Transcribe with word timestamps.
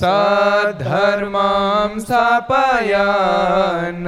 सद्धर्मां 0.00 1.88
स्थापया 2.00 3.06
न 4.04 4.06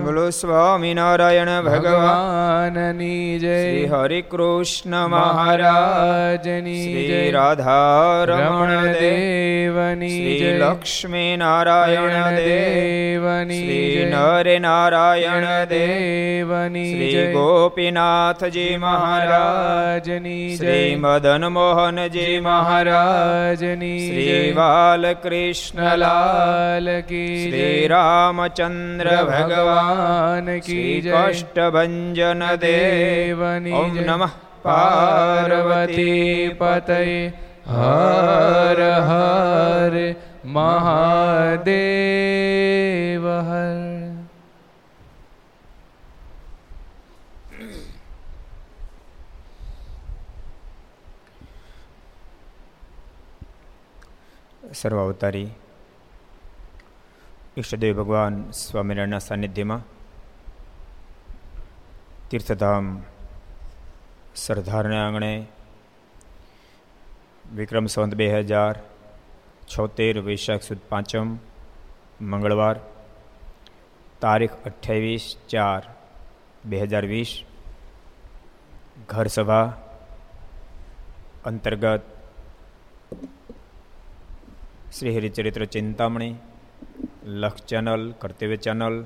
બોલો 0.04 0.26
સ્વામિનારાયણ 0.32 1.52
ભગવાનની 1.68 3.40
જય 3.40 3.56
શ્રી 3.56 3.88
હરિ 3.94 4.20
કૃષ્ણ 4.26 4.98
મહારાજની 5.14 7.06
જય 7.08 7.22
રાધારમણ 7.36 8.86
દેવની 8.98 10.36
જય 10.36 10.52
લક્ષ્મી 10.60 11.32
નારાયણ 11.38 12.38
દેવની 12.40 13.60
શ્રી 13.62 14.06
નરે 14.12 14.56
નારાયણ 14.60 15.50
દેવની 15.74 16.86
શ્રી 16.92 17.26
ગોપીનાથજી 17.34 18.70
મહારાજની 18.78 20.46
જય 20.62 20.78
મદન 21.00 21.50
મોહનજી 21.52 22.40
મહારાજની 22.44 24.00
શ્રી 24.06 24.43
બાલકૃષ્ણલાલ 24.52 25.88
કી 27.08 27.38
શ્રી 27.44 27.88
રામચંદ્ર 27.88 29.10
ભગવાન 29.26 30.48
કી 30.60 31.02
શ્રી 31.02 31.14
કષ્ટભંજન 31.14 32.44
દેવની 32.60 33.76
ઓમ 33.76 33.94
નમઃ 34.02 34.34
પાર્વતી 34.64 36.38
પતય 36.60 37.32
હર 37.72 38.80
હર 39.08 39.96
સર્વાવતારી 54.83 55.51
ઈષ્ટદેવ 57.57 57.93
ભગવાન 57.97 58.35
સ્વામિનારાયણના 58.53 59.21
સાનિધ્યમાં 59.21 59.85
તીર્થધામ 62.31 62.87
સરદારને 64.37 64.97
આંગણે 64.97 65.33
વિક્રમ 67.53 67.87
સંવત 67.87 68.15
બે 68.15 68.29
હજાર 68.33 68.75
છોતેર 69.69 70.15
વૈશાખ 70.23 70.63
સુદ 70.63 70.81
પાંચમ 70.91 71.29
મંગળવાર 72.27 72.77
તારીખ 74.23 74.57
અઠ્યાવીસ 74.65 75.27
ચાર 75.49 75.83
બે 76.65 76.85
હજાર 76.85 77.05
વીસ 77.07 77.33
ઘર 79.09 79.29
સભા 79.29 79.67
અંતર્ગત 81.45 82.12
શ્રી 85.00 85.16
હરિચરિત્ર 85.16 85.66
ચિંતામણી 85.66 86.36
લક્ષ 87.26 87.62
ચેનલ, 87.62 88.12
કર્તવ્ય 88.20 88.56
ચેનલ, 88.56 89.06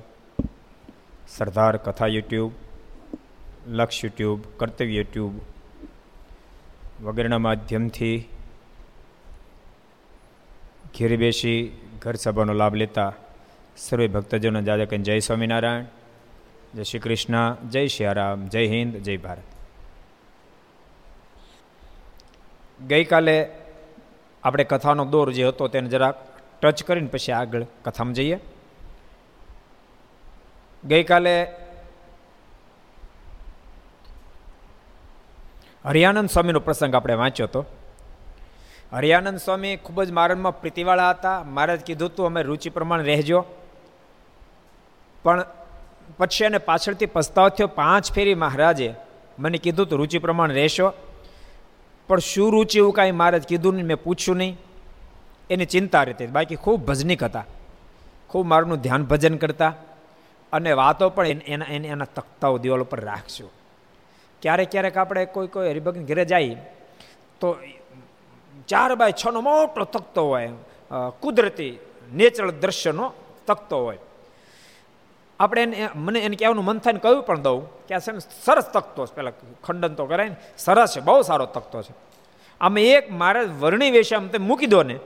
સરદાર 1.28 1.78
કથા 1.78 2.08
યુટ્યુબ, 2.08 2.52
લક્ષ 3.68 4.06
યુટ્યુબ, 4.06 4.42
કર્તવ્ય 4.58 4.94
યુટ્યુબ 4.94 5.31
વગેરેના 7.03 7.38
માધ્યમથી 7.38 8.30
ઘેર 11.00 11.18
બેસી 11.18 11.81
ઘર 12.02 12.16
સભાનો 12.16 12.54
લાભ 12.54 12.75
લેતા 12.75 13.14
સર્વે 13.78 14.08
ભક્તજનો 14.08 14.62
જાજા 14.62 14.86
જય 15.04 15.19
સ્વામિનારાયણ, 15.19 15.84
જય 16.75 16.84
શ્રી 16.84 17.00
કૃષ્ણ, 17.00 17.56
જય 17.69 17.88
શ્રી 17.88 18.06
જય 18.50 18.68
હિન્દ, 18.68 18.96
જય 18.96 19.18
ભારત. 19.18 19.44
ગઈકાલે 22.88 23.50
આપણે 24.47 24.63
કથાનો 24.63 25.06
દોર 25.06 25.31
જે 25.31 25.44
હતો 25.44 25.68
તેને 25.68 25.90
જરાક 25.90 26.16
ટચ 26.62 26.84
કરીને 26.84 27.08
પછી 27.08 27.31
આગળ 27.31 27.66
કથામાં 27.84 28.13
જઈએ. 28.13 28.40
ગઈકાલે 30.85 31.53
હરિયાનંદ 35.86 36.30
સ્વામીનો 36.30 36.59
પ્રસંગ 36.59 36.96
આપણે 36.96 37.13
વાંચ્યો 37.13 37.47
હતો. 37.47 37.66
હરિયાનંદ 38.94 39.38
સ્વામી 39.38 39.75
ખૂબ 39.75 40.03
જ 40.03 40.12
મારણમાં 40.12 40.59
પ્રીતિવાળા 40.59 41.09
હતા. 41.09 41.44
મહારાજ 41.44 41.81
કીધું 41.81 42.16
તું 42.16 42.25
અમે 42.25 42.44
રુચિ 42.44 42.69
પ્રમાણે 42.69 43.03
રહેજો. 43.03 43.46
પણ 45.24 45.46
પછી 46.18 46.46
એને 46.46 46.57
પાછળથી 46.57 47.06
પસ્તાવ 47.06 47.50
થયો. 47.50 47.68
પાંચ 47.68 48.12
ફેરી 48.12 48.36
મહારાજે 48.36 48.94
મને 49.40 49.57
કીધું 49.57 49.88
તું 49.88 50.00
રુચિ 50.00 50.18
પ્રમાણે 50.18 50.53
રહેશો. 50.53 50.94
પણ 52.07 52.19
શું 52.19 52.51
રુચિ 52.51 52.78
એવું 52.79 52.94
કાંઈ 52.94 53.12
મહારાજ 53.12 53.45
કીધું 53.47 53.73
નહીં, 53.75 53.85
મેં 53.85 54.00
પૂછ્યું 54.03 54.38
નહીં. 54.38 54.56
એની 55.50 55.66
ચિંતા 55.66 56.03
રહેતી 56.03 56.28
બાકી 56.28 56.56
ખૂબ 56.56 56.79
ભજનિક 56.85 57.22
હતા. 57.23 57.45
ખૂબ 58.29 58.45
મારું 58.45 58.81
ધ્યાન 58.81 59.03
ભજન 59.06 59.35
કરતા. 59.38 59.73
અને 60.53 60.72
વાતો 60.72 61.09
પણ 61.09 61.41
એના 61.47 61.69
એને 61.75 61.88
એના 61.88 62.13
તખતાઓ 62.16 62.57
દિવાલ 62.57 62.81
ઉપર 62.81 63.00
રાખશું 63.00 63.51
ક્યારેક 64.41 64.69
ક્યારેક 64.72 64.97
આપણે 64.97 65.25
કોઈ 65.35 65.50
કોઈ 65.53 65.69
હરિભક્ત 65.69 66.01
ઘરે 66.09 66.25
જાય, 66.25 66.56
તો 67.40 67.47
ચાર 68.68 68.91
બાય 68.95 69.13
છનો 69.22 69.39
મોટો 69.41 69.84
તખતો 69.85 70.22
હોય. 70.29 70.51
કુદરતી 71.22 71.74
નેચરલ 72.12 72.51
દ્રશ્યનો 72.63 73.06
તખતો 73.47 73.78
હોય. 73.85 74.00
આપણે 75.40 75.62
એને 75.62 75.90
મને 75.96 76.20
એને 76.20 76.36
કહેવાનું 76.36 76.66
મન 76.66 76.78
થાય 76.78 76.94
ને 76.94 77.00
કહ્યું 77.00 77.24
પણ 77.24 77.42
દઉં. 77.42 77.88
કે 77.88 77.96
આ 77.96 78.00
છે 78.00 78.12
ને, 78.12 78.19
સરસ 78.19 78.66
તકતો 78.66 79.06
છે. 79.06 79.16
પેલા 79.16 79.31
ખંડન 79.63 79.94
તો 79.94 80.06
કરાય 80.06 80.30
ને. 80.30 80.36
સરસ 80.57 80.95
છે, 80.95 81.00
બહુ 81.00 81.22
સારો 81.22 81.45
તકતો 81.45 81.81
છે. 81.81 81.94
આમે 82.62 82.84
એક 82.84 83.12
મારે 83.12 83.45
વર્ણી 83.45 83.92
વેશામ 83.92 84.28
તમે 84.28 84.45
મૂકી 84.45 84.66
દો 84.66 84.84
ને, 84.84 85.00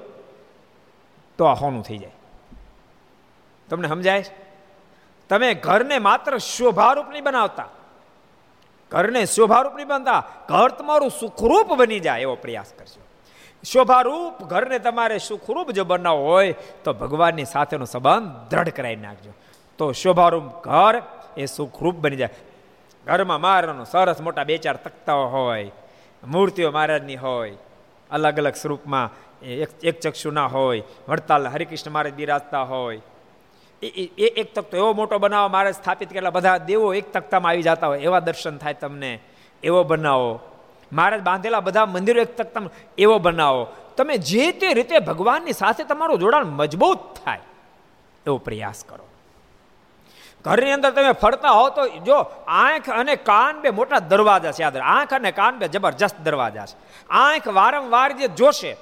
તો 1.37 1.45
આ 1.45 1.53
હોનું 1.53 1.83
થઈ 1.83 1.97
જાય. 1.97 2.11
તમને 3.69 3.87
સમજાય 3.87 4.25
તમે 5.29 5.53
ઘરને 5.53 5.99
માત્ર 5.99 6.37
શોભારૂપ 6.37 7.05
નહીં 7.09 7.23
બનાવતા. 7.23 7.67
ઘરને 8.91 9.25
શોભારૂપ 9.25 9.73
નહીં 9.75 9.87
બનતા. 9.87 10.23
ઘર 10.49 10.69
તમારું 10.69 11.09
સુખરૂપ 11.09 11.73
બની 11.73 11.99
જાય 11.99 12.21
એવો 12.21 12.35
પ્રયાસ 12.35 12.73
કરજો. 12.77 13.01
શોભારૂપ 13.63 14.43
ઘરને 14.43 14.79
તમારે 14.79 15.17
સુખરૂપ 15.17 15.71
જો 15.71 15.83
બનાવવો 15.83 16.25
હોય, 16.25 16.53
તો 16.83 16.93
ભગવાનની 16.93 17.45
સાથેનો 17.45 17.85
સંબંધ 17.85 18.49
દ્રઢ 18.49 18.69
કરાવી 18.69 18.95
નાખજો. 18.95 19.33
તો 19.81 19.91
શોભારૂપ 19.91 20.47
ઘર 20.63 20.95
એ 21.37 21.45
સુખરૂપ 21.49 21.97
બની 22.03 22.19
જાય. 22.21 22.35
ઘરમાં 23.05 23.41
મહારાજનો 23.41 23.85
સરસ 23.91 24.19
મોટા 24.21 24.45
બે 24.49 24.57
ચાર 24.57 24.77
તખતાઓ 24.77 25.23
હોય, 25.27 25.71
મૂર્તિઓ 26.23 26.69
મહારાજની 26.71 27.15
હોય, 27.15 27.57
અલગ 28.11 28.39
અલગ 28.41 28.55
સ્વરૂપમાં 28.55 29.09
એક 29.61 29.71
એક 29.83 29.97
ચક્ષુના 29.99 30.47
હોય, 30.47 30.83
વડતાલ 31.09 31.47
હરિકૃષ્ણ 31.47 31.91
મહારાજ 31.91 32.13
બિરાજતા 32.13 32.63
હોય. 32.63 33.01
એ 33.81 34.25
એક 34.41 34.53
તખતો 34.53 34.77
એવો 34.77 34.93
મોટો 34.93 35.17
બનાવો 35.17 35.49
મહારાજ 35.49 35.75
સ્થાપિત 35.75 36.09
કેટલા 36.13 36.29
બધા 36.29 36.57
દેવો 36.69 36.93
એક 36.93 37.07
તખતામાં 37.13 37.51
આવી 37.51 37.65
જતા 37.65 37.87
હોય, 37.87 38.01
એવા 38.07 38.19
દર્શન 38.19 38.57
થાય 38.57 38.73
તમને, 38.73 39.11
એવો 39.63 39.83
બનાવો. 39.83 40.31
મહારાજ 40.91 41.21
બાંધેલા 41.21 41.59
બધા 41.59 41.85
મંદિરો 41.85 42.21
એક 42.21 42.33
તક 42.37 42.69
એવો 42.97 43.15
બનાવો. 43.19 43.63
તમે 43.97 44.17
જે 44.17 44.51
તે 44.51 44.73
રીતે 44.73 44.99
ભગવાનની 44.99 45.53
સાથે 45.53 45.83
તમારું 45.83 46.19
જોડાણ 46.19 46.53
મજબૂત 46.59 47.01
થાય, 47.25 47.41
એવો 48.25 48.37
પ્રયાસ 48.37 48.85
કરો. 48.89 49.05
ઘરની 50.45 50.71
અંદર 50.71 50.91
તમે 50.91 51.11
ફરતા 51.11 51.51
હો 51.51 51.69
તો 51.69 51.87
જો 52.05 52.17
આંખ 52.47 52.89
અને 52.89 53.15
કાન 53.15 53.59
બે 53.61 53.69
મોટા 53.69 53.99
દરવાજા 53.99 54.51
છે, 54.51 54.63
યાદ 54.63 54.77
આંખ 54.77 55.13
અને 55.13 55.31
કાન 55.31 55.57
બે 55.57 55.67
જબરજસ્ત 55.67 56.21
દરવાજા 56.23 56.65
છે. 56.65 56.77
આંખ 57.09 57.47
વારંવાર 57.47 58.11
જે 58.11 58.27
જોશે, 58.27 58.77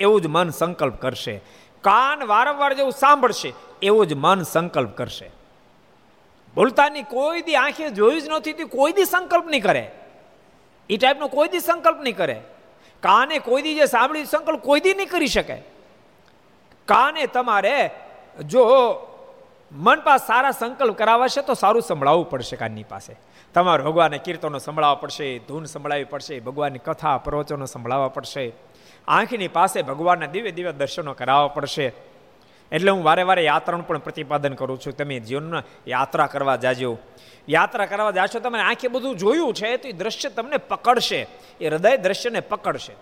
એવું 0.00 0.20
જ 0.20 0.26
મન 0.26 0.50
સંકલ્પ 0.50 0.96
કરશે. 1.00 1.36
કાન 1.84 2.24
વારંવાર 2.26 2.72
જેવું 2.74 2.92
સાંભળશે, 2.92 3.52
એવું 3.82 4.06
જ 4.06 4.14
મન 4.14 4.42
સંકલ્પ 4.42 4.96
કરશે. 4.96 5.30
બોલતાની 6.54 7.02
કોઈ 7.02 7.42
દી 7.42 7.56
આંખે 7.56 7.90
જોયું 7.90 8.22
જ 8.22 8.28
નથી 8.28 8.52
કોઈ 8.52 8.92
દી 8.92 9.04
સંકલ્પ 9.04 9.46
નહીં 9.46 9.62
કરે. 9.62 9.84
એ 10.90 10.96
ટાઈપનો 10.96 11.28
કોઈ 11.28 11.48
દી 11.48 11.60
સંકલ્પ 11.60 12.00
નહીં 12.00 12.16
કરે. 12.16 12.40
કાને 13.02 13.38
કોઈ 13.38 13.62
દી 13.62 13.74
જે 13.74 13.86
સાંભળ્યું 13.86 14.26
સંકલ્પ 14.26 14.60
કોઈ 14.60 14.80
દી 14.80 14.94
નહીં 14.94 15.08
કરી 15.08 15.26
શકે. 15.26 15.56
કાને 16.88 17.26
તમારે 17.26 17.90
જો 18.46 18.64
મન 19.72 20.00
પાસે 20.00 20.26
સારા 20.26 20.50
સંકલ્પ 20.50 20.98
કરાવશે 20.98 21.42
તો 21.42 21.54
સારું 21.54 21.82
સંભળાવવું 21.82 22.30
પડશે 22.30 22.56
કાનની 22.56 22.82
પાસે. 22.82 23.16
તમારે 23.54 23.82
ભગવાનને 23.82 24.18
કીર્તનો 24.18 24.58
સંભળાવવા 24.58 24.94
પડશે, 24.94 25.38
ધૂન 25.38 25.64
સંભળાવવી 25.64 26.04
પડશે, 26.04 26.40
ભગવાનની 26.40 26.78
કથા, 26.78 27.18
પ્રવચનો 27.18 27.66
સંભળાવવા 27.66 28.08
પડશે. 28.08 28.52
આંખની 29.08 29.48
પાસે 29.48 29.82
ભગવાનના 29.82 30.26
દિવ્ય 30.26 30.50
દિવ્ય 30.50 30.72
દર્શનો 30.72 31.12
કરાવવા 31.12 31.48
પડશે. 31.48 31.92
એટલે 32.72 32.90
હું 32.90 33.04
વારે 33.04 33.22
વારે 33.22 33.42
યાત્રાનું 33.42 33.86
પણ 33.86 33.98
પ્રતિપાદન 33.98 34.54
કરું 34.54 34.80
છું. 34.80 34.96
તમે 34.96 35.20
જીવનમાં 35.20 35.62
યાત્રા 35.88 36.26
કરવા 36.26 36.56
જાજો. 36.56 36.98
યાત્રા 37.48 37.86
કરવા 37.86 38.10
જાશો 38.10 38.40
તમે 38.40 38.60
આંખે 38.60 38.88
બધું 38.88 39.16
જોયું 39.16 39.54
છે 39.54 39.76
તો 39.76 39.88
એ 39.88 39.92
દ્રશ્ય 39.92 40.28
તમને 40.28 40.56
પકડશે. 40.56 41.26
એ 41.60 41.68
હૃદય 41.68 41.96
દ્રશ્યને 41.96 42.40
પકડશે. 42.40 42.92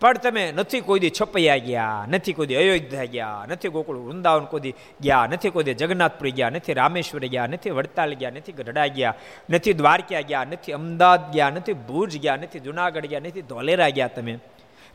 પણ 0.00 0.18
તમે 0.18 0.42
નથી 0.52 0.80
કોઈ 0.80 1.00
દી 1.00 1.10
છપૈયા 1.10 1.60
ગયા 1.60 2.06
નથી 2.06 2.34
કોઈ 2.34 2.48
દી 2.48 2.56
અયોધ્યા 2.56 3.06
ગયા 3.06 3.46
નથી 3.46 3.70
ગોકુળ 3.70 3.98
વૃંદાવન 4.00 4.46
કોદી 4.46 4.74
ગયા 5.00 5.26
નથી 5.26 5.50
કોઈ 5.50 5.64
દી 5.64 5.74
જગન્નાથપુરી 5.74 6.32
ગયા 6.32 6.50
નથી 6.50 6.74
રામેશ્વર 6.74 7.26
ગયા 7.26 7.46
નથી 7.48 7.72
વડતાલ 7.72 8.12
ગયા 8.14 8.32
નથી 8.32 8.54
ગઢડા 8.54 8.88
ગયા 8.90 9.14
નથી 9.48 9.74
દ્વારકા 9.74 10.22
ગયા 10.22 10.44
નથી 10.46 10.74
અમદાવાદ 10.74 11.24
ગયા 11.32 11.50
નથી 11.50 11.76
ભુજ 11.88 12.14
ગયા 12.18 12.38
નથી 12.38 12.60
જુનાગઢ 12.60 13.08
ગયા 13.08 13.24
નથી 13.24 13.44
ધોલેરા 13.44 13.90
ગયા 13.90 14.08
તમે 14.10 14.36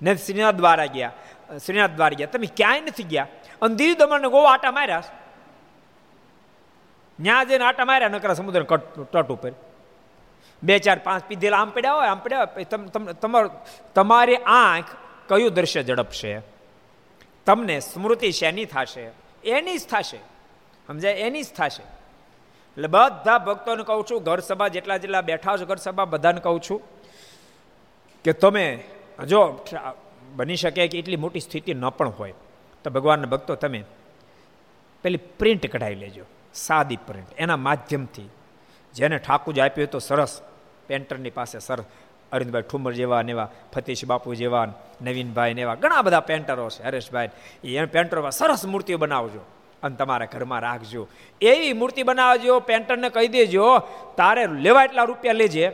નથી 0.02 0.24
શ્રીનાથ 0.24 0.58
દ્વારા 0.58 0.88
ગયા 0.90 1.12
શ્રીનાથ 1.60 1.96
દ્વાર 1.98 2.14
ગયા 2.16 2.34
તમે 2.34 2.54
ક્યાંય 2.54 2.88
નથી 2.88 3.08
ગયા 3.08 3.28
અને 3.62 3.76
દીદી 3.76 4.00
દમણને 4.00 4.30
ગોવા 4.30 4.54
આટા 4.54 4.72
માર્યા 4.72 5.04
ત્યાં 7.20 7.48
જઈને 7.48 7.66
આટા 7.66 7.86
માર્યા 7.86 8.16
નકરા 8.16 8.36
સમુદ્ર 8.36 8.66
તટ 8.66 9.30
ઉપર 9.30 9.54
બે, 10.64 10.80
ચાર, 10.80 11.00
પાંચ 11.00 11.24
પીધેલા 11.24 11.58
આમ 11.58 11.70
પડ્યા 11.70 11.94
હોય, 11.94 12.08
આમ 12.08 12.20
પડ્યા 12.20 12.40
હોય 12.40 12.64
તમાર, 13.14 13.50
તમારી 13.96 14.36
આંખ 14.36 14.86
કયું 15.28 15.54
દ્રશ્ય 15.54 15.84
ઝડપશે? 15.84 16.42
તમને 17.46 17.80
સ્મૃતિ 17.80 18.32
શેની 18.32 18.66
થશે? 18.66 19.12
એની 19.44 19.78
જ 19.78 19.88
થશે. 19.88 20.18
સમજાય? 20.88 21.14
એની 21.14 21.44
જ 21.44 21.46
થશે. 21.46 21.84
એટલે 21.84 22.88
બધા 22.88 23.38
ભક્તોને 23.38 23.84
કહું 23.84 24.06
છું, 24.12 24.24
ઘર 24.24 24.40
સભા 24.40 24.68
જેટલા 24.68 24.98
જેટલા 24.98 25.22
બેઠા 25.22 25.58
છો, 25.58 25.66
ઘર 25.66 25.76
સભા, 25.76 26.06
બધાને 26.06 26.42
કહું 26.42 26.62
છું 26.70 26.82
કે 28.24 28.34
તમે, 28.34 28.84
જો 29.28 29.66
બની 30.36 30.56
શકે 30.56 30.88
કે 30.88 31.00
એટલી 31.00 31.16
મોટી 31.16 31.40
સ્થિતિ 31.40 31.74
ન 31.74 31.90
પણ 31.90 32.10
હોય, 32.10 32.34
તો 32.84 32.90
ભગવાનના 32.90 33.26
ભક્તો 33.26 33.56
તમે 33.56 33.84
પેલી 35.02 35.18
પ્રિન્ટ 35.18 35.68
કઢાવી 35.68 35.96
લેજો. 35.96 36.24
સાદી 36.54 36.96
પ્રિન્ટ. 36.96 37.28
એના 37.38 37.58
માધ્યમથી. 37.58 38.30
જેને 38.94 39.18
ઠાકુજ 39.18 39.60
આપ્યું 39.60 39.90
તો 39.90 40.00
સરસ. 40.00 40.42
પેન્ટરની 40.88 41.30
પાસે 41.30 41.60
સર 41.60 41.84
અરવિંદભાઈ 42.32 42.62
ઠુમર 42.62 42.94
જેવા 42.94 43.22
ને 43.22 43.32
એવા 43.32 43.50
ફતીશ 43.76 44.06
બાપુ 44.06 44.36
જેવા 44.36 44.68
નવીનભાઈ 45.02 45.54
ને 45.54 45.62
એવા, 45.62 45.76
ઘણા 45.76 46.02
બધા 46.02 46.20
પેન્ટરો 46.20 46.70
છે, 46.70 46.84
હરેશભાઈ. 46.84 47.30
એ 47.64 47.86
પેન્ટરોમાં 47.86 48.32
સરસ 48.32 48.66
મૂર્તિઓ 48.66 48.98
બનાવજો 48.98 49.40
અને 49.84 49.96
તમારા 49.96 50.26
ઘરમાં 50.26 50.60
રાખજો. 50.60 51.08
એવી 51.42 51.74
મૂર્તિ 51.74 52.04
બનાવજો, 52.04 52.60
પેન્ટરને 52.60 53.10
કહી 53.10 53.28
દેજો, 53.28 53.80
તારે 54.18 54.48
લેવા 54.48 54.84
એટલા 54.84 55.04
રૂપિયા 55.04 55.34
લેજે, 55.34 55.70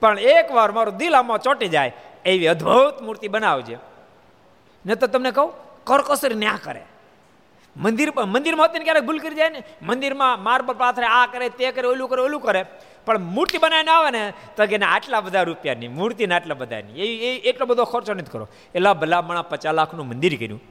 પણ 0.00 0.18
એકવાર 0.18 0.72
મારું 0.72 0.96
દિલ 0.96 1.16
આમાં 1.16 1.38
ચોટી 1.38 1.68
જાય. 1.68 1.92
એવી 2.24 2.46
અદ્ભુત 2.46 3.02
મૂર્તિ 3.02 3.28
બનાવજે. 3.28 3.78
ન 4.86 4.94
તો 4.94 5.06
તમને 5.06 5.30
કહું 5.30 5.52
કરકસર 5.84 6.34
ન્યા 6.34 6.58
કરે. 6.62 6.82
મંદિર 7.78 8.12
મંદિરમાં 8.24 8.66
હતી 8.66 8.78
ક્યારેક 8.78 9.04
ભૂલ 9.04 9.18
કરી 9.18 9.34
જાય 9.34 9.48
ને, 9.48 9.62
મંદિરમાં 9.82 10.42
માર્બલ 10.42 10.74
પાથરે, 10.74 11.06
આ 11.06 11.26
કરે, 11.26 11.48
તે 11.48 11.72
કરે, 11.72 11.88
ઓલું 11.88 12.08
કરે 12.08 12.22
ઓલું 12.22 12.40
કરે. 12.40 12.64
પણ 13.06 13.18
મૂર્તિ 13.18 13.58
બનાવીને 13.58 13.90
આવે 13.90 14.10
ને, 14.10 14.32
તો 14.56 14.66
કે 14.66 14.76
આટલા 14.76 15.20
બધા 15.20 15.42
રૂપિયાની, 15.42 15.88
મૂર્તિને 15.88 16.34
આટલા 16.34 16.54
બધાની, 16.54 16.92
એ 16.92 17.38
એટલો 17.38 17.66
બધો 17.66 17.84
ખર્ચો 17.84 18.14
નથી 18.14 18.30
કરો 18.30 18.48
એટલા 18.74 18.92
ભલામણા 18.92 19.42
પચાસ 19.42 19.74
લાખનું 19.74 20.08
મંદિર 20.08 20.36
કર્યું. 20.36 20.62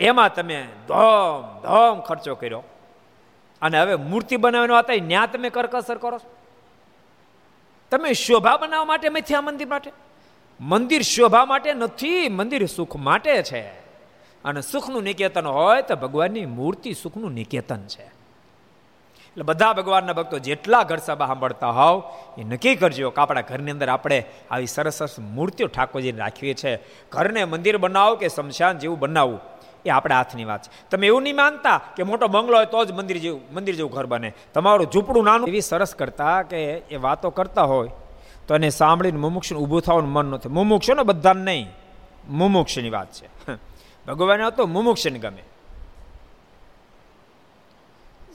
એમાં 0.00 0.34
તમે 0.34 0.68
ધોમ 0.88 1.60
ધોમ 1.60 2.00
ખર્ચો 2.00 2.34
કર્યો. 2.34 2.62
અને 3.62 3.80
હવે 3.80 3.94
મૂર્તિ 3.94 4.36
બનાવવાનો 4.36 4.78
હતા 4.78 4.92
ત્યાં 5.08 5.30
તમે 5.32 5.50
કરકસર 5.50 5.98
કરો 5.98 6.20
તમે 7.90 8.12
શોભા 8.12 8.56
બનાવવા 8.56 8.84
માટે 8.84 9.08
મેથી 9.08 9.34
આ 9.34 9.40
મંદિર 9.40 9.66
માટે. 9.66 9.92
મંદિર 10.60 11.02
શોભા 11.02 11.44
માટે 11.44 11.74
નથી, 11.74 12.28
મંદિર 12.28 12.66
સુખ 12.66 12.96
માટે 12.96 13.42
છે. 13.42 13.81
અને 14.44 14.60
સુખનું 14.60 15.02
નિકેતન 15.02 15.46
હોય 15.46 15.82
તો 15.82 15.94
ભગવાનની 15.96 16.46
મૂર્તિ 16.46 16.90
સુખનું 16.94 17.32
નિકેતન 17.32 17.82
છે. 17.86 18.06
એટલે 19.32 19.44
બધા 19.44 19.72
ભગવાનના 19.72 20.12
ભક્તો 20.12 20.38
જેટલા 20.38 20.82
ઘર 20.82 20.98
સભા 20.98 21.26
સાંભળતા 21.26 21.70
હોવ, 21.70 21.96
એ 22.38 22.44
નક્કી 22.44 22.76
કરજો 22.76 23.10
કે 23.10 23.20
આપણા 23.22 23.40
ઘરની 23.40 23.70
અંદર 23.70 23.88
આપણે 23.88 24.18
આવી 24.50 24.66
સરસ 24.66 24.94
સરસ 24.94 25.18
મૂર્તિઓ 25.18 25.66
ઠાકોરજીને 25.66 26.18
રાખીએ 26.18 26.54
છીએ 26.54 26.74
ઘરને 27.12 27.44
મંદિર 27.44 27.78
બનાવો 27.78 28.16
કે 28.16 28.28
શમશાન 28.28 28.78
જેવું 28.78 28.98
બનાવવું, 28.98 29.40
એ 29.86 29.90
આપણા 29.90 30.16
હાથની 30.16 30.44
વાત 30.44 30.62
છે. 30.62 30.70
તમે 30.90 31.06
એવું 31.06 31.22
નહીં 31.22 31.36
માનતા 31.36 31.78
કે 31.96 32.02
મોટો 32.02 32.28
બંગલો 32.28 32.56
હોય 32.56 32.66
તો 32.66 32.84
જ 32.84 32.92
મંદિર 32.92 33.18
જેવું 33.18 33.40
મંદિર 33.54 33.74
જેવું 33.74 33.92
ઘર 33.92 34.06
બને. 34.06 34.30
તમારું 34.54 34.86
ઝૂંપડું 34.92 35.24
નાનું 35.24 35.48
એવી 35.48 35.60
સરસ 35.60 35.94
કરતા 35.94 36.42
કે 36.42 36.58
એ 36.90 36.96
વાતો 36.96 37.30
કરતા 37.30 37.64
હોય, 37.64 37.90
તો 38.46 38.54
એને 38.54 38.70
સાંભળીને 38.70 39.18
મુમુક્ષ 39.18 39.52
ઊભું 39.52 39.80
થવાનું 39.80 40.12
મન 40.12 40.26
નથી 40.26 40.48
મુમુક્ષ 40.48 40.90
ને 40.90 41.02
બધાને 41.02 41.44
નહીં. 41.44 41.68
મુમુક્ષની 42.28 42.90
વાત 42.90 43.12
છે. 43.12 43.31
ભગવાન 44.06 44.42
હતો 44.42 44.66
મુમુક્ષને 44.66 45.18
ગમે. 45.18 45.42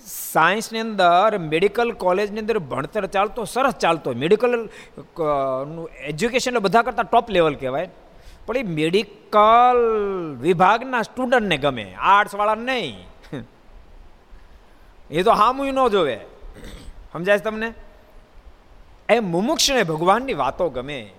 સાયન્સની 0.06 0.80
અંદર, 0.80 1.38
મેડિકલ 1.38 1.92
કોલેજની 1.92 2.40
અંદર 2.40 2.60
ભણતર 2.60 3.06
ચાલતો, 3.06 3.46
સરસ 3.46 3.74
ચાલતો. 3.74 4.14
મેડિકલ 4.14 4.70
એજ્યુકેશન 6.04 6.60
બધા 6.60 6.82
કરતાં 6.82 7.06
ટોપ 7.06 7.30
લેવલ 7.30 7.56
કહેવાય. 7.56 7.90
પણ 8.46 8.58
એ 8.58 8.64
મેડિકલ 8.64 9.78
વિભાગના 10.40 11.02
સ્ટુડન્ટને 11.02 11.58
ગમે. 11.58 11.96
આર્ટ્સવાળા 12.00 12.56
નહીં. 12.56 13.08
એ 15.12 15.24
તો 15.24 15.32
હામું 15.32 15.68
ન 15.68 15.88
જોવે. 15.88 16.20
સમજાય 17.14 17.38
તમને? 17.38 17.74
એ 19.10 19.20
મુમુક્ષને 19.20 19.84
ભગવાનની 19.84 20.34
વાતો 20.34 20.70
ગમે. 20.70 21.14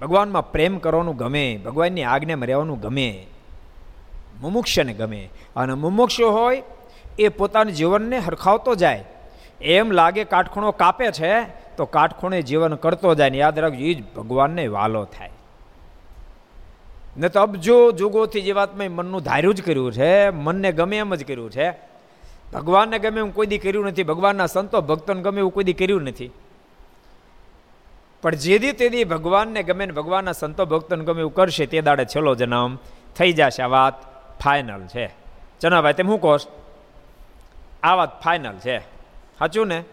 ભગવાનમાં 0.00 0.52
પ્રેમ 0.52 0.78
કરવાનું 0.78 1.16
ગમે. 1.16 1.60
ભગવાનની 1.64 2.02
આજ્ઞામાં 2.02 2.46
રહેવાનું 2.46 2.80
ગમે. 2.80 3.26
મુમુક્ષને 4.40 4.92
ગમે. 4.92 5.30
અને 5.56 5.74
મુમુક્ષ 5.74 6.20
હોય, 6.20 6.62
એ 7.18 7.28
પોતાના 7.28 7.70
જીવનને 7.70 8.18
હરખાવતો 8.18 8.74
જાય. 8.74 9.04
એમ 9.60 9.90
લાગે 9.90 10.24
કાટખૂણો 10.24 10.70
કાપે 10.70 11.12
છે, 11.12 11.42
તો 11.76 11.84
કાટખૂણે 11.84 12.42
જીવન 12.42 12.74
કરતો 12.74 13.14
જાય 13.14 13.30
ને 13.30 13.38
યાદ 13.38 13.58
રાખજો 13.58 13.84
એ 13.84 13.94
જ 13.94 14.04
ભગવાનને 14.14 14.66
વાલો 14.66 15.04
થાય. 15.04 15.30
ને 17.16 17.28
તો 17.28 17.40
અબજો 17.40 17.92
જુગોથી 17.92 18.40
જીવાત્માએ 18.40 18.88
મનનું 18.88 19.22
ધાર્યું 19.22 19.54
જ 19.54 19.62
કર્યું 19.62 19.92
છે, 19.92 20.30
મનને 20.30 20.72
ગમે 20.72 20.98
એમ 20.98 21.14
જ 21.14 21.24
કર્યું 21.24 21.50
છે. 21.50 21.70
ભગવાનને 22.52 22.98
ગમે 22.98 23.20
એમ 23.20 23.30
કોઈ 23.30 23.46
દી 23.46 23.58
કર્યું 23.58 23.86
નથી, 23.86 24.02
ભગવાનના 24.02 24.46
સંતો, 24.46 24.80
ભક્તોને 24.80 25.22
ગમે 25.22 25.38
એવું 25.38 25.54
કોઈ 25.54 25.64
દી 25.64 25.72
કર્યું 25.72 26.02
નથી. 26.02 26.30
પણ 28.22 28.34
જે 28.34 28.58
દી 28.58 28.72
તે 28.72 28.88
દી 28.88 29.04
ભગવાનને 29.04 29.62
ગમે 29.62 29.86
ને 29.86 29.92
ભગવાનના 29.92 30.32
સંતો, 30.32 30.66
ભક્તોને 30.66 31.04
ગમે 31.04 31.20
એવું 31.20 31.34
કરશે, 31.34 31.66
તે 31.66 31.80
દાડે 31.80 32.04
છેલ્લો 32.04 32.34
જન્મ 32.34 32.78
થઈ 33.16 33.32
જશે 33.32 33.62
આ 33.62 33.66
વાત. 33.66 34.13
ફાઇનલ 34.44 34.86
છે. 34.86 35.14
ચનાભાઈ 35.60 35.92
તેમ 35.92 36.06
શું 36.06 36.20
કહો 36.20 36.38
આ 37.82 37.94
વાત 37.94 38.22
ફાઇનલ 38.22 38.56
છે. 38.58 38.78
સાચું 39.38 39.66
ને? 39.66 39.84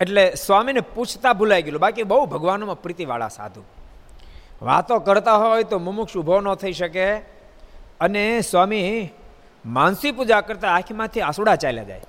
એટલે 0.00 0.34
સ્વામીને 0.34 0.80
પૂછતા 0.80 1.32
ભૂલાઈ 1.32 1.62
ગયેલું. 1.62 1.80
બાકી 1.80 2.02
બહુ 2.02 2.26
ભગવાનોમાં 2.26 2.82
પ્રીતિવાળા 2.82 3.28
સાધુ. 3.28 3.62
વાતો 4.62 4.98
કરતા 4.98 5.36
હોય 5.36 5.62
તો 5.62 5.78
મુમુક્ષ 5.78 6.16
ઊભો 6.16 6.40
ન 6.40 6.54
થઈ 6.54 6.72
શકે. 6.72 7.16
અને 8.00 8.40
સ્વામી 8.40 9.10
માનસી 9.66 10.12
પૂજા 10.12 10.40
કરતા 10.40 10.68
આંખીમાંથી 10.68 11.20
આસુડા 11.20 11.56
ચાલ્યા 11.56 11.84
જાય. 11.84 12.00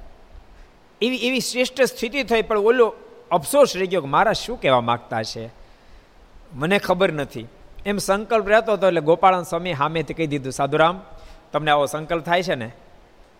એવી 1.01 1.17
એવી 1.17 1.39
શ્રેષ્ઠ 1.39 1.81
સ્થિતિ 1.81 2.23
થઈ, 2.23 2.41
પણ 2.41 2.57
ઓલો 2.57 2.95
અફસોસ 3.31 3.77
રહી 3.77 3.87
ગયો 3.87 4.01
કે 4.01 4.07
મારા 4.07 4.33
શું 4.33 4.61
કહેવા 4.61 4.81
માગતા 4.81 5.23
છે? 5.23 5.49
મને 6.53 6.79
ખબર 6.79 7.11
નથી. 7.13 7.47
એમ 7.85 7.97
સંકલ્પ 7.97 8.47
રહેતો 8.47 8.73
હતો 8.73 8.87
એટલે 8.87 9.01
ગોપાળન 9.01 9.43
સ્વામી 9.43 9.73
સામેથી 9.73 10.13
કહી 10.13 10.27
દીધું, 10.27 10.53
સાધુરામ, 10.53 11.01
તમને 11.51 11.71
આવો 11.71 11.85
સંકલ્પ 11.85 12.25
થાય 12.25 12.43
છે 12.43 12.55
ને, 12.55 12.71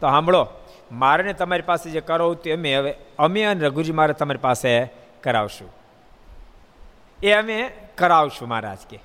તો 0.01 0.07
સાંભળો, 0.07 0.47
મારે 0.91 1.23
ને 1.23 1.33
તમારી 1.33 1.61
પાસે 1.61 1.89
જે 1.89 2.01
કરાવું 2.01 2.41
તે 2.41 2.51
અમે 2.51 2.75
હવે, 2.75 2.95
અમે 3.19 3.43
અને 3.43 3.61
રઘુજી 3.61 3.91
મારે 3.91 4.13
તમારી 4.13 4.39
પાસે 4.39 4.85
કરાવશું. 5.23 5.69
એ 7.23 7.31
અમે 7.31 7.71
કરાવશું 7.97 8.47
મહારાજ 8.47 8.77
કે, 8.89 8.99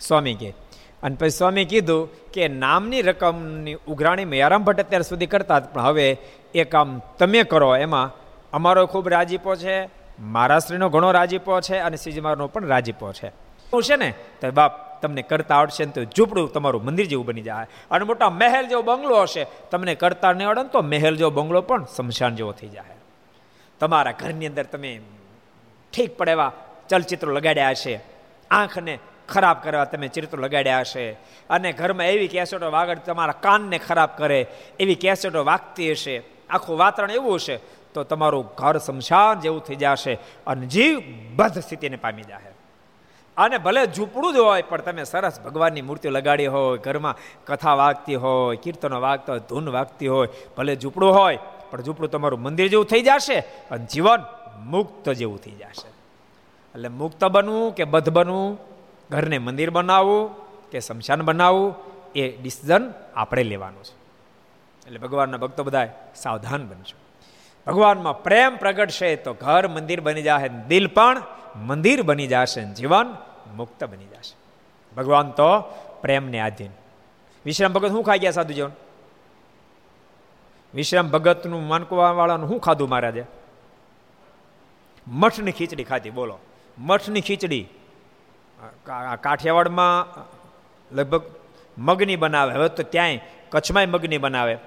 સ્વામી 0.00 0.34
કે. 0.34 0.54
અને 1.02 1.16
પછી 1.16 1.30
સ્વામી 1.30 1.64
કીધું 1.64 2.32
કે 2.32 2.48
નામની 2.48 3.02
રકમની 3.02 3.74
ઉઘરાણી 3.74 4.24
મેયારામ 4.24 4.64
ભટ્ટ 4.64 4.80
અત્યાર 4.80 5.02
સુધી 5.02 5.26
કરતા 5.26 5.60
પણ 5.60 5.80
હવે 5.80 6.18
એ 6.54 6.64
કામ 6.64 7.00
તમે 7.18 7.42
કરો, 7.42 7.76
એમાં 7.76 8.10
અમારો 8.52 8.86
ખૂબ 8.86 9.08
રાજીપો 9.08 9.54
છે 9.54 9.88
મહારાષ્ટ્રીનો 10.18 10.88
ઘણો 10.88 11.12
રાજીપો 11.12 11.60
છે 11.60 11.78
અને 11.78 11.96
શ્રીજી 11.96 12.20
પણ 12.20 12.66
રાજીપો 12.66 13.12
છે. 13.12 13.49
છે 13.78 13.96
ને, 13.96 14.14
તો 14.40 14.50
બાપ 14.50 15.02
તમને 15.02 15.22
કરતા 15.22 15.56
આવડશે 15.56 15.84
ને 15.84 15.92
તો 15.92 16.04
ઝૂંપડું 16.04 16.52
તમારું 16.52 16.84
મંદિર 16.84 17.06
જેવું 17.06 17.26
બની 17.26 17.42
જાય. 17.42 17.66
અને 17.90 18.04
મોટા 18.04 18.30
મહેલ 18.30 18.66
જેવો 18.66 18.82
બંગલો 18.82 19.22
હશે, 19.22 19.46
તમને 19.70 19.94
કરતા 19.94 20.32
નહીં 20.32 20.48
આવડે 20.48 20.64
તો 20.64 20.82
મહેલ 20.82 21.16
જેવો 21.16 21.30
બંગલો 21.30 21.60
પણ 21.62 21.84
શમશાન 21.96 22.36
જેવો 22.36 22.52
થઈ 22.52 22.68
જાય. 22.68 22.96
તમારા 23.80 24.12
ઘરની 24.12 24.46
અંદર 24.46 24.64
તમે 24.64 25.00
ઠીક 25.92 26.16
પડે 26.16 26.30
એવા 26.30 26.52
ચલચિત્રો 26.88 27.32
લગાડ્યા 27.32 27.70
હશે, 27.70 28.00
આંખને 28.50 28.98
ખરાબ 29.28 29.62
કરવા 29.62 29.84
તમે 29.84 30.08
ચિત્રો 30.08 30.42
લગાડ્યા 30.42 30.80
હશે, 30.80 31.16
અને 31.50 31.72
ઘરમાં 31.72 32.06
એવી 32.06 32.28
કેસેટો 32.28 32.70
વાગડ 32.70 32.98
તમારા 32.98 33.32
કાનને 33.32 33.78
ખરાબ 33.78 34.10
કરે, 34.16 34.46
એવી 34.80 34.94
કેસેટો 34.94 35.44
વાગતી 35.44 35.92
હશે, 35.92 36.22
આખું 36.50 36.78
વાતાવરણ 36.78 37.10
એવું 37.10 37.34
હશે, 37.34 37.60
તો 37.94 38.04
તમારું 38.04 38.46
ઘર 38.54 38.78
શમશાન 38.78 39.40
જેવું 39.40 39.62
થઈ 39.62 39.76
જશે 39.76 40.18
અને 40.46 40.66
જીવ 40.66 41.00
બધ 41.36 41.58
સ્થિતિને 41.58 41.96
પામી 41.96 42.22
જશે 42.22 42.49
અને 43.40 43.56
ભલે 43.58 43.82
ઝૂંપડું 43.86 44.32
જ 44.34 44.36
હોય, 44.36 44.62
પણ 44.62 44.82
તમે 44.86 45.04
સરસ 45.04 45.40
ભગવાનની 45.40 45.82
મૂર્તિઓ 45.82 46.10
લગાડી 46.10 46.46
હોય, 46.46 46.78
ઘરમાં 46.78 47.16
કથા 47.46 47.74
વાગતી 47.74 48.14
હોય, 48.14 48.56
કીર્તનો 48.56 49.00
વાગતા 49.00 49.32
હોય, 49.32 49.44
ધૂન 49.48 49.68
વાગતી 49.68 50.08
હોય, 50.08 50.28
ભલે 50.56 50.72
ઝૂંપડું 50.76 51.12
હોય, 51.18 51.38
પણ 51.70 51.82
ઝૂંપડું 51.82 52.10
તમારું 52.10 52.40
મંદિર 52.42 52.68
જેવું 52.68 52.86
થઈ 52.86 53.02
જશે 53.02 53.38
અને 53.70 53.86
જીવન 53.86 54.20
મુક્ત 54.64 55.06
જેવું 55.10 55.38
થઈ 55.38 55.56
જશે. 55.60 55.88
એટલે 56.74 56.88
મુક્ત 56.88 57.22
બનવું 57.24 57.74
કે 57.74 57.84
બધ 57.84 58.10
બનવું, 58.10 58.58
ઘરને 59.10 59.38
મંદિર 59.38 59.70
બનાવવું 59.70 60.22
કે 60.70 60.80
શમશાન 60.80 61.22
બનાવવું, 61.22 61.74
એ 62.14 62.28
ડિસિઝન 62.42 62.84
આપણે 63.16 63.42
લેવાનું 63.42 63.84
છે. 63.84 63.94
એટલે 64.86 64.98
ભગવાનના 64.98 65.36
ભક્તો 65.36 65.62
બધા 65.64 65.88
સાવધાન 66.14 66.62
બનજો. 66.68 66.96
ભગવાનમાં 67.66 68.22
પ્રેમ 68.22 68.56
પ્રગટશે 68.56 69.16
તો 69.16 69.32
ઘર 69.32 69.68
મંદિર 69.68 70.00
બની 70.00 70.22
જશે 70.22 70.48
દિલ 70.68 70.86
પણ 70.88 71.22
મંદિર 71.66 72.02
બની 72.02 72.26
જશે 72.26 72.62
જીવન 72.74 73.08
મુક્ત 73.56 73.84
બની 73.84 74.04
જશે. 74.04 74.36
ભગવાન 74.96 75.30
તો 75.30 75.60
પ્રેમને 76.02 76.40
આધીન. 76.40 76.70
વિશ્રામ 77.44 77.72
ભગત 77.72 77.88
શું 77.88 78.04
ખાઈ 78.04 78.18
ગયા 78.18 78.30
સાધુજન 78.30 78.70
વિશ્રામ 80.74 81.10
ભગતનું 81.10 81.68
માનકવા 81.68 82.10
વાળાનું 82.12 82.48
શું 82.48 82.60
ખાધું 82.60 82.88
મહારાજે? 82.88 83.24
મઠની 85.08 85.52
ખીચડી 85.52 85.84
ખાધી, 85.84 86.10
બોલો. 86.10 86.38
મઠની 86.78 87.20
ખીચડી. 87.20 87.66
કાઠિયાવાડમાં 89.22 90.06
લગભગ 90.92 91.22
મગની 91.78 92.16
બનાવે. 92.16 92.54
હવે 92.54 92.68
તો 92.68 92.82
ત્યાંય 92.82 93.18
કચ્છમાંય 93.50 93.86
મગની 93.86 94.18
બનાવે. 94.18 94.58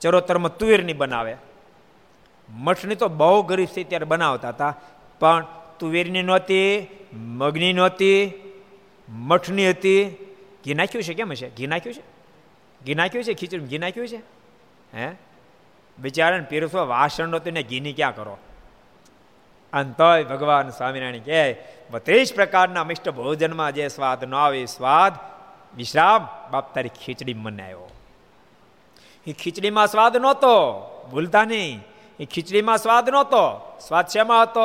ચરોતરમાં 0.00 0.56
તુવેરની 0.56 0.92
બનાવે. 0.92 1.36
મઠની 2.48 2.94
તો 2.94 3.08
બહુ 3.08 3.42
ગરીબ 3.42 3.68
થઈ 3.74 3.84
ત્યારે 3.84 4.04
બનાવતા 4.04 4.48
હતા. 4.48 4.74
પણ 5.20 5.46
તુવેરની 5.80 6.22
નહોતી, 6.22 6.86
મગની 7.12 7.72
નહોતી, 7.72 8.32
મઠની 9.08 9.70
હતી. 9.70 10.26
ઘી 10.64 10.74
નાખ્યું 10.74 11.04
છે? 11.04 11.14
કેમ 11.14 11.34
છે? 11.34 11.54
ઘી 11.54 11.66
નાખ્યું 11.66 11.94
છે? 11.94 12.02
ઘી 12.84 12.94
નાખ્યું 12.94 13.24
છે? 13.24 13.34
ખીચડી 13.34 13.58
ઘી 13.58 13.78
નાખ્યું 13.78 14.08
છે? 14.08 14.16
હે? 14.96 15.10
બિચારાને 15.98 16.44
પીરસો 16.44 16.86
વાસણ 16.86 17.28
નહોતું 17.28 17.52
ને 17.52 17.62
ઘીની 17.62 17.92
ક્યાં 17.92 18.14
કરો? 18.16 18.38
અને 19.72 19.92
તોય 19.98 20.24
ભગવાન 20.24 20.70
સ્વામિનારાયણ 20.70 21.18
કહે, 21.18 21.56
બત્રીસ 21.90 22.34
પ્રકારના 22.34 22.84
મિષ્ટ 22.84 23.10
ભોજનમાં 23.10 23.74
જે 23.74 23.88
સ્વાદ 23.88 24.24
ન 24.24 24.34
આવે 24.34 24.66
સ્વાદ 24.66 25.12
વિશ્રામ. 25.76 26.28
બાપ, 26.50 26.74
તારી 26.74 26.88
ખીચડી 26.88 27.34
મને 27.34 27.62
આવ્યો 27.62 27.90
એ 29.26 29.32
ખીચડીમાં 29.32 29.86
સ્વાદ 29.86 30.16
નહોતો. 30.16 30.80
ભૂલતા 31.10 31.44
નહીં. 31.44 31.80
એ 32.20 32.24
ખીચડીમાં 32.24 32.78
સ્વાદ 32.78 33.10
નહોતો. 33.10 33.76
સ્વાદ 33.88 34.06
શેમાં 34.06 34.42
હતો? 34.42 34.60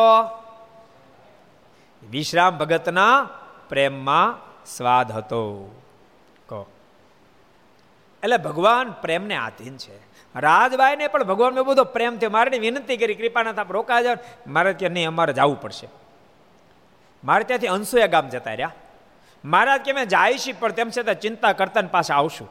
વિશ્રામ 2.10 2.58
ભગતના 2.58 3.30
પ્રેમમાં 3.70 4.40
સ્વાદ 4.66 5.12
હતો. 5.12 5.76
કહો. 6.46 6.66
એટલે 8.24 8.38
ભગવાન 8.38 8.92
પ્રેમને 8.92 9.36
આધીન 9.36 9.78
છે. 9.78 9.96
રાજભાઈને 10.36 11.08
પણ 11.08 11.24
ભગવાન 11.24 11.62
બધો 11.62 11.84
પ્રેમ 11.84 12.18
થયો. 12.18 12.30
મારે 12.30 12.60
વિનંતી 12.60 12.98
કરી, 12.98 13.16
કૃપાનાથ, 13.16 13.60
આપ 13.60 13.72
રોકા 13.72 14.02
જાવ 14.02 14.18
મારે 14.48 14.74
ત્યાં 14.74 14.92
નહીં, 14.92 15.08
અમારે 15.08 15.34
જવું 15.34 15.62
પડશે. 15.62 15.88
મારે 17.24 17.44
ત્યાંથી 17.44 17.68
અંસુયા 17.68 18.08
ગામ 18.08 18.30
જતા 18.30 18.52
રહ્યા. 18.52 18.72
મહારાજ 19.46 19.82
કે, 19.82 19.94
મેં 19.94 20.06
જાય 20.06 20.38
છે 20.38 20.52
પણ 20.52 20.72
તેમ 20.72 20.90
છતાં 20.98 21.20
ચિંતા 21.20 21.54
કરતા 21.54 21.82
પાસે 21.82 22.14
આવશું. 22.14 22.50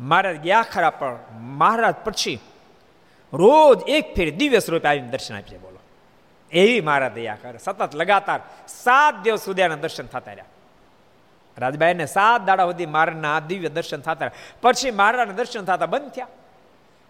મહારાજ 0.00 0.36
ગયા 0.36 0.62
ખરા, 0.62 0.90
પણ 0.90 1.18
મહારાજ 1.40 1.94
પછી 2.04 2.40
રોજ 3.32 3.82
એક 3.88 4.14
ફેર 4.14 4.36
દિવ્ય 4.36 4.58
સ્વરૂપે 4.58 4.88
આવીને 4.88 5.08
દર્શન 5.08 5.36
આપીએ 5.36 5.58
બોલો. 5.58 5.79
એવી 6.52 6.80
મારા 6.80 7.08
દયા 7.08 7.36
કરે. 7.42 7.58
સતત 7.58 7.94
લગાતાર 7.94 8.40
સાત 8.68 9.22
દિવસ 9.22 9.40
સુધી 9.44 9.62
એના 9.62 9.74
દર્શન 9.74 10.06
થતા 10.06 10.32
રહ્યા. 10.32 10.44
રાજભાઈને 11.58 12.06
સાત 12.06 12.44
દાડા 12.44 12.64
સુધી 12.64 12.86
મારના 12.86 13.40
દિવ્ય 13.40 13.68
દર્શન 13.68 14.00
થતા 14.00 14.30
પછી 14.62 14.90
મારાના 14.90 15.32
દર્શન 15.32 15.64
થતા 15.64 15.86
બંધ 15.86 16.10
થયા. 16.10 16.26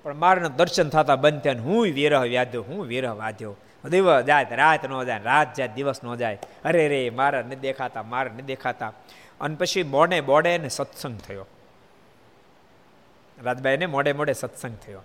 પણ 0.03 0.15
મારના 0.15 0.49
દર્શન 0.49 0.89
થતા 0.89 1.17
બંધ 1.17 1.41
થયા 1.41 1.53
હું 1.53 1.83
વિરહ 1.83 2.21
વ્યાધ્યો, 2.21 2.63
હું 2.63 2.87
વિરહ 2.87 3.13
વાધ્યો. 3.13 3.57
દિવસ 3.91 4.25
જાય 4.25 4.47
રાત 4.51 4.91
ન 4.91 5.05
જાય, 5.05 5.21
રાત 5.25 5.55
જાય 5.55 5.69
દિવસ 5.69 6.05
ન 6.05 6.15
જાય. 6.15 6.39
અરે 6.65 6.89
રે, 6.89 7.11
મારા 7.11 7.43
ન 7.43 7.49
દેખાતા, 7.49 8.03
મારા 8.03 8.31
ન 8.33 8.37
દેખાતા. 8.37 8.93
અને 9.41 9.55
પછી 9.55 9.83
મોડે 9.83 10.21
મોડે 10.21 10.59
ને 10.59 10.69
સત્સંગ 10.69 11.19
થયો. 11.19 11.47
રાજભાઈને 13.43 13.87
મોડે 13.87 14.13
મોડે 14.13 14.33
સત્સંગ 14.33 14.77
થયો. 14.87 15.03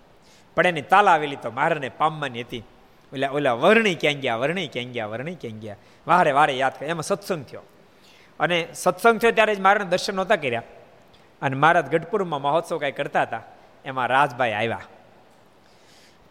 પણ 0.54 0.66
એની 0.66 0.82
તાલ 0.82 1.08
આવેલી 1.08 1.36
તો 1.36 1.50
મારાને 1.50 1.88
પામવાની 1.88 2.42
હતી. 2.42 2.64
ઓલા 3.12 3.30
ઓલા 3.30 3.52
વર્ણી 3.52 3.94
ક્યાં 3.94 4.14
ગયા, 4.14 4.36
વર્ણી 4.36 4.68
ક્યાં 4.68 4.92
ગયા, 4.92 5.06
વર્ણી 5.06 5.34
ક્યાં 5.34 5.58
ગયા. 5.58 5.76
વારે 6.06 6.32
વારે 6.32 6.52
યાદ 6.52 6.72
કરે. 6.78 6.88
એમાં 6.88 7.02
સત્સંગ 7.02 7.44
થયો. 7.44 7.62
અને 8.40 8.68
સત્સંગ 8.74 9.18
થયો 9.18 9.30
ત્યારે 9.30 9.54
જ 9.54 9.60
મારાને 9.60 9.90
દર્શન 9.90 10.14
નહોતા 10.14 10.36
કર્યા. 10.36 10.62
અને 11.42 11.56
મહારાજ 11.56 11.90
ગઢપુરમાં 11.90 12.42
મહોત્સવ 12.42 12.78
કાંઈ 12.78 12.92
કરતા 12.92 13.22
હતા, 13.22 13.42
એમાં 13.84 14.06
રાજભાઈ 14.06 14.52
આવ્યા. 14.52 14.80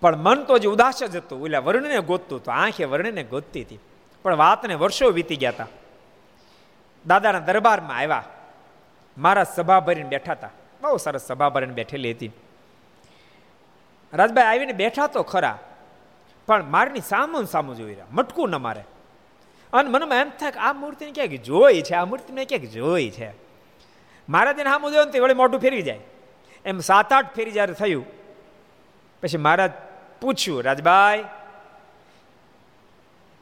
પણ 0.01 0.15
મન 0.15 0.43
તો 0.43 0.57
જે 0.57 0.67
ઉદાસ 0.67 1.03
જ 1.03 1.15
હતું. 1.15 1.43
ઓલા 1.43 1.59
વર્ણને 1.59 1.99
ગોતતું 1.99 2.39
હતું. 2.39 2.53
આંખે 2.53 2.85
વર્ણને 2.85 3.23
ગોતતી 3.23 3.61
હતી. 3.61 3.79
પણ 4.23 4.35
વાતને 4.35 4.75
વર્ષો 4.75 5.09
વીતી 5.09 5.35
ગયા 5.35 5.49
હતા. 5.49 5.67
દાદાના 7.07 7.39
દરબારમાં 7.39 7.97
આવ્યા. 7.97 8.23
મારા 9.17 9.43
સભા 9.43 9.79
ભરીને 9.79 10.09
બેઠા 10.09 10.31
હતા. 10.31 10.49
બહુ 10.81 10.97
સરસ 10.97 11.21
સભા 11.21 11.49
ભરીને 11.49 11.73
બેઠેલી 11.73 12.11
હતી. 12.11 12.31
રાજભાઈ 14.13 14.45
આવીને 14.45 14.71
બેઠા 14.71 15.07
તો 15.07 15.23
ખરા. 15.23 15.59
પણ 16.47 16.63
મારની 16.63 16.99
સામું 16.99 17.45
સામું 17.45 17.75
જોઈ 17.75 17.89
રહ્યા. 17.89 18.05
મટકું 18.11 18.49
ન 18.49 18.55
મારે. 18.55 18.83
અને 19.73 19.89
મનમાં 19.89 20.17
એમ 20.17 20.29
થાય 20.29 20.51
કે 20.51 20.59
આ 20.59 20.73
મૂર્તિને 20.73 21.11
ક્યાંક 21.11 21.29
જોઈ 21.29 21.81
છે, 21.81 21.93
આ 21.93 22.05
મૂર્તિને 22.05 22.45
ક્યાંક 22.45 22.63
જોઈ 22.63 23.09
છે. 23.09 23.29
મહારાજને 24.29 24.63
સામું 24.63 24.91
જોયું 24.91 25.11
ને 25.13 25.19
વળી 25.19 25.33
મોટું 25.33 25.59
ફેરવી 25.59 25.81
જાય. 25.81 25.99
એમ 26.65 26.79
સાત 26.79 27.13
આઠ 27.13 27.35
ફેરી 27.35 27.51
જ્યારે 27.51 27.73
થયું, 27.73 28.05
પછી 29.23 29.37
મહારાજ 29.37 29.71
પૂછ્યું, 30.21 30.63
રાજભાઈ, 30.63 31.25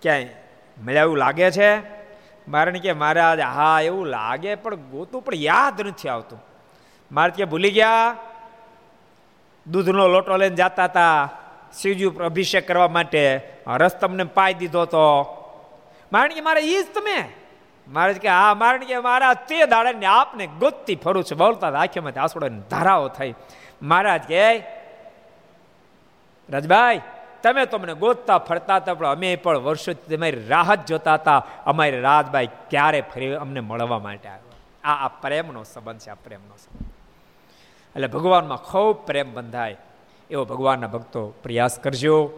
ક્યાંય 0.02 0.28
મળ્યા 0.84 1.02
એવું 1.02 1.18
લાગે 1.18 1.52
છે? 1.52 1.70
મારે 2.48 2.72
કે 2.72 2.94
મહારાજ 2.94 3.40
હા, 3.40 3.82
એવું 3.82 4.06
લાગે, 4.06 4.56
પણ 4.56 4.76
ગોતું 4.76 5.22
પણ 5.22 5.36
યાદ 5.36 5.82
નથી 5.82 6.10
આવતું. 6.10 6.40
મારે 7.12 7.32
કે 7.32 7.46
ભૂલી 7.46 7.72
ગયા. 7.72 8.16
દૂધનો 9.68 10.08
લોટો 10.08 10.38
લઈને 10.38 10.56
જતા 10.56 10.84
હતા. 10.84 11.30
શિવજી 11.82 12.06
ઉપર 12.06 12.26
અભિષેક 12.26 12.68
કરવા 12.68 12.88
માટે 12.88 13.42
રસ 13.68 13.96
તમને 13.96 14.24
પાઈ 14.24 14.54
દીધો 14.54 14.86
તો? 14.86 15.06
મારણ 16.12 16.34
કે 16.34 16.42
મારે 16.42 16.62
એ 16.62 16.84
જ 16.84 16.86
તમે. 16.94 17.30
મારે 17.88 18.14
કે 18.14 18.28
હા 18.28 18.54
મારણ 18.54 18.84
કે 18.84 19.00
મારા 19.00 19.34
તે 19.34 19.66
દાડાને 19.66 20.06
આપને 20.06 20.48
ગોતતી 20.48 20.96
ફરું 20.96 21.24
છું. 21.24 21.38
બોલતા 21.38 21.68
આંખીમાંથી 21.68 22.20
આંસુડાની 22.20 22.60
ધારાઓ 22.60 23.08
થઈ. 23.08 23.34
મહારાજ 23.82 24.22
કે 24.22 24.60
રાજભાઈ, 26.50 27.02
તમે 27.44 27.66
તો 27.66 27.78
મને 27.78 27.94
ગોતતા 27.94 28.38
ફરતા 28.38 28.76
હતા, 28.76 28.94
પણ 28.94 29.08
અમે 29.08 29.36
પણ 29.36 29.58
વર્ષોથી 29.58 30.16
તમારી 30.16 30.48
રાહત 30.48 30.86
જોતા 30.86 31.14
હતા. 31.14 31.48
અમારી 31.66 32.00
રાજભાઈ 32.00 32.48
ક્યારે 32.70 33.02
ફરી 33.02 33.34
અમને 33.34 33.60
મળવા 33.60 34.00
માટે 34.00 34.30
આવ્યો? 34.30 34.54
આ 34.84 35.06
આ 35.06 35.08
પ્રેમનો 35.08 35.64
સંબંધ 35.64 36.00
છે, 36.00 36.10
આ 36.10 36.14
પ્રેમનો 36.14 36.56
સંબંધ. 36.58 36.92
એટલે 37.96 38.08
ભગવાનમાં 38.08 38.58
ખૂબ 38.58 39.06
પ્રેમ 39.06 39.34
બંધાય. 39.34 39.78
એવો 40.30 40.46
ભગવાનના 40.46 40.88
ભક્તો 40.88 41.28
પ્રયાસ 41.28 41.80
કરજો. 41.80 42.32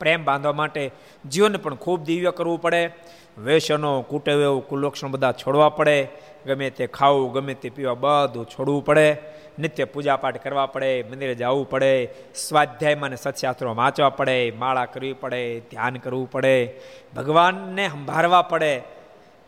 પ્રેમ 0.00 0.24
બાંધવા 0.24 0.52
માટે 0.52 0.90
જીવન 1.30 1.56
પણ 1.56 1.74
ખૂબ 1.74 2.04
દિવ્ય 2.04 2.30
કરવું 2.30 2.60
પડે. 2.60 2.90
વેસનો 3.38 4.02
કુટેવ, 4.02 4.60
કુલક્ષણ 4.60 5.08
બધા 5.08 5.32
છોડવા 5.32 5.68
પડે. 5.68 6.08
ગમે 6.46 6.70
તે 6.70 6.86
ખાવું, 6.86 7.32
ગમે 7.32 7.54
તે 7.54 7.70
પીવા 7.70 7.94
બધું 7.94 8.46
છોડવું 8.46 8.84
પડે. 8.84 9.16
નિત્ય 9.58 9.84
પૂજાપાઠ 9.84 10.42
કરવા 10.42 10.66
પડે, 10.66 11.02
મંદિરે 11.02 11.34
જવું 11.34 11.70
પડે. 11.70 12.08
સ્વાધ્યાયમાં 12.34 13.10
ને 13.10 13.16
સત્શાસ્ત્રો 13.16 13.74
વાંચવા 13.74 14.10
પડે, 14.10 14.50
માળા 14.50 14.84
કરવી 14.84 15.12
પડે, 15.12 15.60
ધ્યાન 15.60 15.96
કરવું 15.96 16.30
પડે. 16.30 16.80
ભગવાનને 17.16 17.88
સંભાળવા 17.88 18.42
પડે. 18.42 18.82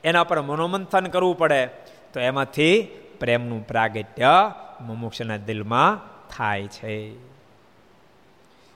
એના 0.05 0.25
પર 0.25 0.41
મનોમંથન 0.41 1.07
કરવું 1.07 1.39
પડે. 1.39 1.67
તો 2.13 2.21
એમાંથી 2.21 2.83
પ્રેમનું 3.21 3.67
પ્રાગટ્ય 3.67 4.53
મુમુક્ષના 4.81 5.37
દિલમાં 5.37 6.11
થાય 6.29 6.67
છે. 6.67 7.30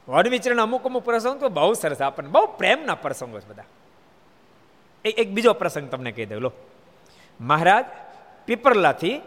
વન 0.08 0.60
અમુક 0.60 0.84
અમુક 0.84 1.04
પ્રસંગ 1.04 1.40
તો 1.40 1.48
બહુ 1.48 1.72
સરસ 1.74 2.02
આપણને 2.02 2.30
બહુ 2.30 2.46
પ્રેમના 2.46 2.94
પ્રસંગો 2.94 3.40
છે 3.40 3.48
બધા. 3.48 3.64
એક 5.04 5.30
બીજો 5.30 5.52
પ્રસંગ 5.52 5.90
તમને 5.90 6.12
કહી 6.12 6.26
દઉં, 6.26 6.40
લો. 6.40 6.52
મહારાજ, 7.40 7.84
પીપરલાથી 8.46 9.20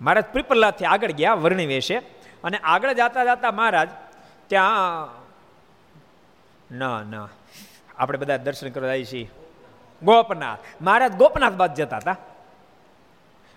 મહારાજ 0.00 0.24
પીપરલાથી 0.24 0.84
આગળ 0.84 1.12
ગયા 1.12 1.34
વર્ણિ 1.34 1.66
વેશે 1.66 1.96
અને 2.44 2.58
આગળ 2.58 2.92
જતા 2.92 3.24
જતા 3.24 3.52
મહારાજ 3.52 3.88
ત્યાં, 4.46 5.08
ના 6.78 7.02
ના, 7.02 7.28
આપણે 7.98 8.18
બધા 8.18 8.36
દર્શન 8.36 8.70
કરવા 8.70 8.94
જઈએ 8.94 9.04
છીએ. 9.04 9.30
ગોપનાથ, 10.02 10.58
મહારાજ 10.80 11.12
ગોપનાથ 11.16 11.52
બાદ 11.52 11.74
જતા 11.74 11.96
હતા. 11.96 12.16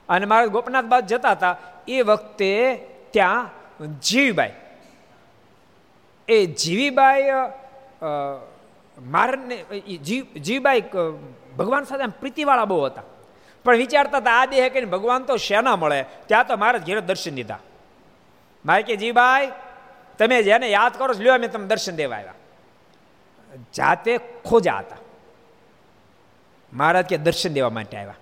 અને 0.09 0.25
મહારાજ 0.25 0.49
ગોપનાથ 0.49 0.85
બાદ 0.85 1.07
જતા 1.07 1.31
હતા, 1.31 1.55
એ 1.87 2.01
વખતે 2.01 2.51
ત્યાં 3.11 3.49
જીવીબાઈ 3.99 4.53
એ 6.27 6.45
જીવીબાઈ 6.45 7.23
મારને 9.01 9.63
જીવીબાઈ 10.37 10.83
ભગવાન 11.57 11.83
સાથે 11.83 12.05
પ્રીતિવાળા 12.05 12.65
બહુ 12.65 12.85
હતા. 12.85 13.01
પણ 13.63 13.77
વિચારતા 13.77 14.17
હતા, 14.17 14.31
આ 14.31 14.45
દેહ 14.45 14.69
કહીને 14.69 14.85
ભગવાન 14.85 15.23
તો 15.23 15.37
શેના 15.37 15.75
મળે? 15.75 16.05
ત્યાં 16.27 16.47
તો 16.47 16.57
મારા 16.57 16.79
ઘેર 16.79 16.99
દર્શન 16.99 17.35
દીધા. 17.35 17.59
મારે 18.65 18.83
કે 18.83 18.95
જીભાઈ 18.95 19.51
તમે 20.17 20.43
જેને 20.43 20.67
યાદ 20.69 20.97
કરો 20.97 21.13
લ્યો, 21.19 21.33
અમે 21.33 21.47
તમે 21.47 21.67
દર્શન 21.67 21.95
દેવા 21.95 22.17
આવ્યા. 22.17 22.33
જાતે 23.75 24.17
ખોજા 24.17 24.73
હતા. 24.73 24.97
મહારાજ 26.73 27.05
કે, 27.05 27.17
દર્શન 27.17 27.49
દેવા 27.49 27.69
માટે 27.69 27.97
આવ્યા. 27.97 28.15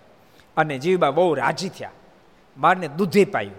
અને 0.57 0.77
જીવબા 0.77 1.11
બહુ 1.11 1.33
રાજી 1.33 1.69
થયા. 1.69 1.91
મારને 2.57 2.87
દૂધે 2.87 3.25
પાયું. 3.25 3.55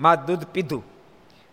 મા 0.00 0.14
દૂધ 0.14 0.44
પીધું. 0.44 0.84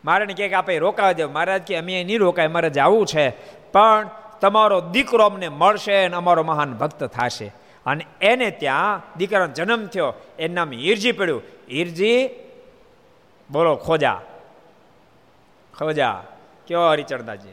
મારે 0.05 0.25
કે 0.25 0.53
આપણે 0.53 0.77
રોકાવા 0.77 1.11
દેવ 1.11 1.31
મહારાજ 1.31 1.61
કે, 1.61 1.75
અમે 1.75 2.03
નહીં 2.03 2.19
રોકાય 2.19 2.47
મારે 2.47 2.69
જવું 2.69 3.05
છે. 3.05 3.29
પણ 3.71 4.09
તમારો 4.41 4.81
દીકરો 4.81 5.25
અમને 5.25 5.49
મળશે 5.49 6.05
અને 6.05 6.15
અમારો 6.15 6.43
મહાન 6.43 6.73
ભક્ત 6.73 7.03
થશે. 7.03 7.53
અને 7.85 8.05
એને 8.21 8.51
ત્યાં 8.51 9.01
દીકરાનો 9.17 9.47
જન્મ 9.47 9.85
થયો. 9.85 10.13
એનું 10.39 10.55
નામ 10.55 10.71
હિરજી 10.71 11.11
પડ્યું. 11.11 11.41
હિરજી 11.71 12.29
બોલો, 13.51 13.75
ખોજા. 13.75 14.21
ખોજા. 15.79 16.23
કયો 16.67 16.89
હરિચરદાજી 16.89 17.49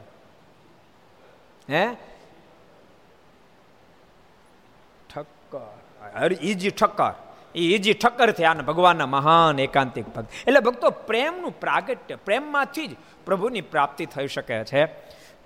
હે? 1.69 1.87
ઠક્કર. 5.15 6.33
ઈજી 6.41 6.69
ઠક્કર. 6.69 7.26
એ 7.57 7.61
ઈજી 7.61 7.93
ઠક્કર 7.93 8.31
થયા 8.31 8.53
ભગવાનના 8.53 9.05
મહાન 9.05 9.59
એકાંતિક 9.59 10.05
ભક્ત. 10.07 10.27
એટલે 10.47 10.59
ભક્તો 10.59 10.89
પ્રેમનું 10.89 11.59
પ્રાગટ્ય, 11.59 12.15
પ્રેમમાંથી 12.15 12.87
જ 12.87 12.95
પ્રભુની 13.25 13.61
પ્રાપ્તિ 13.61 14.05
થઈ 14.05 14.27
શકે 14.27 14.63
છે. 14.63 14.85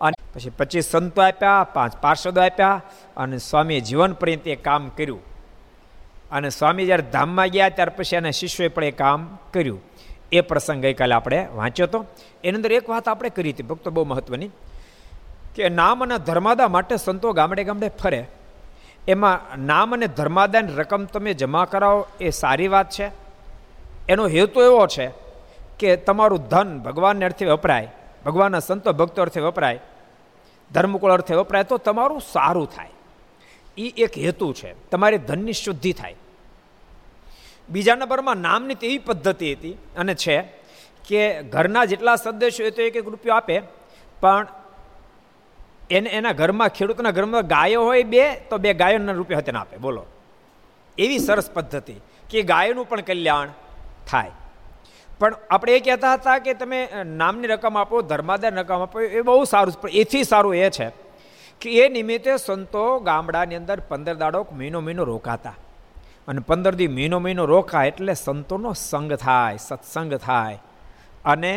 અને 0.01 0.13
પછી 0.33 0.49
પચીસ 0.49 0.85
સંતો 0.85 1.21
આપ્યા, 1.21 1.63
પાંચ 1.63 1.97
પાર્ષદો 1.97 2.41
આપ્યા 2.41 2.81
અને 3.17 3.37
સ્વામીએ 3.37 3.79
જીવન 3.79 4.13
પર્યંત 4.13 4.47
એ 4.47 4.55
કામ 4.55 4.89
કર્યું. 4.89 5.21
અને 6.31 6.49
સ્વામી 6.49 6.85
જ્યારે 6.85 7.03
ધામમાં 7.11 7.47
ગયા 7.47 7.69
ત્યાર 7.69 7.89
પછી 7.89 8.15
એના 8.15 8.31
શિષ્યોએ 8.31 8.67
પણ 8.67 8.83
એ 8.83 8.91
કામ 8.91 9.37
કર્યું. 9.53 9.81
એ 10.31 10.41
પ્રસંગ 10.41 10.81
ગઈકાલે 10.81 11.15
આપણે 11.15 11.47
વાંચ્યો 11.53 11.87
હતો. 11.87 12.05
એની 12.43 12.55
અંદર 12.55 12.71
એક 12.71 12.89
વાત 12.89 13.07
આપણે 13.07 13.29
કરી 13.29 13.51
હતી, 13.51 13.63
ભક્તો 13.63 13.91
બહુ 13.91 14.05
મહત્વની, 14.05 14.49
કે 15.55 15.69
નામ 15.69 16.03
અને 16.03 16.17
ધર્માદા 16.17 16.67
માટે 16.67 16.97
સંતો 16.97 17.33
ગામડે 17.33 17.63
ગામડે 17.63 17.89
ફરે. 17.89 18.25
એમાં 19.07 19.65
નામ 19.65 19.93
અને 19.93 20.07
ધર્માદાન 20.07 20.75
રકમ 20.75 21.05
તમે 21.05 21.33
જમા 21.33 21.65
કરાવો 21.65 22.07
એ 22.21 22.29
સારી 22.29 22.67
વાત 22.67 22.89
છે. 22.89 23.11
એનો 24.09 24.27
હેતુ 24.27 24.61
એવો 24.61 24.87
છે 24.87 25.11
કે 25.79 25.95
તમારું 25.95 26.47
ધન 26.47 26.79
ભગવાનને 26.79 27.25
અર્થે 27.25 27.45
વપરાય, 27.45 27.87
ભગવાનના 28.25 28.59
સંતો 28.59 28.93
ભક્તો 28.93 29.21
અર્થે 29.21 29.41
વપરાય, 29.41 29.79
ધર્મકુળ 30.71 31.11
અર્થે 31.11 31.35
વપરાય, 31.35 31.63
તો 31.63 31.77
તમારું 31.77 32.21
સારું 32.21 32.69
થાય. 32.75 32.89
એ 33.77 33.93
એક 33.97 34.17
હેતુ 34.17 34.53
છે. 34.53 34.89
તમારી 34.89 35.17
ધનની 35.17 35.53
શુદ્ધિ 35.53 35.93
થાય. 35.93 36.15
બીજા 37.69 37.95
નંબરમાં 37.95 38.37
નામની 38.37 38.75
તેવી 38.75 38.97
પદ્ધતિ 38.97 39.53
હતી 39.53 39.77
અને 39.97 40.15
છે 40.15 40.41
કે 41.07 41.43
ઘરના 41.43 41.85
જેટલા 41.85 42.15
સદસ્યો 42.15 42.63
હોય 42.63 42.71
તો 42.71 42.81
એક 42.81 42.95
એક 42.95 43.07
રૂપિયો 43.07 43.35
આપે, 43.35 43.61
પણ 44.21 44.47
એને 45.91 46.09
એના 46.09 46.31
ઘરમાં, 46.31 46.69
ખેડૂતના 46.69 47.11
ઘરમાં 47.11 47.47
ગાયો 47.47 47.83
હોય 47.83 48.03
બે, 48.03 48.23
તો 48.49 48.57
બે 48.57 48.73
ગાયોના 48.73 49.17
રૂપિયા 49.19 49.47
તેને 49.47 49.59
આપે. 49.59 49.77
બોલો. 49.77 50.03
એવી 50.97 51.19
સરસ 51.19 51.47
પદ્ધતિ 51.51 51.95
કે 52.29 52.43
ગાયોનું 52.43 52.89
પણ 52.89 53.01
કલ્યાણ 53.01 53.49
થાય. 54.07 54.33
પણ 55.19 55.33
આપણે 55.49 55.77
એ 55.77 55.79
કહેતા 55.79 56.13
હતા 56.13 56.37
કે 56.45 56.53
તમે 56.53 56.79
નામની 57.05 57.47
રકમ 57.47 57.75
આપો 57.77 58.01
ધર્માદાર 58.01 58.53
રકમ 58.53 58.81
આપો, 58.85 58.97
એ 58.99 59.21
બહુ 59.21 59.43
સારું 59.43 59.81
પણ 59.81 59.89
એથી 60.01 60.23
સારું 60.23 60.55
એ 60.55 60.69
છે 60.69 60.87
કે 61.61 61.69
એ 61.81 61.89
નિમિત્તે 61.89 62.31
સંતો 62.37 62.85
ગામડાની 62.99 63.55
અંદર 63.55 63.77
પંદર 63.89 64.15
દાડો 64.15 64.39
મહિનો 64.51 64.79
મહિનો 64.81 65.03
રોકાતા. 65.03 65.57
અને 66.27 66.39
પંદર 66.39 66.73
દી 66.75 66.87
મહિનો 66.87 67.17
મહિનો 67.19 67.43
રોકાય 67.45 67.87
એટલે 67.87 68.13
સંતોનો 68.13 68.73
સંગ 68.73 69.13
થાય, 69.15 69.57
સત્સંગ 69.57 70.13
થાય. 70.27 70.57
અને 71.25 71.53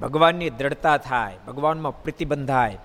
ભગવાનની 0.00 0.50
દ્રઢતા 0.50 0.96
થાય, 1.08 1.36
ભગવાનમાં 1.46 2.02
પ્રતિબંધાય 2.02 2.78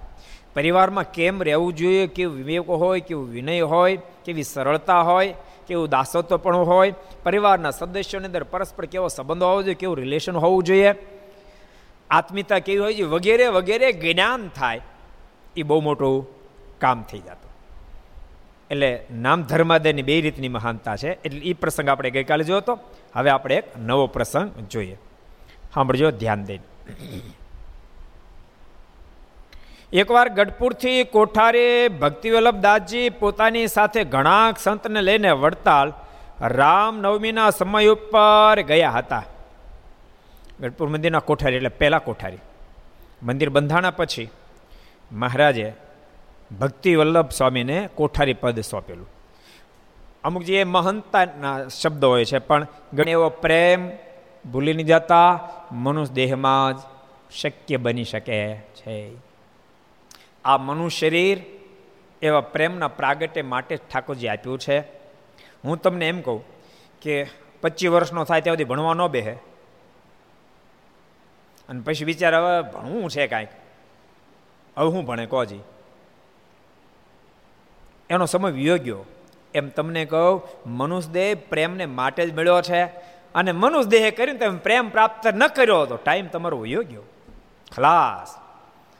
પરિવારમાં 0.53 1.11
કેમ 1.11 1.43
રહેવું 1.43 1.75
જોઈએ, 1.75 2.07
કેવું 2.07 2.35
વિવેક 2.35 2.69
હોય, 2.69 2.99
કેવું 2.99 3.31
વિનય 3.31 3.61
હોય, 3.61 3.97
કેવી 4.25 4.43
સરળતા 4.43 5.01
હોય, 5.01 5.33
કેવું 5.67 5.89
દાસત્વ 5.89 6.37
પણ 6.37 6.55
હોય, 6.55 6.93
પરિવારના 7.23 7.71
સદસ્યોની 7.71 8.25
અંદર 8.25 8.43
પરસ્પર 8.43 8.85
કેવો 8.85 9.07
સંબંધ 9.07 9.43
હોવો 9.43 9.61
જોઈએ, 9.63 9.75
કેવું 9.75 9.97
રિલેશન 9.97 10.35
હોવું 10.35 10.63
જોઈએ, 10.63 10.95
આત્મીયતા 12.09 12.59
કેવી 12.59 12.79
હોય 12.79 12.93
છે, 12.93 13.03
વગેરે 13.03 13.47
વગેરે 13.47 13.91
જ્ઞાન 13.91 14.47
થાય, 14.47 14.81
એ 15.57 15.63
બહુ 15.63 15.81
મોટું 15.81 16.27
કામ 16.79 17.03
થઈ 17.03 17.19
જતું. 17.19 17.51
એટલે 18.71 19.05
નામ 19.11 19.43
ધર્માદયની 19.43 20.01
બે 20.01 20.21
રીતની 20.21 20.47
મહાનતા 20.47 20.95
છે, 20.95 21.09
એટલે 21.25 21.39
એ 21.39 21.53
પ્રસંગ 21.53 21.89
આપણે 21.89 22.09
ગઈકાલે 22.09 22.43
જોયો 22.43 22.57
હતો 22.57 22.79
હવે 23.15 23.29
આપણે 23.29 23.55
એક 23.55 23.65
નવો 23.77 24.07
પ્રસંગ 24.07 24.51
જોઈએ. 24.69 24.97
સાંભળજો 25.73 26.11
ધ્યાન 26.11 26.45
દઈને. 26.45 26.63
એકવાર 29.93 30.29
ગઢપુરથી 30.29 31.03
કોઠારે 31.03 31.87
ભક્તિવલ્લભ 31.87 32.55
દાસજી 32.55 33.09
પોતાની 33.09 33.67
સાથે 33.67 34.03
ઘણા 34.03 34.51
સંતને 34.51 35.01
લઈને 35.01 35.31
વડતાલ 35.31 35.93
રામ 36.41 37.01
નવમીના 37.01 37.49
સમય 37.49 37.87
ઉપર 37.87 38.61
ગયા 38.61 38.89
હતા. 38.89 39.23
ગઢપુર 40.59 40.87
મંદિરના 40.87 41.19
કોઠારી 41.19 41.55
એટલે 41.55 41.69
પહેલાં 41.69 42.03
કોઠારી. 42.03 42.37
મંદિર 43.23 43.49
બંધાણા 43.49 43.91
પછી 43.91 44.29
મહારાજે 45.11 45.73
ભક્તિ 46.59 46.95
વલ્લભ 46.95 47.29
સ્વામીને 47.29 47.89
કોઠારી 47.95 48.33
પદ 48.33 48.59
સોંપેલું. 48.59 49.09
અમુક 50.23 50.43
જે 50.43 50.63
મહંતાના 50.63 51.67
શબ્દો 51.67 52.09
હોય 52.09 52.25
છે, 52.25 52.37
પણ 52.37 52.67
ઘણી 52.93 53.11
એવો 53.11 53.29
પ્રેમ 53.29 53.91
ભૂલી 54.51 54.73
નહીં 54.73 54.85
જતા, 54.85 55.49
મનુષ્ય 55.71 56.13
દેહમાં 56.13 56.77
જ 56.77 56.79
શક્ય 57.31 57.77
બની 57.77 58.03
શકે 58.03 58.55
છે. 58.55 59.30
આ 60.45 60.57
મનુષ્ય 60.57 61.09
શરીર 61.09 61.41
એવા 62.21 62.41
પ્રેમના 62.41 62.87
પ્રાગટ્ય 62.87 63.41
માટે 63.41 63.75
જ 63.75 63.79
ઠાકોરજી 63.79 64.27
આપ્યું 64.27 64.59
છે. 64.59 64.79
હું 65.65 65.77
તમને 65.77 66.07
એમ 66.07 66.21
કહું 66.21 66.43
કે 67.01 67.27
પચીસ 67.61 67.89
વર્ષનો 67.89 68.23
થાય 68.23 68.41
ત્યાં 68.41 68.55
સુધી 68.55 68.63
ભણવા 68.63 68.93
ન 68.93 69.07
બેહે. 69.07 69.31
અને 71.69 71.81
પછી 71.81 72.05
વિચાર 72.05 72.35
હવે 72.35 72.71
ભણવું 72.71 73.09
છે 73.09 73.27
કાંઈક. 73.27 73.49
હવે 74.77 74.87
હું 74.87 75.05
ભણે 75.05 75.25
કોજી? 75.25 75.59
એનો 78.09 78.25
સમય 78.25 78.51
વિયોગ્યો 78.51 79.05
એમ 79.53 79.69
તમને 79.69 80.05
કહું 80.05 80.41
મનુષ્ય 80.65 81.11
દેહ 81.11 81.37
પ્રેમને 81.49 81.85
માટે 81.85 82.29
જ 82.29 82.33
મળ્યો 82.33 82.61
છે. 82.61 82.83
અને 83.35 83.51
મનુષ્યદેહે 83.51 84.11
કરીને 84.11 84.37
તમે 84.37 84.57
પ્રેમ 84.57 84.89
પ્રાપ્ત 84.89 85.27
ન 85.27 85.47
કર્યો 85.47 85.85
તો 85.85 85.95
ટાઈમ 85.95 86.27
તમારો 86.27 86.57
વયો 86.57 86.83
ખલાસ. 87.75 88.37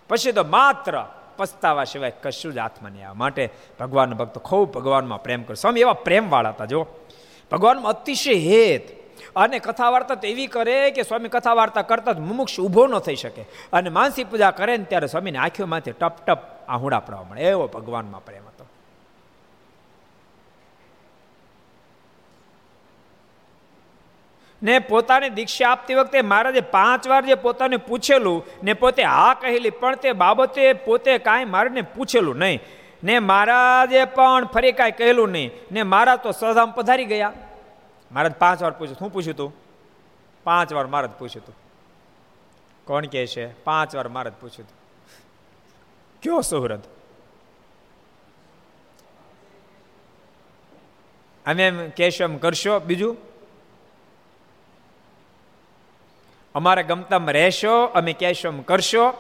પછી 0.10 0.32
તો 0.32 0.44
માત્ર 0.44 1.06
પસ્તાવા 1.38 1.84
સિવાય 1.84 2.12
કશું 2.24 2.54
જ 2.54 2.58
હાથમાં 2.58 2.92
નહીં 2.92 3.08
આવે. 3.08 3.18
માટે 3.18 3.50
ભગવાન 3.80 4.14
ભક્ત 4.14 4.38
ખૂબ 4.38 4.74
ભગવાનમાં 4.74 5.24
પ્રેમ 5.24 5.44
કરે. 5.44 5.56
સ્વામી 5.56 5.80
એવા 5.80 5.94
પ્રેમવાળા 5.94 6.50
હતા, 6.50 6.66
જો. 6.66 6.88
ભગવાનમાં 7.52 7.92
અતિશય 7.92 8.34
હેત. 8.34 9.02
અને 9.36 9.60
કથા 9.60 9.90
વાર્તા 9.90 10.16
તો 10.16 10.28
એવી 10.28 10.48
કરે 10.48 10.92
કે 10.92 11.04
સ્વામી 11.04 11.30
કથા 11.30 11.54
વાર્તા 11.54 11.82
કરતા 11.82 12.12
જ 12.12 12.20
મુમુક્ષ 12.20 12.60
ઊભો 12.60 12.88
ન 12.88 13.00
થઈ 13.00 13.16
શકે. 13.16 13.42
અને 13.74 13.90
માનસી 13.90 14.24
પૂજા 14.24 14.52
કરે 14.52 14.78
ને 14.78 14.84
ત્યારે 14.84 15.08
સ્વામીની 15.08 15.38
આંખોમાંથી 15.38 15.92
ટપ 15.92 16.26
ટપ 16.26 16.40
આહુડા 16.68 17.00
પડવા 17.00 17.24
મળે. 17.24 17.42
એવો 17.42 17.68
ભગવાનમાં 17.68 18.26
પ્રેમ 18.26 18.44
હતો 18.48 18.66
ને 24.64 24.80
પોતાની 24.80 25.30
દીક્ષા 25.30 25.70
આપતી 25.70 25.94
વખતે 25.94 26.22
મહારાજે 26.22 26.62
પાંચ 26.62 27.08
વાર 27.08 27.26
જે 27.26 27.36
પોતાને 27.36 27.78
પૂછેલું 27.78 28.46
ને 28.64 28.74
પોતે 28.74 29.04
હા 29.04 29.34
કહેલી, 29.34 29.70
પણ 29.70 29.96
તે 29.96 30.14
બાબતે 30.14 30.74
પોતે 30.74 31.18
કાંઈ 31.18 31.46
મારને 31.46 31.82
પૂછેલું 31.82 32.38
નહીં. 32.38 32.60
ને 33.04 33.20
મહારાજે 33.20 34.06
પણ 34.06 34.46
ફરી 34.46 34.72
કાંઈ 34.72 34.92
કહેલું 34.92 35.30
નહીં. 35.30 35.52
ને 35.72 35.84
મારા 35.84 36.16
તો 36.16 36.32
સહધામ 36.32 36.72
પધારી 36.72 37.06
ગયા. 37.06 37.34
મહારાજ 38.12 38.34
પાંચ 38.34 38.62
વાર 38.62 38.72
પૂછ્યું, 38.72 38.98
શું 38.98 39.14
પૂછ્યું 39.14 39.38
તું? 39.38 39.54
પાંચ 40.44 40.74
વાર 40.74 40.88
મહારાજ 40.88 41.12
પૂછ્યું 41.12 41.46
તું. 41.46 41.56
કોણ 42.86 43.06
કહે 43.06 43.28
છે? 43.28 43.64
પાંચ 43.64 43.96
વાર 43.96 44.08
મહારાજ 44.08 44.34
પૂછ્યું 44.42 44.68
તું. 44.68 44.78
કયો 46.24 46.42
સુહૃદ? 46.42 46.80
અમે 51.46 51.68
એમ 51.68 51.90
કહેશો, 51.90 52.24
એમ 52.24 52.38
કરશો 52.38 52.80
બીજું? 52.80 53.31
અમારે 56.56 56.84
ગમતા 56.84 57.18
રહેશો, 57.18 57.86
અમે 57.86 58.14
કહેશો 58.14 58.48
એમ 58.48 58.62
કરશો. 58.62 59.12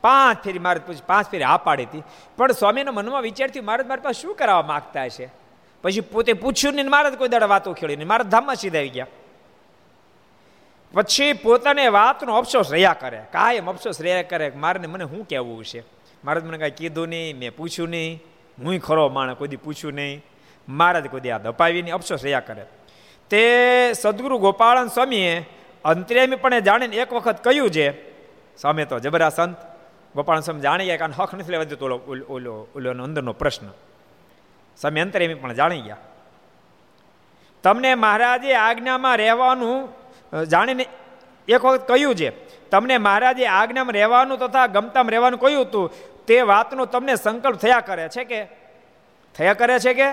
પાંચ 0.00 0.44
ફેરી 0.44 0.58
મારે 0.58 0.80
પૂછ, 0.86 0.94
પાંચ 1.06 1.30
ફેરી 1.30 1.44
આ 1.44 1.56
પાડી 1.56 1.84
હતી. 1.84 2.02
પણ 2.36 2.52
સ્વામીના 2.52 2.90
મનમાં 2.90 3.22
વિચાર 3.22 3.48
થયું, 3.48 3.66
મારે 3.66 3.82
મારી 3.82 4.00
પાસે 4.00 4.22
શું 4.22 4.34
કરાવવા 4.34 4.62
માગતા 4.62 5.08
છે 5.08 5.30
પછી 5.82 6.00
પોતે 6.00 6.32
પૂછ્યું 6.32 6.74
નહીં, 6.74 6.90
મારે 6.90 7.10
કોઈ 7.10 7.28
દાડે 7.28 7.46
વાતો 7.46 7.72
ખેડી 7.72 7.96
નહીં. 7.96 8.08
મારા 8.08 8.22
ધામમાં 8.22 8.56
સીધા 8.56 8.78
આવી 8.78 8.88
ગયા. 8.88 9.06
પછી 10.94 11.32
પોતાને 11.32 11.88
વાતનો 11.88 12.36
અફસોસ 12.36 12.72
રહ્યા 12.72 12.96
કરે. 13.00 13.22
કાયમ 13.32 13.70
અફસોસ 13.70 14.00
રહ્યા 14.00 14.22
કરે 14.22 14.52
મારે 14.56 14.86
મને 14.86 15.04
શું 15.04 15.28
કહેવું 15.28 15.64
છે? 15.64 15.82
મારે 16.24 16.40
મને 16.40 16.58
કાંઈ 16.58 16.70
કીધું 16.70 17.08
નહીં, 17.08 17.38
મેં 17.38 17.56
પૂછ્યું 17.56 17.88
નહીં. 17.88 18.22
હું 18.64 18.78
ખરો 18.78 19.08
માણે 19.08 19.34
કોઈ 19.34 19.48
પૂછ્યું 19.48 19.94
નહીં. 19.94 20.24
મારે 20.68 21.00
કોઈ 21.00 21.20
દી 21.20 21.30
આ 21.30 21.38
અફસોસ 21.38 22.22
રહ્યા 22.22 22.40
કરે. 22.40 22.66
તે 23.30 23.92
સદગુરુ 23.92 24.38
ગોપાળન 24.38 24.88
સ્વામીએ 24.88 25.48
અંતરેમી 25.86 26.42
પણ 26.42 26.66
જાણીને 26.68 26.96
એક 26.96 27.12
વખત 27.12 27.38
કહ્યું 27.46 27.70
છે, 27.70 27.86
સામે 28.58 28.84
તો 28.90 28.98
જબરા 28.98 29.30
સંત. 29.30 29.56
ગોપાલ 30.14 30.40
સ્વામી 30.40 30.64
જાણી 30.64 30.86
ગયા 30.88 31.02
કારણ 31.02 31.16
હક 31.18 31.30
નથી 31.34 31.52
લેવા 31.52 31.68
દેતો 31.70 31.84
ઓલો 31.86 31.96
ઓલો 32.34 32.52
ઓલો 32.76 33.02
અંદરનો 33.04 33.32
પ્રશ્ન. 33.32 33.68
સ્વામી 34.78 35.00
અંતરેમી 35.00 35.38
પણ 35.42 35.54
જાણી 35.54 35.82
ગયા. 35.86 36.02
તમને 37.64 37.90
મહારાજે 37.94 38.54
આજ્ઞામાં 38.56 39.16
રહેવાનું 39.16 39.78
જાણીને 40.46 40.84
એક 41.48 41.62
વખત 41.64 41.88
કહ્યું 41.88 42.14
છે, 42.16 42.28
તમને 42.70 42.98
મહારાજે 42.98 43.46
આજ્ઞામાં 43.46 43.94
રહેવાનું 43.94 44.38
તથા 44.38 44.66
ગમતામાં 44.66 45.12
રહેવાનું 45.14 45.40
કહ્યું 45.40 45.66
હતું, 45.66 45.86
તે 46.26 46.36
વાતનો 46.42 46.84
તમને 46.86 47.14
સંકલ્પ 47.16 47.58
થયા 47.62 47.86
કરે 47.88 48.08
છે 48.08 48.24
કે? 48.24 48.40
થયા 49.34 49.58
કરે 49.60 49.78
છે 49.78 49.92
કે? 49.94 50.08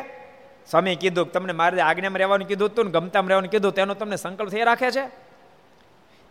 સ્વામી 0.70 0.96
કીધું 0.96 1.32
તમને 1.32 1.54
મહારાજે 1.54 1.82
આજ્ઞામાં 1.82 2.22
રહેવાનું 2.22 2.48
કીધું 2.48 2.70
હતું 2.70 2.86
ને 2.86 2.92
ગમતામાં 2.92 3.30
રહેવાનું 3.30 3.52
કીધું 3.52 3.74
તેનો 3.74 3.94
તમને 3.94 4.16
સંકલ્પ 4.16 4.50
થયા 4.50 4.70
રાખે 4.72 4.92
છે? 4.92 5.06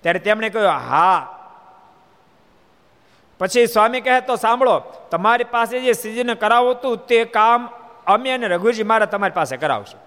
ત્યારે 0.03 0.19
તેમણે 0.19 0.49
કહ્યું, 0.49 0.71
હા. 0.71 1.39
પછી 3.41 3.67
સ્વામી 3.67 4.01
કહે, 4.01 4.21
તો 4.21 4.37
સાંભળો, 4.37 4.81
તમારી 5.11 5.45
પાસે 5.45 5.81
જે 5.81 5.93
સિજીને 5.93 6.35
કરાવવું 6.35 6.75
હતું 6.75 7.07
તે 7.07 7.25
કામ 7.25 7.69
અમે 8.07 8.31
અને 8.31 8.47
રઘુજી 8.47 8.83
મારા 8.83 9.05
તમારી 9.05 9.33
પાસે 9.33 9.57
કરાવશું. 9.57 10.01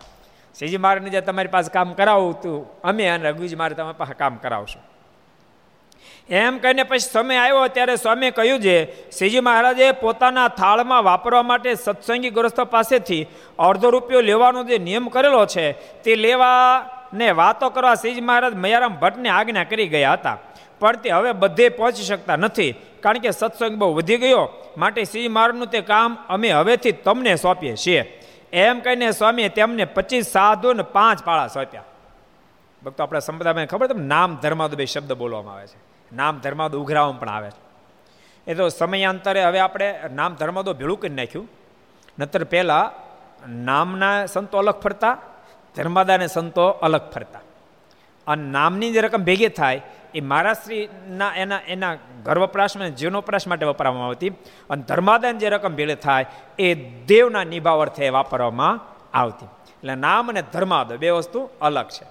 શ્રીજી 0.57 0.77
મારાને 0.77 1.09
જે 1.09 1.21
તમારી 1.21 1.47
પાસે 1.47 1.71
કામ 1.73 1.93
કરાવું 1.93 2.29
હતું, 2.29 2.81
અમે 2.81 3.07
અને 3.07 3.29
રઘુજી 3.29 3.55
મારે 3.55 3.75
તમારી 3.75 3.97
પાસે 3.97 4.13
કામ 4.13 4.35
કરાવશું. 4.35 4.81
એમ 6.29 6.57
કહીને 6.57 6.83
પછી 6.83 6.99
સમય 6.99 7.37
આવ્યો, 7.37 7.67
ત્યારે 7.67 7.95
સ્વામીએ 7.95 8.31
કહ્યું 8.31 8.61
છે 8.61 9.11
શ્રીજી 9.11 9.39
મહારાજે 9.39 9.91
પોતાના 9.91 10.47
થાળમાં 10.47 11.03
વાપરવા 11.03 11.41
માટે 11.41 11.73
સત્સંગી 11.73 12.29
ગ્રસ્તો 12.29 12.65
પાસેથી 12.65 13.27
અડધો 13.59 13.89
રૂપિયો 13.89 14.21
લેવાનો 14.21 14.63
જે 14.63 14.77
નિયમ 14.77 15.07
કરેલો 15.07 15.45
છે, 15.45 15.71
તે 16.03 16.15
લેવા 16.15 16.89
ને 17.15 17.31
વાતો 17.31 17.69
કરવા 17.69 17.95
શ્રીજી 17.95 18.21
મહારાજ 18.21 18.53
મયારામ 18.53 18.95
ભટ્ટને 18.95 19.29
આજ્ઞા 19.29 19.63
કરી 19.63 19.87
ગયા 19.87 20.13
હતા. 20.13 20.37
પણ 20.79 20.95
તે 20.95 21.09
હવે 21.09 21.31
બધે 21.31 21.69
પહોંચી 21.69 22.03
શકતા 22.03 22.35
નથી. 22.35 22.71
કારણ 22.99 23.17
કે 23.17 23.31
સત્સંગ 23.31 23.75
બહુ 23.75 23.95
વધી 23.95 24.17
ગયો. 24.17 24.49
માટે 24.77 25.03
સિંહ 25.03 25.33
મહારાજનું 25.33 25.67
તે 25.67 25.81
કામ 25.81 26.17
અમે 26.29 26.51
હવેથી 26.51 26.91
તમને 26.91 27.35
સોંપીએ 27.35 27.75
છીએ. 27.75 28.21
એમ 28.53 28.79
કહીને 28.79 29.11
સ્વામીએ 29.11 29.49
તેમને 29.49 29.85
પચીસ 29.85 30.27
સાધુ 30.27 30.73
ને 30.73 30.83
પાંચ 30.83 31.23
પાળા 31.23 31.47
સોંપ્યા. 31.47 31.83
ભક્તો, 32.85 33.03
આપણા 33.03 33.19
સંપ્રદાયમાં 33.19 33.65
ખબર 33.65 33.87
તમને? 33.87 34.07
નામ 34.07 34.35
ધર્માદો 34.35 34.75
બે 34.75 34.85
શબ્દ 34.85 35.13
બોલવામાં 35.13 35.53
આવે 35.53 35.67
છે. 35.67 35.77
નામ 36.15 36.39
ધર્માદો 36.39 36.81
ઉઘરાવામાં 36.81 37.19
પણ 37.19 37.29
આવે 37.29 37.49
છે. 37.49 37.65
એ 38.51 38.55
તો 38.55 38.69
સમયાંતરે 38.69 39.43
હવે 39.43 39.59
આપણે 39.59 39.99
નામ 40.13 40.33
ધર્માદો 40.33 40.73
ભેળું 40.73 40.99
કરી 40.99 41.13
નાખ્યું. 41.13 41.49
નતર 42.19 42.43
પહેલાં 42.43 43.05
નામના 43.63 44.25
સંતો 44.25 44.57
અલગ 44.57 44.73
ફરતા 44.73 45.17
ધર્માદાને 45.75 46.27
સંતો 46.27 46.67
અલગ 46.67 47.01
ફરતા. 47.11 47.39
અને 48.27 48.43
નામની 48.43 48.91
જે 48.91 49.01
રકમ 49.01 49.23
ભેગી 49.23 49.47
થાય, 49.47 49.81
એ 50.15 50.21
મહારાષ્ટ્રીના 50.21 51.33
એના 51.35 51.59
એના 51.67 51.95
ઘર 52.23 52.37
વપરાશમાં 52.37 52.95
જીવનોપરાશ 52.95 53.47
માટે 53.47 53.65
વાપરવામાં 53.65 54.05
આવતી. 54.05 54.29
અને 54.69 54.83
ધર્માદાન 54.83 55.37
જે 55.37 55.49
રકમ 55.49 55.75
ભેળે 55.75 55.95
થાય, 55.95 56.25
એ 56.59 56.73
દેવના 57.05 57.43
નિભાવ 57.43 57.81
અર્થે 57.81 58.09
વાપરવામાં 58.09 58.79
આવતી. 59.17 59.45
એટલે 59.45 59.95
નામ 59.95 60.29
અને 60.29 60.43
ધર્માદય 60.53 60.97
બે 60.97 61.09
વસ્તુ 61.09 61.49
અલગ 61.61 61.87
છે. 61.87 62.07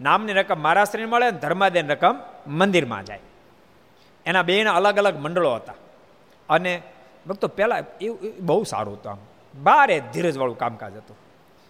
નામની 0.00 0.32
રકમ 0.32 0.60
મહારાષ્ટ્રીને 0.60 1.10
મળે 1.10 1.26
અને 1.26 1.38
ધર્માદાન 1.38 1.88
રકમ 1.88 2.16
મંદિરમાં 2.46 3.04
જાય. 3.04 3.20
એના 4.26 4.42
બેના 4.42 4.72
અલગ 4.72 4.96
અલગ 4.96 5.16
મંડળો 5.18 5.54
હતા. 5.54 5.74
અને 6.48 6.82
ભક્તો, 7.26 7.48
પહેલાં 7.48 7.82
એવું 8.00 8.18
બહુ 8.40 8.64
સારું 8.64 8.94
હતું 8.94 9.12
આમ. 9.12 9.18
બારે 9.62 10.02
ધીરજવાળું 10.12 10.58
કામકાજ 10.58 10.96
હતું. 10.96 11.16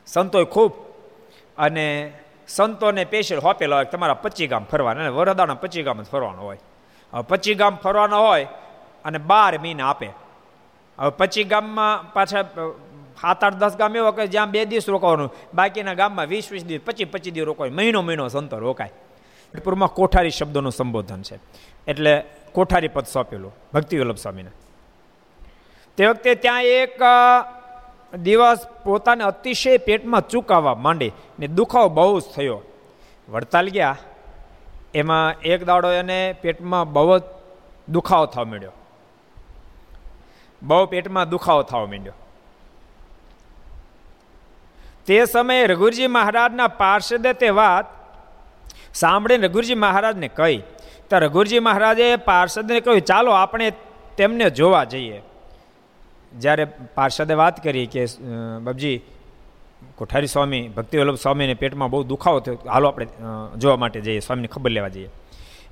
સંતોએ 0.07 0.45
ખૂબ 0.45 0.90
અને 1.59 2.13
સંતોને 2.49 3.05
પેશલ 3.05 3.39
હોપેલો 3.39 3.77
હોય 3.77 3.85
તમારા 3.85 4.15
પચી 4.15 4.47
ગામ 4.47 4.65
ફરવાના, 4.65 5.01
અને 5.01 5.11
વરદાના 5.11 5.55
પચી 5.55 5.83
ગામ 5.83 6.03
ફરવાનું 6.03 6.45
હોય. 6.45 6.59
હવે 7.13 7.23
પચી 7.23 7.55
ગામ 7.55 7.77
ફરવાના 7.77 8.17
હોય 8.17 8.47
અને 9.05 9.19
બાર 9.19 9.59
મહિના 9.59 9.91
આપે. 9.91 10.11
હવે 10.99 11.11
પચી 11.11 11.45
ગામમાં 11.45 12.13
પાછા 12.13 12.45
સાત 13.21 13.45
આઠ 13.45 13.55
દસ 13.55 13.77
ગામ 13.77 13.97
એવો 13.97 14.13
કે 14.13 14.27
જ્યાં 14.27 14.51
બે 14.51 14.65
દિવસ 14.65 14.89
રોકાવાનું 14.89 15.31
બાકીના 15.55 15.95
ગામમાં 15.95 16.27
વીસ 16.27 16.53
વીસ 16.53 16.65
દિવસ 16.65 16.85
પચીસ 16.85 17.09
પચીસ 17.09 17.35
દિવસ 17.35 17.47
રોકાય. 17.47 17.71
મહિનો 17.71 18.03
મહિનો 18.03 18.29
સંતો 18.29 18.59
રોકાય. 18.59 18.93
પૂરમાં 19.65 19.89
કોઠારી 19.89 20.31
શબ્દોનું 20.31 20.73
સંબોધન 20.73 21.23
છે. 21.23 21.39
એટલે 21.87 22.25
કોઠારી 22.53 22.89
પદ 22.89 23.07
સોંપેલું 23.07 23.53
ભક્તિ 23.75 23.99
વલ્લભ 23.99 24.17
સ્વામીને. 24.17 24.51
તે 25.97 26.07
વખતે 26.07 26.35
ત્યાં 26.35 26.63
એક 26.63 26.97
દિવસ 28.17 28.67
પોતાને 28.85 29.25
અતિશય 29.25 29.79
પેટમાં 29.79 30.29
ચૂકાવવા 30.29 30.75
માંડી 30.75 31.13
ને 31.39 31.47
દુખાવો 31.47 31.89
બહુ 31.89 32.21
જ 32.21 32.23
થયો. 32.37 32.63
વડતાલ 33.29 33.69
ગયા. 33.69 33.97
એમાં 34.95 35.41
એક 35.41 35.65
દાડો 35.65 35.93
એને 35.93 36.35
પેટમાં 36.43 36.93
બહુ 36.93 37.19
જ 37.19 37.23
દુખાવો 37.89 38.27
થવા 38.27 38.45
માંડ્યો. 38.45 38.73
બહુ 40.63 40.87
પેટમાં 40.87 41.29
દુખાવો 41.29 41.63
થવા 41.63 41.87
માંડ્યો. 41.87 42.13
તે 45.07 45.25
સમયે 45.25 45.67
રઘુરજી 45.67 46.07
મહારાજના 46.07 46.69
પાર્ષદે 46.69 47.33
તે 47.33 47.51
વાત 47.51 47.85
સાંભળીને 48.95 49.47
રઘુજી 49.47 49.75
મહારાજને 49.75 50.29
કહી. 50.29 50.63
તો 51.11 51.19
રઘુરજી 51.19 51.59
મહારાજે 51.59 52.17
પાર્ષદને 52.17 52.81
કહ્યું, 52.81 53.01
ચાલો, 53.01 53.33
આપણે 53.33 53.73
તેમને 54.17 54.51
જોવા 54.51 54.85
જઈએ. 54.85 55.23
જ્યારે 56.33 56.65
પાર્ષદે 56.95 57.35
વાત 57.35 57.63
કરી 57.63 57.87
કે 57.87 58.07
બાબજી 58.63 58.97
કોઠારી 59.99 60.27
સ્વામી 60.27 60.69
ભક્તિ 60.69 60.99
વલ્લભ 60.99 61.17
સ્વામીને 61.17 61.55
પેટમાં 61.55 61.91
બહુ 61.91 62.03
દુખાવો 62.05 62.41
થયો, 62.41 62.59
હાલો 62.67 62.89
આપણે 62.89 63.07
જોવા 63.57 63.77
માટે 63.77 64.01
જઈએ, 64.01 64.21
સ્વામીને 64.21 64.49
ખબર 64.49 64.71
લેવા 64.71 64.89
જઈએ. 64.89 65.11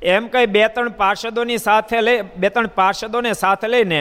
એમ 0.03 0.29
કહી 0.29 0.47
બે 0.47 0.69
ત્રણ 0.69 0.89
પાર્ષદોની 0.89 1.59
સાથે 1.59 2.01
લઈ, 2.01 2.23
બે 2.37 2.49
ત્રણ 2.49 2.67
પાર્ષદોને 2.67 3.33
સાથે 3.33 3.69
લઈને 3.69 4.01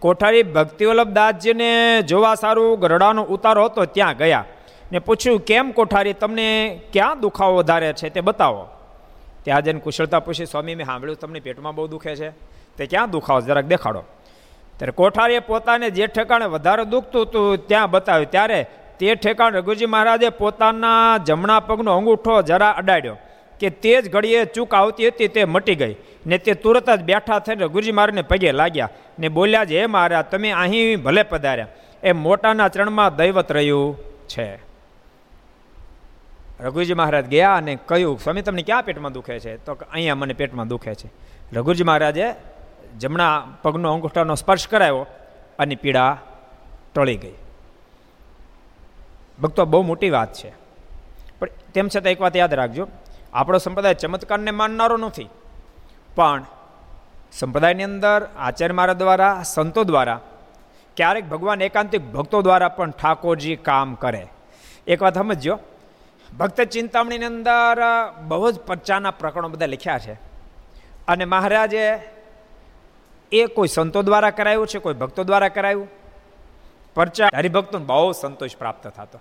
કોઠારી 0.00 0.42
ભક્તિવલ્લભ 0.42 1.12
દાસજીને 1.12 2.02
જોવા 2.02 2.34
સારું 2.34 2.78
ગરડાનો 2.80 3.22
ઉતારો 3.24 3.64
હતો, 3.64 3.84
ત્યાં 3.84 4.16
ગયા. 4.16 4.44
ને 4.92 4.98
પૂછ્યું, 4.98 5.40
કેમ 5.40 5.72
કોઠારી, 5.72 6.12
તમને 6.12 6.80
ક્યાં 6.92 7.20
દુખાવો 7.20 7.56
વધારે 7.58 7.92
છે 7.92 8.10
તે 8.10 8.20
બતાવો. 8.20 8.68
ત્યાં 9.44 9.62
જઈને 9.62 9.80
કુશળતા 9.80 10.20
પૂછી, 10.20 10.46
સ્વામી, 10.46 10.74
મેં 10.74 10.86
સાંભળ્યું, 10.86 11.18
તમને 11.18 11.40
પેટમાં 11.40 11.74
બહુ 11.74 11.88
દુખે 11.88 12.16
છે. 12.16 12.30
તે 12.76 12.86
ક્યાં 12.86 13.10
દુખાવો 13.10 13.40
જરાક 13.40 13.66
દેખાડો. 13.66 14.02
ત્યારે 14.78 14.92
કોઠારીએ 14.92 15.38
પોતાને 15.38 15.90
જે 15.90 16.06
ઠેકાણે 16.06 16.46
વધારે 16.46 16.84
દુખતું 16.84 17.22
હતું 17.22 17.66
ત્યાં 17.68 17.90
બતાવ્યું. 17.90 18.30
ત્યારે 18.30 18.66
તે 18.98 19.14
ઠેકાણ 19.14 19.54
રઘુજી 19.54 19.86
મહારાજે 19.86 20.28
પોતાના 20.28 21.18
જમણા 21.18 21.60
પગનો 21.60 21.96
અંગૂઠો 21.96 22.42
જરા 22.42 22.70
અડાડ્યો 22.70 23.16
કે 23.60 23.70
તે 23.70 24.02
જ 24.02 24.12
ઘડીએ 24.12 24.44
ચૂક 24.44 24.74
આવતી 24.74 25.08
હતી 25.08 25.28
તે 25.28 25.44
મટી 25.44 25.74
ગઈ 25.74 25.96
ને 26.26 26.38
તે 26.38 26.54
તુરત 26.54 26.90
જ 26.90 27.02
બેઠા 27.02 27.38
થઈને 27.38 27.64
રઘુજી 27.64 27.92
મહારાજને 27.92 28.22
પગે 28.22 28.52
લાગ્યા 28.52 28.88
ને 29.18 29.28
બોલ્યા 29.28 29.64
જ, 29.64 29.72
હે 29.72 29.86
તમે 30.30 30.50
અહીં 30.50 31.02
ભલે 31.02 31.22
પધાર્યા. 31.22 31.68
એ 32.02 32.12
મોટાના 32.12 32.68
ચરણમાં 32.68 33.16
દૈવત 33.16 33.52
રહ્યું 33.52 33.96
છે. 34.28 34.58
રઘુજી 36.60 36.94
મહારાજ 36.94 37.26
ગયા 37.26 37.54
અને 37.54 37.78
કહ્યું, 37.86 38.18
સ્વામી, 38.18 38.42
તમને 38.42 38.62
ક્યાં 38.62 38.82
પેટમાં 38.82 39.12
દુખે 39.12 39.38
છે? 39.40 39.56
તો 39.56 39.72
અહીંયા 39.92 40.14
મને 40.14 40.34
પેટમાં 40.34 40.68
દુખે 40.68 40.94
છે. 40.94 41.08
રઘુજી 41.52 41.84
મહારાજે 41.84 42.34
જમણા 42.98 43.48
પગનો 43.62 43.92
અંગૂઠાનો 43.92 44.34
સ્પર્શ 44.34 44.68
કરાયો 44.68 45.06
અને 45.58 45.74
પીડા 45.74 46.18
ટળી 46.94 47.16
ગઈ. 47.16 47.34
ભક્તો, 49.42 49.64
બહુ 49.64 49.82
મોટી 49.82 50.10
વાત 50.10 50.32
છે. 50.32 50.52
પણ 51.38 51.48
તેમ 51.74 51.88
છતાં 51.88 52.12
એક 52.12 52.20
વાત 52.20 52.36
યાદ 52.36 52.54
રાખજો. 52.54 52.88
આપણો 53.34 53.58
સંપ્રદાય 53.58 53.94
ચમત્કારને 53.94 54.50
માનનારો 54.50 54.96
નથી. 54.96 55.28
પણ 56.14 56.44
સંપ્રદાયની 57.32 57.82
અંદર 57.82 58.28
આચાર્ય 58.38 58.74
મહારાજ 58.74 58.96
દ્વારા, 58.96 59.42
સંતો 59.42 59.84
દ્વારા, 59.84 60.20
ક્યારેક 60.96 61.28
ભગવાન 61.28 61.62
એકાંતિક 61.62 62.02
ભક્તો 62.02 62.42
દ્વારા 62.42 62.68
પણ 62.68 62.90
ઠાકોરજી 62.90 63.56
કામ 63.56 63.94
કરે. 63.94 64.26
એક 64.86 65.02
વાત 65.02 65.14
સમજો 65.14 65.58
ભક્ત 66.38 66.60
ચિંતામણીની 66.60 67.26
અંદર 67.26 67.78
બહુ 68.22 68.50
જ 68.50 68.58
પચ્ચાના 68.58 69.10
પ્રકરણો 69.10 69.48
બધા 69.48 69.66
લખ્યા 69.66 69.98
છે. 69.98 70.12
અને 71.08 71.24
મહારાજે 71.24 72.15
એ 73.32 73.46
કોઈ 73.46 73.68
સંતો 73.68 74.02
દ્વારા 74.02 74.30
કરાયું 74.30 74.66
છે, 74.66 74.78
કોઈ 74.78 74.94
ભક્તો 74.94 75.24
દ્વારા 75.24 75.48
કરાયું? 75.48 75.88
પરચા 76.94 77.28
હરિભક્તોને 77.34 77.84
બહુ 77.84 78.12
સંતોષ 78.12 78.56
પ્રાપ્ત 78.56 78.88
થતો. 78.88 79.18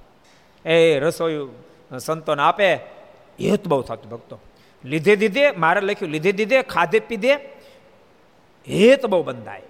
એ 0.70 1.00
રસોઈ 1.00 1.50
સંતોને 2.00 2.44
આપે 2.44 2.74
હેત 2.74 3.68
બહુ 3.68 3.82
થતું 3.82 4.12
ભક્તો. 4.12 4.40
લીધે 4.86 5.16
દીધે, 5.16 5.52
મારે 5.52 5.82
લખ્યું, 5.82 6.12
લીધે 6.12 6.32
દીધે, 6.32 6.62
ખાધે 6.62 7.00
પીધે 7.00 7.34
હેત 8.70 9.06
બહુ 9.06 9.24
બંધાય. 9.24 9.62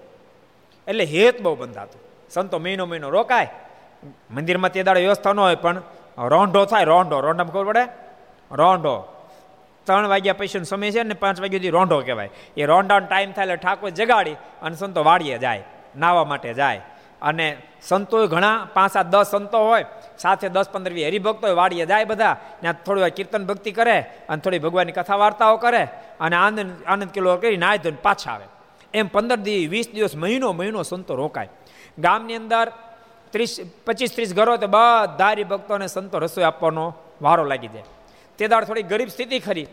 એટલે 0.87 1.03
હેત 1.03 1.41
બહુ 1.41 1.55
બંધાતું. 1.55 2.01
સંતો 2.29 2.59
મહિનો 2.59 2.85
મહિનો 2.85 3.09
રોકાય. 3.09 3.49
મંદિરમાં 4.31 4.71
તે 4.71 4.83
દાડે 4.83 4.99
વ્યવસ્થા 4.99 5.33
ન 5.33 5.39
હોય, 5.39 5.55
પણ 5.55 5.81
રોંઢો 6.17 6.65
થાય, 6.65 6.83
રોંઢો, 6.83 7.19
રોંઢામાં 7.19 7.53
ખબર 7.53 7.65
પડે? 7.65 7.83
રોંઢો. 8.51 9.14
ત્રણ 9.85 10.07
વાગ્યા 10.07 10.33
પૈસાનો 10.33 10.65
સમય 10.65 10.91
છે 10.91 11.03
ને 11.03 11.13
પાંચ 11.13 11.41
વાગ્યા 11.41 11.57
સુધી 11.57 11.69
રોંઢો 11.69 12.01
કહેવાય. 12.01 12.29
એ 12.57 12.65
રોંઢાનો 12.65 13.05
ટાઈમ 13.07 13.31
થાય 13.31 13.45
એટલે 13.45 13.55
ઠાકોર 13.55 13.89
જગાડી 13.89 14.35
અને 14.61 14.75
સંતો 14.75 15.03
વાડીએ 15.03 15.37
જાય 15.37 15.63
નાવા 15.97 16.25
માટે 16.25 16.53
જાય. 16.53 16.81
અને 17.21 17.57
સંતો 17.81 18.27
ઘણા, 18.27 18.67
પાંચ 18.73 18.91
સાત 18.93 19.07
દસ 19.07 19.27
સંતો 19.31 19.57
હોય, 19.57 19.85
સાથે 20.17 20.49
દસ 20.49 20.69
પંદર 20.69 20.93
વી 20.93 21.07
હરિભક્તો 21.07 21.47
હોય 21.47 21.55
વાડીએ 21.55 21.85
જાય 21.85 22.05
બધા, 22.05 22.33
ત્યાં 22.61 22.73
થોડી 22.85 23.09
કીર્તન 23.09 23.45
ભક્તિ 23.45 23.71
કરે 23.71 23.99
અને 24.29 24.41
થોડી 24.41 24.59
ભગવાનની 24.59 24.91
કથા 24.91 25.15
વાર્તાઓ 25.15 25.57
કરે 25.57 25.83
અને 26.19 26.35
આનંદ 26.35 26.59
આનંદ 26.87 27.11
કિલો 27.11 27.37
કરી 27.37 27.57
નાય 27.57 27.77
ધોઈને 27.77 27.97
પાછા 28.03 28.31
આવે. 28.31 28.47
એમ 28.93 29.07
પંદર 29.07 29.35
દિવસ 29.35 29.71
વીસ 29.71 29.87
દિવસ, 29.93 30.15
મહિનો 30.15 30.51
મહિનો 30.51 30.83
સંતો 30.83 31.15
રોકાય. 31.15 31.49
ગામની 31.99 32.35
અંદર 32.35 32.71
ત્રીસ, 33.31 33.59
પચીસ, 33.85 34.11
ત્રીસ 34.15 34.35
ઘરો 34.35 34.57
તો 34.57 34.67
બધા 34.67 35.31
હરિભક્તોને 35.31 35.87
સંતો 35.87 36.19
રસોઈ 36.19 36.43
આપવાનો 36.43 36.93
વારો 37.21 37.43
લાગી 37.43 37.67
જાય. 37.67 37.83
તે 38.37 38.47
દાડ 38.47 38.63
થોડી 38.63 38.83
ગરીબ 38.83 39.07
સ્થિતિ 39.07 39.39
ખરી. 39.39 39.67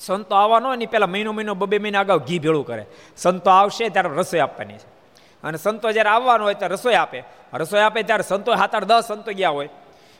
સંતો 0.00 0.34
આવવાનો 0.34 0.74
એની 0.74 0.86
પહેલાં 0.86 1.10
મહિનો 1.10 1.32
મહિનો, 1.32 1.54
બબે 1.54 1.78
મહિના 1.78 2.00
અગાઉ 2.00 2.18
ઘી 2.18 2.38
ભેળું 2.38 2.66
કરે. 2.66 2.86
સંતો 3.16 3.50
આવશે 3.50 3.88
ત્યારે 3.88 4.08
રસોઈ 4.08 4.40
આપવાની 4.40 4.74
છે. 4.74 4.98
અને 5.42 5.58
સંતો 5.58 5.92
જ્યારે 5.92 6.08
આવવાનો 6.08 6.44
હોય 6.44 6.54
ત્યારે 6.54 6.74
રસોઈ 6.74 6.94
આપે. 6.94 7.22
રસોઈ 7.54 7.80
આપે 7.80 8.02
ત્યારે 8.02 8.22
સંતો 8.22 8.54
સાત 8.54 8.74
આઠ 8.74 8.84
દસ 8.84 9.04
સંતો 9.08 9.32
ગયા 9.32 9.50
હોય. 9.50 9.68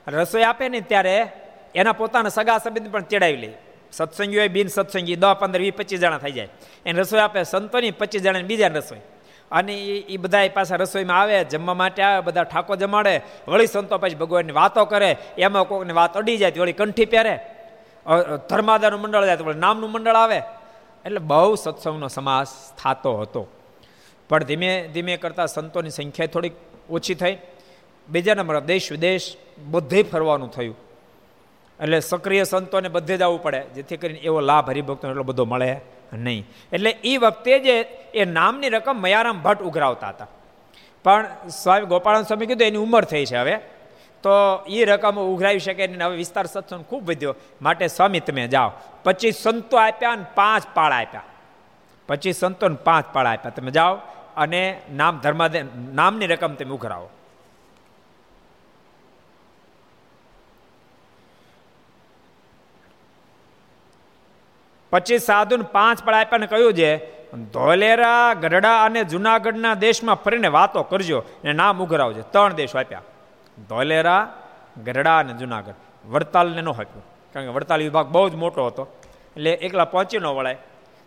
અને 0.07 0.17
રસોઈ 0.17 0.43
આપે 0.43 0.69
ને 0.69 0.81
ત્યારે 0.81 1.29
એના 1.75 1.93
પોતાના 1.93 2.29
સગા 2.29 2.59
સંબંધ 2.59 2.93
પણ 2.93 3.01
તેડાવી 3.01 3.37
લે. 3.37 3.53
સત્સંગી 3.93 4.39
હોય 4.39 4.49
બિન 4.49 4.67
સત્સંગી 4.67 5.17
દસ 5.17 5.35
પંદર, 5.41 5.61
વીસ, 5.61 5.73
પચીસ 5.77 6.01
જણા 6.01 6.19
થઈ 6.19 6.33
જાય. 6.33 6.49
એને 6.87 7.01
રસોઈ 7.01 7.21
આપે, 7.21 7.43
સંતોની 7.43 7.91
પચીસ 7.91 8.23
જણાની 8.23 8.45
બીજા 8.45 8.67
રસોઈ. 8.67 8.99
અને 9.53 9.75
એ 10.09 10.17
બધા 10.17 10.49
પાછા 10.49 10.77
રસોઈમાં 10.77 11.21
આવે, 11.21 11.45
જમવા 11.45 11.75
માટે 11.75 12.03
આવે, 12.03 12.21
બધા 12.21 12.43
ઠાકો 12.43 12.77
જમાડે, 12.77 13.21
વળી 13.49 13.67
સંતો 13.67 13.99
પછી 13.99 14.15
ભગવાનની 14.15 14.53
વાતો 14.53 14.85
કરે, 14.85 15.17
એમાં 15.39 15.65
કોઈકની 15.65 15.93
વાત 15.93 16.17
અડી 16.17 16.37
જાય 16.37 16.53
વળી 16.59 16.73
કંઠી 16.73 17.05
પહેરે. 17.05 17.39
ધર્માદાનું 18.49 19.01
મંડળ 19.01 19.25
જાય 19.25 19.37
તો 19.37 19.45
વળી 19.45 19.59
નામનું 19.59 19.91
મંડળ 19.93 20.15
આવે. 20.15 20.39
એટલે 21.05 21.19
બહુ 21.19 21.55
સત્સંગનો 21.55 22.09
સમાસ 22.09 22.73
થતો 22.73 23.17
હતો. 23.17 23.47
પણ 24.29 24.45
ધીમે 24.45 24.89
ધીમે 24.93 25.17
કરતાં 25.17 25.47
સંતોની 25.47 25.91
સંખ્યા 25.91 26.27
થોડીક 26.27 26.53
ઓછી 26.91 27.15
થઈ. 27.15 27.39
બીજા 28.09 28.35
નંબર, 28.35 28.61
દેશ 28.61 28.93
વિદેશ 28.93 29.37
બધે 29.67 30.03
ફરવાનું 30.03 30.51
થયું. 30.51 30.77
એટલે 31.81 32.01
સક્રિય 32.01 32.45
સંતોને 32.45 32.89
બધે 32.89 33.17
જ 33.17 33.23
આવવું 33.23 33.43
પડે, 33.43 33.61
જેથી 33.61 33.97
કરીને 33.97 34.19
એવો 34.19 34.41
લાભ 34.41 34.71
હરિભક્તો 34.71 35.09
એટલો 35.09 35.23
બધો 35.23 35.45
મળે. 35.45 35.81
નહીં. 36.13 36.47
એટલે 36.73 36.91
એ 36.91 37.17
વખતે 37.17 37.59
જે 37.59 37.81
એ 38.15 38.25
નામની 38.25 38.69
રકમ 38.69 38.97
મયારામ 38.97 39.43
ભટ્ટ 39.43 39.63
ઉઘરાવતા 39.63 40.09
હતા. 40.09 40.27
પણ 41.05 41.27
સ્વામી 41.63 41.87
ગોપાળન 41.87 42.23
સ્વામી 42.23 42.47
કીધું, 42.47 42.67
એની 42.67 42.77
ઉંમર 42.77 43.05
થઈ 43.05 43.25
છે 43.25 43.37
હવે. 43.37 43.57
તો 44.23 44.31
એ 44.69 44.85
રકમ 44.85 45.21
ઉઘરાવી 45.21 45.59
શકે 45.59 45.87
નહીં 45.87 46.05
હવે 46.05 46.17
વિસ્તાર 46.17 46.47
સત્સંગ 46.47 46.85
ખૂબ 46.85 47.09
વધ્યો. 47.09 47.35
માટે 47.63 47.87
સ્વામી, 47.87 48.21
તમે 48.21 48.49
જાઓ. 48.49 48.71
પચીસ 49.05 49.37
સંતો 49.37 49.77
આપ્યા 49.77 50.11
અને 50.11 50.25
પાંચ 50.35 50.63
પાળા 50.75 50.97
આપ્યા. 50.97 51.23
પચીસ 52.07 52.37
સંતો 52.37 52.69
ને 52.69 52.77
પાંચ 52.85 53.05
પાળા 53.13 53.31
આપ્યા. 53.31 53.51
તમે 53.51 53.71
જાઓ 53.71 53.95
અને 54.37 54.81
નામ 54.93 55.19
ધર્માદે, 55.19 55.65
નામની 55.93 56.27
રકમ 56.27 56.55
તમે 56.55 56.71
ઉઘરાવો. 56.71 57.11
પચીસ 64.93 65.23
સાધુ 65.23 65.57
પાંચ 65.63 66.05
પળ 66.05 66.15
આપ્યાને 66.15 66.47
કહ્યું 66.47 66.75
છે, 66.75 67.19
ધોલેરા, 67.35 68.35
ગઢડા 68.35 68.85
અને 68.85 69.05
જુનાગઢના 69.05 69.75
દેશમાં 69.75 70.17
ફરીને 70.17 70.49
વાતો 70.49 70.83
કરજો 70.83 71.19
અને 71.19 71.53
નામ 71.53 71.83
ઉઘરાવજો. 71.83 72.23
ત્રણ 72.33 72.53
દેશો 72.53 72.79
આપ્યા. 72.79 73.03
ધોલેરા, 73.69 74.35
ગઢડા 74.85 75.19
અને 75.19 75.33
જુનાગઢ. 75.33 75.75
વડતાલને 76.07 76.61
ન 76.61 76.69
આપ્યું. 76.69 77.05
કારણ 77.35 77.47
કે 77.47 77.53
વડતાલ 77.53 77.81
વિભાગ 77.83 78.07
બહુ 78.07 78.29
જ 78.29 78.35
મોટો 78.35 78.67
હતો. 78.67 78.83
એટલે 79.37 79.53
એકલા 79.53 79.85
પહોંચી 79.85 80.19
ન 80.19 80.27
વળાય. 80.27 80.59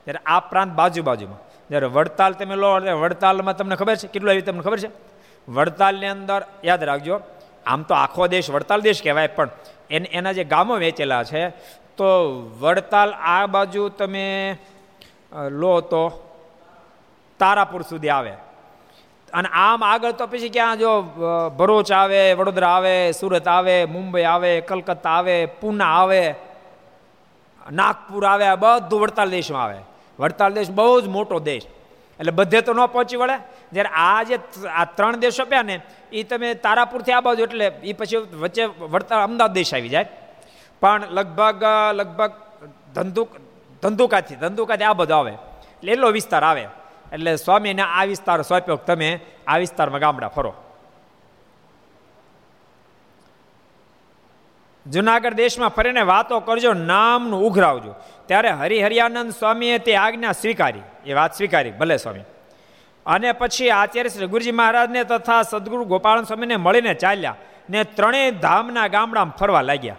ત્યારે 0.05 0.19
આ 0.25 0.39
પ્રાંત 0.39 0.73
બાજુ 0.73 1.03
બાજુમાં 1.03 1.39
જ્યારે 1.69 1.85
વડતાલ 1.85 2.33
તમે 2.33 2.55
લો 2.55 2.77
એટલે 2.77 2.91
વડતાલમાં 2.91 3.57
તમને 3.57 3.75
ખબર 3.75 3.95
છે? 3.95 4.07
કેટલું 4.07 4.31
આવી 4.31 4.41
તમને 4.41 4.61
ખબર 4.61 4.79
છે? 4.79 4.89
વડતાલની 5.47 6.05
અંદર, 6.05 6.41
યાદ 6.63 6.83
રાખજો, 6.83 7.21
આમ 7.65 7.83
તો 7.83 7.93
આખો 7.93 8.27
દેશ 8.27 8.49
વડતાલ 8.49 8.81
દેશ 8.81 9.03
કહેવાય, 9.03 9.27
પણ 9.27 9.49
એને 9.89 10.09
એના 10.13 10.31
જે 10.31 10.43
ગામો 10.43 10.75
વેચેલા 10.75 11.23
છે 11.23 11.49
તો 12.01 12.11
વડતાલ 12.61 13.17
આ 13.31 13.41
બાજુ 13.55 13.89
તમે 13.99 14.27
લો 15.61 15.73
તો 15.91 16.03
તારાપુર 17.39 17.81
સુધી 17.89 18.13
આવે. 18.17 18.33
અને 19.33 19.49
આમ 19.63 19.83
આગળ 19.89 20.13
તો 20.19 20.25
પછી 20.27 20.53
ક્યાં 20.55 20.79
જો 20.83 20.91
ભરૂચ 21.59 21.91
આવે, 21.91 22.21
વડોદરા 22.39 22.71
આવે, 22.77 22.95
સુરત 23.19 23.47
આવે, 23.47 23.75
મુંબઈ 23.93 24.25
આવે, 24.33 24.51
કલકત્તા 24.69 25.13
આવે, 25.17 25.35
પૂના 25.59 25.91
આવે, 25.99 26.23
નાગપુર 27.79 28.23
આવે, 28.31 28.45
આ 28.47 28.61
બધું 28.63 29.03
વડતાલ 29.03 29.29
દેશમાં 29.37 29.63
આવે. 29.65 29.79
વડતાલ 30.19 30.57
દેશ 30.57 30.71
બહુ 30.79 31.01
જ 31.03 31.13
મોટો 31.17 31.39
દેશ. 31.49 31.67
એટલે 32.19 32.33
બધે 32.39 32.61
તો 32.65 32.73
ન 32.73 32.81
પહોંચી 32.95 33.21
વળે. 33.21 33.37
જ્યારે 33.73 33.91
આ 34.05 34.23
જે 34.29 34.35
આ 34.79 34.85
ત્રણ 34.97 35.21
દેશો 35.23 35.45
પ્યા 35.51 35.69
ને 35.69 35.75
એ 36.11 36.23
તમે 36.23 36.49
તારાપુરથી 36.65 37.15
આ 37.17 37.25
બાજુ 37.27 37.47
એટલે 37.47 37.67
એ 37.89 37.93
પછી 37.99 38.21
વચ્ચે 38.43 38.63
વડતાલ 38.93 39.21
અમદાવાદ 39.27 39.55
દેશ 39.59 39.73
આવી 39.73 39.93
જાય. 39.95 40.20
પણ 40.81 41.03
લગભગ 41.09 41.63
લગભગ 41.93 42.31
ધંધુક, 42.95 43.29
ધંધુકાથી 43.81 44.35
ધંધુકાથી 44.35 44.83
આ 44.83 44.93
બધો 44.93 45.15
આવે. 45.15 45.31
એટલે 45.31 45.91
એટલો 45.91 46.11
વિસ્તાર 46.11 46.43
આવે. 46.43 46.67
એટલે 47.13 47.35
સ્વામીને 47.35 47.81
આ 47.81 48.03
વિસ્તાર 48.03 48.41
સોંપ્યો 48.41 48.75
તમે 48.75 49.19
આ 49.47 49.57
વિસ્તારમાં 49.57 49.99
ગામડા 49.99 50.27
ફરો. 50.27 50.53
જુનાગઢ 54.87 55.33
દેશમાં 55.33 55.69
ફરીને 55.69 56.01
વાતો 56.01 56.39
કરજો, 56.39 56.73
નામનું 56.73 57.41
ઉઘરાવજો. 57.41 57.95
ત્યારે 58.25 58.49
હરિહરિયાનંદ 58.49 59.31
સ્વામીએ 59.31 59.77
તે 59.77 59.95
આજ્ઞા 59.95 60.31
સ્વીકારી. 60.31 60.81
એ 61.05 61.13
વાત 61.13 61.33
સ્વીકારી, 61.33 61.71
ભલે 61.71 61.97
સ્વામી. 61.97 62.19
અને 63.05 63.31
પછી 63.31 63.69
આચાર્ય 63.69 64.09
શ્રી 64.09 64.27
ગુરુજી 64.27 64.51
મહારાજને 64.51 65.03
તથા 65.03 65.41
સદગુરુ 65.41 65.85
ગોપાલ 65.85 66.23
સ્વામીને 66.23 66.55
મળીને 66.55 66.93
ચાલ્યા 66.93 67.35
ને 67.69 67.83
ત્રણેય 67.83 68.31
ધામના 68.31 68.87
ગામડામાં 68.87 69.37
ફરવા 69.37 69.61
લાગ્યા. 69.61 69.95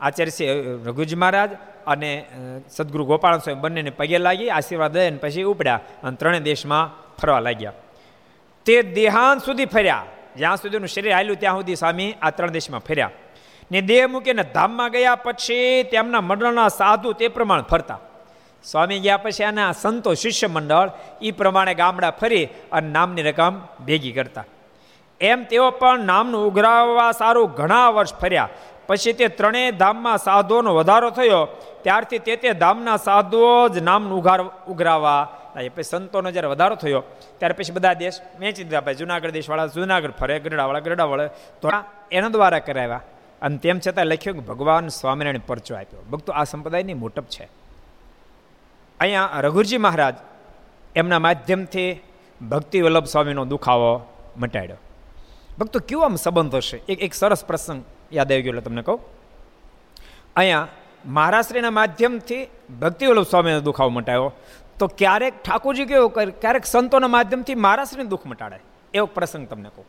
આચાર્ય 0.00 0.62
રઘુજી 0.86 1.16
મહારાજ 1.16 1.50
અને 1.86 2.24
સદગુરુ 2.70 3.04
ગોપાલ 3.04 3.38
સ્વામી 3.38 3.60
બંનેને 3.60 3.90
પગે 3.90 4.18
લાગી, 4.18 4.50
આશીર્વાદ 4.50 4.92
દઈને 4.92 5.16
પછી 5.16 5.42
ઉપડ્યા 5.42 5.80
અને 6.04 6.16
ત્રણેય 6.16 6.40
દેશમાં 6.40 7.16
ફરવા 7.16 7.40
લાગ્યા. 7.40 7.72
તે 8.64 8.82
દેહાંત 8.82 9.44
સુધી 9.44 9.64
ફર્યા. 9.64 10.04
જ્યાં 10.36 10.56
સુધીનું 10.56 10.88
શરીર 10.88 11.12
હાલ્યું, 11.12 11.36
ત્યાં 11.36 11.56
સુધી 11.56 11.74
સ્વામી 11.74 12.16
આ 12.22 12.30
ત્રણ 12.30 12.50
દેશમાં 12.50 12.80
ફર્યા. 12.80 13.10
ને 13.72 13.80
દેહ 13.80 14.06
મૂકીને 14.06 14.42
ધામમાં 14.42 14.90
ગયા 14.90 15.14
પછી 15.14 15.82
તેમના 15.82 16.20
મંડળના 16.20 16.68
સાધુ 16.68 17.12
તે 17.12 17.28
પ્રમાણે 17.28 17.62
ફરતા. 17.62 17.98
સ્વામી 18.64 18.98
ગયા 18.98 19.16
પછી 19.16 19.44
આના 19.44 19.72
સંતો 19.72 20.14
શિષ્ય 20.14 20.46
મંડળ 20.46 20.90
એ 21.22 21.30
પ્રમાણે 21.30 21.74
ગામડા 21.74 22.10
ફરી 22.10 22.48
અને 22.72 22.88
નામની 22.90 23.22
રકમ 23.22 23.60
ભેગી 23.86 24.12
કરતા. 24.12 24.44
એમ 25.20 25.44
તેઓ 25.44 25.70
પણ 25.70 26.04
નામનું 26.04 26.46
ઉઘરાવવા 26.46 27.12
સારું 27.12 27.50
ઘણા 27.50 27.90
વર્ષ 27.90 28.14
ફર્યા. 28.14 28.48
પછી 28.88 29.12
તે 29.12 29.28
ત્રણેય 29.28 29.72
ધામમાં 29.72 30.18
સાધુઓનો 30.18 30.74
વધારો 30.74 31.10
થયો. 31.10 31.42
ત્યારથી 31.82 32.18
તે 32.18 32.36
તે 32.36 32.52
ધામના 32.52 32.96
સાધુઓ 32.96 33.68
જ 33.68 33.78
નામનું 33.78 34.18
ઉઘાર 34.18 34.40
ઉઘરાવા 34.68 35.22
પછી 35.58 35.82
સંતોનો 35.82 36.30
જ્યારે 36.30 36.48
વધારો 36.48 36.74
થયો, 36.74 37.02
ત્યારે 37.38 37.54
પછી 37.58 37.72
બધા 37.72 37.92
દેશ 37.92 38.18
વેચી 38.40 38.64
દીધા. 38.64 38.80
ભાઈ 38.80 38.94
જુનાગઢ 38.94 39.30
દેશવાળા 39.30 39.66
જુનાગઢ 39.66 40.10
ફરે, 40.10 40.38
ગઢડાવાળા 40.40 40.80
ગરડા 40.80 41.04
વળે 41.04 41.26
તો 41.60 41.70
એના 42.12 42.28
દ્વારા 42.28 42.58
કરાવ્યા. 42.58 43.00
અને 43.42 43.56
તેમ 43.56 43.78
છતાં 43.78 44.06
લખ્યું 44.06 44.36
કે 44.36 44.42
ભગવાન 44.46 44.88
સ્વામિનારાયણ 44.88 45.46
પરચો 45.46 45.74
આપ્યો. 45.74 46.00
ભક્તો 46.10 46.32
આ 46.32 46.44
સંપ્રદાયની 46.44 46.94
મોટપ 46.94 47.26
છે. 47.26 47.48
અહીંયા 49.00 49.40
રઘુરજી 49.40 49.78
મહારાજ 49.78 50.16
એમના 50.96 51.18
માધ્યમથી 51.18 51.90
ભક્તિ 52.50 52.82
વલ્લભ 52.82 53.04
સ્વામીનો 53.04 53.44
દુખાવો 53.44 53.92
મટાડ્યો. 54.36 54.80
ભક્તો 55.58 55.78
કેવો 55.78 56.02
આમ 56.02 56.16
સંબંધ 56.16 56.54
હશે? 56.54 56.78
એક 56.88 56.98
એક 57.02 57.14
સરસ 57.14 57.44
પ્રસંગ. 57.44 57.82
યાદ 58.12 58.32
આવી 58.32 58.42
ગયો 58.42 58.52
એટલે 58.52 58.60
તમને 58.60 58.82
કહું. 58.82 59.00
અહીંયા 60.36 60.68
મહારાષ્ટ્રના 61.06 61.70
માધ્યમથી 61.70 62.42
ભક્તિ 62.80 63.06
વલ્લભ 63.06 63.26
સ્વામીનો 63.26 63.60
દુખાવો 63.60 63.90
મટાયો. 63.90 64.32
તો 64.78 64.86
ક્યારેક 64.86 65.34
ઠાકોરજી 65.42 65.86
કેવો 65.86 66.08
ક્યારેક 66.42 66.66
સંતોના 66.66 67.08
માધ્યમથી 67.08 67.54
મહારાશ્રીને 67.54 68.08
દુઃખ 68.08 68.26
મટાડે 68.26 68.58
એવો 68.94 69.06
પ્રસંગ 69.06 69.48
તમને 69.48 69.70
કહું. 69.74 69.86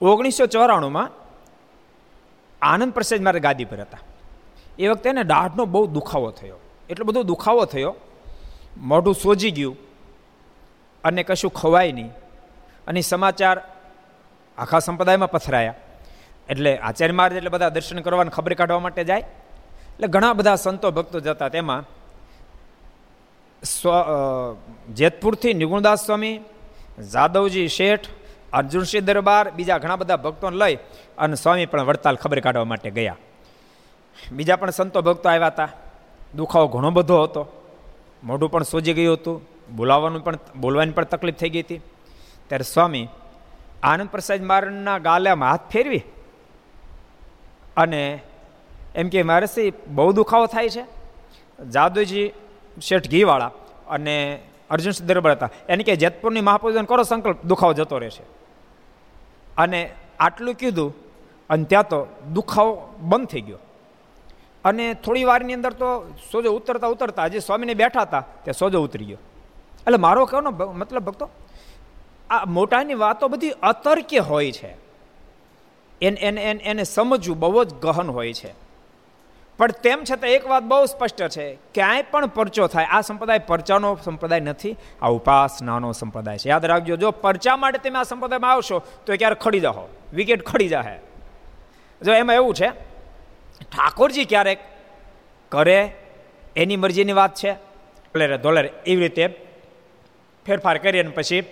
ઓગણીસો 0.00 0.46
ચોરાણુંમાં 0.46 1.10
આનંદ 2.62 2.92
પ્રસાદ 2.94 3.22
મારે 3.22 3.40
ગાદી 3.40 3.64
પર 3.64 3.80
હતા. 3.80 4.02
એ 4.78 4.88
વખતે 4.88 5.08
એને 5.10 5.22
દાઢનો 5.24 5.64
બહુ 5.64 5.86
દુખાવો 5.86 6.30
થયો. 6.30 6.58
એટલો 6.90 7.04
બધો 7.04 7.22
દુખાવો 7.22 7.64
થયો, 7.64 7.94
મોઢું 8.76 9.14
સોજી 9.14 9.50
ગયું 9.50 9.76
અને 11.04 11.22
કશું 11.22 11.52
ખવાય 11.52 11.92
નહીં. 11.92 12.10
અને 12.86 13.00
સમાચાર 13.00 13.56
આખા 14.58 14.78
સંપ્રદાયમાં 14.78 15.30
પથરાયા. 15.30 15.74
એટલે 16.48 16.78
આચાર્ય 16.78 17.12
મહારાજ 17.12 17.36
એટલે 17.36 17.48
બધા 17.48 17.68
દર્શન 17.68 18.00
કરવાની 18.00 18.30
ખબર 18.30 18.54
કાઢવા 18.54 18.78
માટે 18.78 19.04
જાય. 19.04 19.20
એટલે 19.20 20.06
ઘણા 20.06 20.32
બધા 20.32 20.54
સંતો 20.54 20.90
ભક્તો 20.90 21.20
જતા 21.20 21.48
તેમાં. 21.48 21.84
સ્વ 23.64 23.90
જેતપુરથી 24.94 25.54
નિગુણદાસ 25.54 26.06
સ્વામી, 26.06 26.40
જાદવજી 27.12 27.68
શેઠ, 27.68 28.06
અર્જુનસિંહ 28.52 29.04
દરબાર, 29.04 29.50
બીજા 29.50 29.78
ઘણા 29.78 29.96
બધા 29.96 30.16
ભક્તોને 30.16 30.56
લઈ 30.56 30.78
અને 31.18 31.34
સ્વામી 31.34 31.66
પણ 31.66 31.82
વડતાલ 31.82 32.16
ખબર 32.16 32.40
કાઢવા 32.40 32.64
માટે 32.64 32.90
ગયા. 32.90 33.16
બીજા 34.32 34.56
પણ 34.56 34.70
સંતો 34.70 35.02
ભક્તો 35.02 35.28
આવ્યા 35.28 35.46
હતા. 35.46 35.68
દુખાવો 36.34 36.68
ઘણો 36.68 36.90
બધો 36.90 37.22
હતો. 37.22 37.42
મોઢું 38.24 38.50
પણ 38.50 38.62
સોજી 38.62 38.92
ગયું 38.92 39.16
હતું. 39.16 39.42
બોલાવવાનું 39.76 40.24
પણ, 40.24 40.38
બોલવાની 40.56 40.92
પણ 40.92 41.04
તકલીફ 41.04 41.34
થઈ 41.34 41.48
ગઈ 41.48 41.62
હતી. 41.62 41.80
ત્યારે 42.48 42.62
સ્વામી 42.62 43.08
આનંદ 43.82 44.08
પ્રસાદ 44.08 44.42
મારના 44.42 44.98
ગાલામાં 44.98 45.50
હાથ 45.50 45.60
ફેરવી 45.72 46.04
અને 47.76 48.20
એમ 48.94 49.08
કે 49.08 49.22
મારે 49.22 49.72
બહુ 49.88 50.12
દુખાવો 50.12 50.46
થાય 50.46 50.68
છે. 50.68 50.84
જાદુજી 51.70 52.32
શેઠ 52.82 53.10
ઘીવાળા 53.10 53.50
અને 53.88 54.42
અર્જુન 54.70 55.06
દરબાર 55.06 55.32
હતા. 55.32 55.50
એને 55.68 55.84
કે 55.84 55.96
જેતપુરની 55.96 56.40
મહાપૂજન 56.40 56.84
કરો 56.84 57.02
સંકલ્પ, 57.02 57.44
દુખાવો 57.44 57.72
જતો 57.72 57.98
રહેશે 57.98 58.24
અને 59.58 59.90
આટલું 60.20 60.54
કીધું 60.54 60.94
અને 61.50 61.64
ત્યાં 61.64 61.88
તો 61.88 62.06
દુખાવો 62.32 62.94
બંધ 63.00 63.28
થઈ 63.28 63.40
ગયો. 63.40 63.58
અને 64.64 64.94
થોડી 64.94 65.24
વારની 65.24 65.54
અંદર 65.54 65.72
તો 65.72 65.88
સોજો 66.32 66.52
ઉતરતા 66.52 66.86
ઉતરતા 66.86 67.28
જે 67.28 67.38
સ્વામીને 67.38 67.74
બેઠા 67.74 68.02
હતા 68.02 68.24
તે 68.44 68.52
સોજો 68.52 68.82
ઉતરી 68.82 69.04
ગયો. 69.04 69.18
એટલે 69.86 69.96
મારો 69.96 70.26
કહેવાનો 70.26 70.72
મતલબ 70.72 71.02
ભક્તો, 71.02 71.30
આ 72.30 72.44
મોટાની 72.44 72.94
વાતો 72.94 73.28
બધી 73.28 73.50
અતર્ક્ય 73.50 74.18
હોય 74.18 74.52
છે. 74.52 74.81
એને 76.02 76.20
એને 76.20 76.64
એને 76.64 76.84
સમજવું 76.84 77.38
બહુ 77.38 77.64
જ 77.64 77.74
ગહન 77.74 78.10
હોય 78.10 78.32
છે. 78.32 78.72
પણ 79.58 79.70
તેમ 79.70 80.04
છતાં 80.10 80.30
એક 80.30 80.46
વાત 80.46 80.62
બહુ 80.62 80.86
સ્પષ્ટ 80.86 81.28
છે, 81.28 81.54
ક્યાંય 81.54 82.02
પણ 82.02 82.26
પરચો 82.26 82.66
થાય, 82.66 82.84
આ 82.84 83.00
સંપ્રદાય 83.00 83.38
પરચાનો 83.38 83.98
સંપ્રદાય 84.04 84.40
નથી, 84.40 84.76
આ 85.02 85.08
ઉપાસનાનો 85.08 85.92
સંપ્રદાય 85.92 86.38
છે. 86.38 86.48
યાદ 86.48 86.64
રાખજો, 86.64 86.96
જો 86.96 87.10
પરચા 87.10 87.56
માટે 87.56 87.78
તમે 87.78 87.98
આ 87.98 88.02
સંપ્રદાયમાં 88.02 88.52
આવશો, 88.52 88.82
તો 89.06 89.16
ક્યારે 89.16 89.34
ખડી 89.34 89.60
જાઓ 89.60 89.88
વિકેટ 90.12 90.46
ખડી 90.46 90.68
જાહે. 90.68 90.98
જો 92.02 92.12
એમાં 92.12 92.36
એવું 92.36 92.54
છે, 92.54 92.68
ઠાકોરજી 93.72 94.24
ક્યારેક 94.24 94.58
કરે, 95.48 95.94
એની 96.56 96.76
મરજીની 96.76 97.12
વાત 97.12 97.34
છે 97.34 97.52
ડોલેરે 97.52 98.38
ડોલર 98.38 98.64
એવી 98.64 98.96
રીતે 98.96 99.28
ફેરફાર 100.46 100.78
કરી 100.78 101.00
અને 101.00 101.10
પછી 101.10 101.44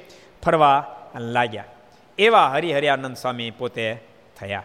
ફરવા 0.44 0.96
લાગ્યા. 1.18 1.64
એવા 2.18 2.48
હરિહરિયાનંદ 2.48 3.16
સ્વામી 3.16 3.50
પોતે 3.50 4.10
થયા. 4.40 4.62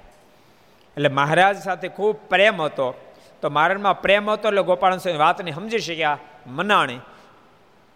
એટલે 0.98 1.10
મહારાજ 1.10 1.64
સાથે 1.64 1.88
ખૂબ 1.88 2.16
પ્રેમ 2.16 2.62
હતો. 2.62 3.02
તો 3.42 3.50
મહારાજમાં 3.50 4.02
પ્રેમ 4.02 4.30
હતો 4.30 4.48
એટલે 4.48 4.64
ગોપાલ 4.64 5.18
વાતને 5.18 5.52
સમજી 5.52 5.80
શક્યા 5.80 6.18
મનાણી. 6.48 7.00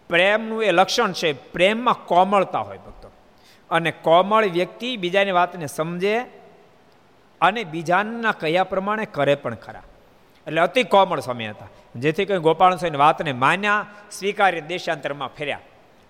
પ્રેમનું 0.08 0.64
એ 0.64 0.70
લક્ષણ 0.70 1.12
છે, 1.12 1.32
પ્રેમમાં 1.32 1.94
કોમળતા 2.06 2.58
હોય 2.58 2.78
ભક્તો. 2.78 3.10
અને 3.70 3.90
કોમળ 3.90 4.46
વ્યક્તિ 4.46 4.96
બીજાની 4.96 5.30
વાતને 5.30 5.66
સમજે 5.66 6.24
અને 7.40 7.64
બીજાના 7.64 8.32
કયા 8.32 8.64
પ્રમાણે 8.64 9.06
કરે 9.06 9.34
પણ 9.34 9.54
ખરા. 9.54 9.82
એટલે 10.46 10.60
અતિ 10.60 10.84
કોમળ 10.84 11.20
સમય 11.20 11.48
હતા. 11.48 11.66
જેથી 11.96 12.24
કંઈ 12.24 12.38
ગોપાલ 12.38 12.96
વાતને 12.96 13.32
માન્યા, 13.32 13.86
સ્વીકારી 14.10 14.60
દેશાંતરમાં 14.60 15.28
ફેર્યા. 15.28 15.60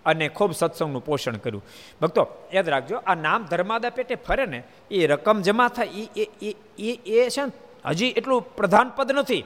અને 0.05 0.29
ખૂબ 0.29 0.53
સત્સંગનું 0.53 1.05
પોષણ 1.05 1.37
કર્યું. 1.37 1.63
ભક્તો, 2.01 2.29
યાદ 2.53 2.69
રાખજો, 2.69 2.97
આ 3.07 3.15
નામ 3.15 3.45
ધર્માદા 3.45 3.91
પેટે 3.91 4.15
ફરે 4.15 4.47
ને, 4.47 4.63
એ 4.91 5.07
રકમ 5.07 5.43
જમા 5.43 5.69
થાય 5.69 5.87
એ 6.17 6.29
એ 6.43 6.57
એ 6.79 6.91
એ 7.07 7.29
છે 7.29 7.45
ને, 7.45 7.53
હજી 7.85 8.13
એટલું 8.17 8.57
પ્રધાન 8.57 8.93
પદ 8.97 9.13
નથી. 9.13 9.45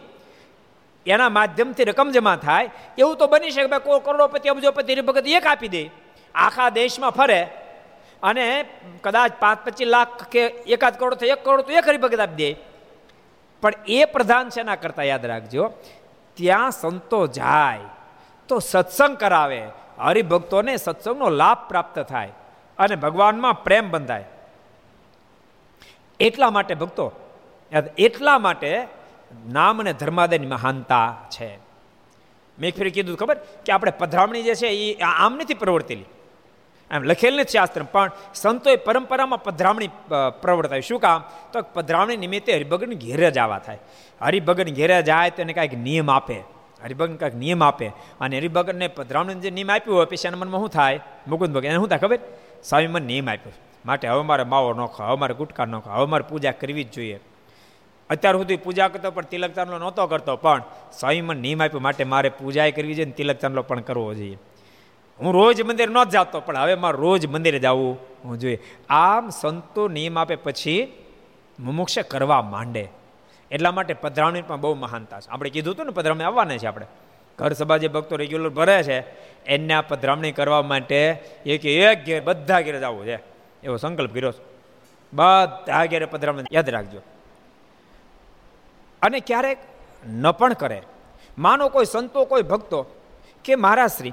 એના 1.06 1.28
માધ્યમથી 1.28 1.84
રકમ 1.84 2.10
જમા 2.10 2.36
થાય, 2.36 2.70
એવું 2.98 3.16
તો 3.16 3.26
બની 3.26 3.50
શકે 3.50 3.66
ભાઈ 3.66 4.00
કરોડોપતિ, 4.04 4.48
અબજોપતિ 4.48 5.00
ભગત 5.00 5.26
એક 5.26 5.46
આપી 5.46 5.68
દે, 5.68 5.90
આખા 6.34 6.68
દેશમાં 6.68 7.10
ફરે, 7.10 7.40
અને 8.22 8.64
કદાચ 9.02 9.32
પાંચ 9.40 9.58
પચીસ 9.64 9.88
લાખ 9.88 10.28
કે 10.30 10.46
એકાદ 10.46 10.98
કરોડ 10.98 11.14
તો 11.14 11.26
એક 11.26 11.44
કરોડ 11.44 11.66
તો 11.66 11.72
એક 11.72 11.84
હરિભગત 11.84 12.20
આપી 12.20 12.36
દે. 12.36 12.50
પણ 13.62 13.72
એ 13.86 14.04
પ્રધાન 14.04 14.48
છે 14.48 14.60
એના 14.60 14.76
કરતાં, 14.76 15.04
યાદ 15.04 15.26
રાખજો, 15.26 15.72
ત્યાં 16.36 16.70
સંતો 16.70 17.26
જાય, 17.26 17.84
તો 18.48 18.58
સત્સંગ 18.58 19.16
કરાવે 19.16 19.68
હરિભક્તોને 19.98 20.76
સત્સંગનો 20.76 21.28
લાભ 21.30 21.68
પ્રાપ્ત 21.68 21.98
થાય 21.98 22.32
અને 22.78 22.96
ભગવાનમાં 22.96 23.64
પ્રેમ 23.64 23.90
બંધાય. 23.90 24.24
એટલા 26.20 26.50
માટે 26.50 26.74
ભક્તો 26.74 27.12
એટલા 27.98 28.38
માટે 28.38 28.86
નામ 29.48 29.80
અને 29.80 29.92
ધર્માદયની 29.92 30.46
મહાનતા 30.46 31.16
છે. 31.30 31.56
મેં 32.58 32.72
ફરી 32.76 32.90
કીધું, 32.90 33.16
ખબર? 33.16 33.34
કે 33.34 33.72
આપણે 33.72 33.90
પધરામણી 33.90 34.42
જે 34.42 34.54
છે 34.54 34.66
એ 34.66 35.00
આમ 35.00 35.34
નથી 35.34 35.54
પ્રવર્તેલી. 35.54 36.04
એમ 36.90 37.02
લખેલ 37.02 37.36
નથી 37.36 37.52
શાસ્ત્ર, 37.52 37.82
પણ 37.82 38.10
સંતોએ 38.34 38.76
પરંપરામાં 38.76 39.42
પધરામણી 39.42 39.88
પ્રવર્તાવી. 40.40 40.80
શું 40.80 41.00
કામ? 41.00 41.24
તો 41.52 41.62
પધરામણી 41.62 42.16
નિમિત્તે 42.16 42.52
હરિભગન 42.52 42.92
ઘેરે 42.92 43.30
જ 43.30 43.38
આવા 43.38 43.58
થાય. 43.58 43.78
હરિભગન 44.22 44.74
ઘેરે 44.74 45.02
જાય 45.02 45.30
તો 45.30 45.42
એને 45.42 45.52
કાંઈક 45.52 45.74
નિયમ 45.74 46.10
આપે. 46.10 46.42
હરિભગન 46.84 47.16
કાંઈક 47.16 47.34
નિયમ 47.34 47.62
આપે 47.62 47.88
અને 48.20 48.38
હરિભગનને 48.38 48.88
પધરામણી 48.88 49.34
જે 49.34 49.50
નિયમ 49.50 49.70
આપ્યો 49.70 49.94
હોય, 49.94 50.06
પછી 50.06 50.28
એના 50.28 50.36
મનમાં 50.36 50.60
શું 50.60 50.68
થાય? 50.68 51.00
મુકુંદ 51.28 51.54
ભગત 51.54 51.64
એને 51.64 51.74
શું 51.74 51.88
થાય 51.88 51.98
ખબર? 51.98 52.18
સ્વામી 52.64 52.86
મને 52.86 53.06
નિયમ 53.06 53.30
આપ્યો. 53.30 53.52
માટે 53.86 54.08
હવે 54.08 54.22
મારે 54.22 54.44
માવો 54.44 54.72
ન 54.72 54.86
ખાવ, 54.86 55.08
હવે 55.08 55.16
મારે 55.16 55.34
ગુટકા 55.34 55.64
ન 55.64 55.78
ખાવ, 55.78 55.96
હવે 55.96 56.06
મારે 56.06 56.24
પૂજા 56.28 56.52
કરવી 56.52 56.84
જ 56.84 56.92
જોઈએ. 56.92 57.20
અત્યાર 58.10 58.36
સુધી 58.36 58.56
પૂજા 58.56 58.88
કરતો 58.88 59.10
પણ 59.10 59.22
તિલક 59.22 59.54
ચાંદલો 59.54 59.78
નહોતો 59.78 60.06
કરતો, 60.06 60.36
પણ 60.36 60.62
સ્વામીમાં 60.92 61.36
નિયમ 61.36 61.62
આપ્યો 61.62 61.80
માટે 61.80 62.04
મારે 62.04 62.28
પૂજા 62.28 62.70
કરવી 62.70 62.94
જોઈએ 62.94 63.06
ને 63.06 63.12
તિલક 63.12 63.36
ચાંદલો 63.36 63.62
પણ 63.62 63.80
કરવો 63.80 64.14
જોઈએ. 64.14 64.38
હું 65.20 65.34
રોજ 65.34 65.62
મંદિર 65.62 65.90
ન 65.90 66.04
જાતો, 66.04 66.40
પણ 66.40 66.56
હવે 66.56 66.74
મારે 66.74 66.98
રોજ 66.98 67.26
મંદિરે 67.26 67.58
જવું 67.58 67.98
હું 68.24 68.38
જોઈએ. 68.38 68.58
આમ 68.88 69.28
સંતો 69.28 69.88
નિયમ 69.88 70.18
આપે 70.18 70.36
પછી 70.36 70.92
મુમુક્ષ 71.60 71.98
કરવા 71.98 72.42
માંડે. 72.42 72.88
એટલા 73.50 73.72
માટે 73.72 73.94
પધરાવણી 73.94 74.42
પણ 74.42 74.60
બહુ 74.60 74.74
મહાનતા 74.74 75.20
છે. 75.20 75.30
આપણે 75.30 75.50
કીધું 75.50 75.74
હતું 75.74 75.86
ને, 75.86 75.92
પધરાવણી 75.92 76.24
આવવાના 76.24 76.56
છે 76.56 76.66
આપણે. 76.66 76.86
ઘર 77.38 77.52
સભા 77.52 77.76
જે 77.76 77.88
ભક્તો 77.88 78.16
રેગ્યુલર 78.16 78.48
ભરે 78.48 78.82
છે, 78.82 79.00
એને 79.44 79.74
આ 79.74 79.80
પધરામણી 79.80 80.32
કરવા 80.32 80.62
માટે 80.62 81.10
એક 81.46 81.64
એક 81.64 82.04
ઘેર 82.04 82.22
બધા 82.22 82.60
ઘેર 82.60 82.80
જવું 82.80 83.06
છે. 83.06 83.18
એવો 83.62 83.76
સંકલ્પ 83.76 84.14
કર્યો 84.14 84.32
છે. 84.32 84.44
બધા 85.12 85.86
ઘેરે 85.86 86.04
પધરામણી 86.04 86.42
યાદ 86.52 86.70
રાખજો. 86.70 87.00
અને 89.02 89.20
ક્યારેક 89.20 89.58
ન 90.08 90.30
પણ 90.30 90.52
કરે. 90.52 90.82
માનો 91.38 91.68
કોઈ 91.68 91.84
સંતો, 91.84 92.24
કોઈ 92.24 92.42
ભક્તો 92.42 92.86
કે 93.44 93.54
મહારાશ્રી 93.54 94.12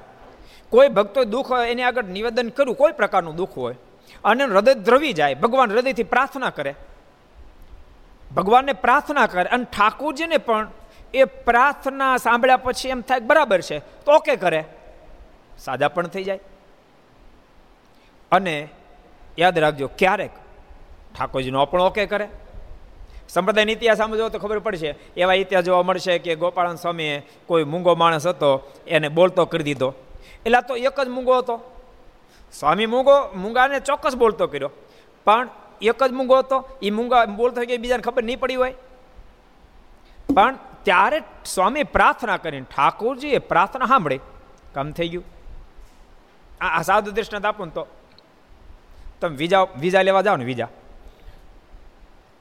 કોઈ 0.69 0.87
ભક્તો 0.87 1.23
દુઃખ 1.23 1.47
હોય, 1.47 1.71
એની 1.71 1.83
આગળ 1.83 2.03
નિવેદન 2.03 2.49
કર્યું 2.49 2.75
કોઈ 2.75 2.91
પ્રકારનું 2.91 3.35
દુઃખ 3.35 3.57
હોય, 3.57 3.75
અને 4.23 4.43
હૃદય 4.43 4.73
દ્રવી 4.73 5.13
જાય, 5.13 5.35
ભગવાન 5.35 5.71
હૃદયથી 5.71 6.03
પ્રાર્થના 6.03 6.49
કરે 6.49 6.75
ભગવાનને 8.35 8.73
પ્રાર્થના 8.73 9.27
કરે 9.27 9.43
અને 9.43 9.63
ઠાકોરજીને 9.63 10.37
પણ 10.37 10.67
એ 11.13 11.23
પ્રાર્થના 11.23 12.17
સાંભળ્યા 12.17 12.57
પછી 12.57 12.89
એમ 12.89 13.01
થાય 13.01 13.19
બરાબર 13.19 13.61
છે, 13.61 13.79
તો 13.79 14.11
ઓકે 14.11 14.35
કરે. 14.35 14.65
સાદા 15.59 15.87
પણ 15.87 16.07
થઈ 16.07 16.23
જાય. 16.23 16.39
અને 18.31 18.69
યાદ 19.39 19.57
રાખજો, 19.59 19.87
ક્યારેક 19.87 20.31
ઠાકોરજીનો 21.17 21.65
પણ 21.65 21.81
ઓકે 21.81 22.05
કરે. 22.05 22.27
સંપ્રદાયનો 23.29 23.71
ઇતિહાસ 23.71 23.97
સમજો 23.97 24.29
તો 24.29 24.39
ખબર 24.39 24.59
પડશે, 24.59 24.95
એવા 25.17 25.33
ઇતિહાસ 25.33 25.65
જોવા 25.65 25.83
મળશે 25.83 26.19
કે 26.19 26.35
ગોપાળન 26.35 26.75
સ્વામીએ 26.75 27.27
કોઈ 27.45 27.63
મૂંગો 27.63 27.95
માણસ 27.95 28.27
હતો, 28.27 28.71
એને 28.87 29.07
બોલતો 29.07 29.45
કરી 29.45 29.63
દીધો. 29.63 29.93
એટલે 30.45 30.61
તો 30.67 30.75
એક 30.75 30.99
જ 30.99 31.07
મૂંગો 31.07 31.37
હતો. 31.37 31.55
સ્વામી 32.53 32.85
મૂંગો, 32.85 33.31
મૂંગાને 33.35 33.79
ચોક્કસ 33.79 34.15
બોલતો 34.15 34.47
કર્યો. 34.47 34.71
પણ 35.25 35.49
એક 35.81 36.03
જ 36.03 36.11
મૂંગો 36.11 36.37
હતો 36.37 36.57
એ 36.81 36.89
મૂંગા 36.89 37.25
બોલતો 37.37 37.61
કે 37.61 37.77
બીજાને 37.77 38.03
ખબર 38.03 38.23
નહીં 38.23 38.39
પડી 38.39 38.55
હોય. 38.55 38.75
પણ 40.35 40.55
ત્યારે 40.83 41.19
સ્વામી 41.45 41.83
પ્રાર્થના 41.95 42.37
કરીને, 42.37 42.67
ઠાકોરજીએ 42.71 43.39
પ્રાર્થના 43.49 43.85
સાંભળે, 43.85 44.19
કામ 44.73 44.91
થઈ 44.91 45.09
ગયું. 45.09 45.25
આ 46.61 46.81
સાધુ 46.81 47.11
દૃષ્ટાંત 47.11 47.45
આપો 47.45 47.65
ને 47.65 47.71
તો. 47.71 47.83
તમે 49.21 49.35
વિઝા 49.35 49.65
વિઝા 49.77 50.01
લેવા 50.01 50.21
જાઓ 50.21 50.37
ને 50.37 50.45
વિઝા 50.45 50.69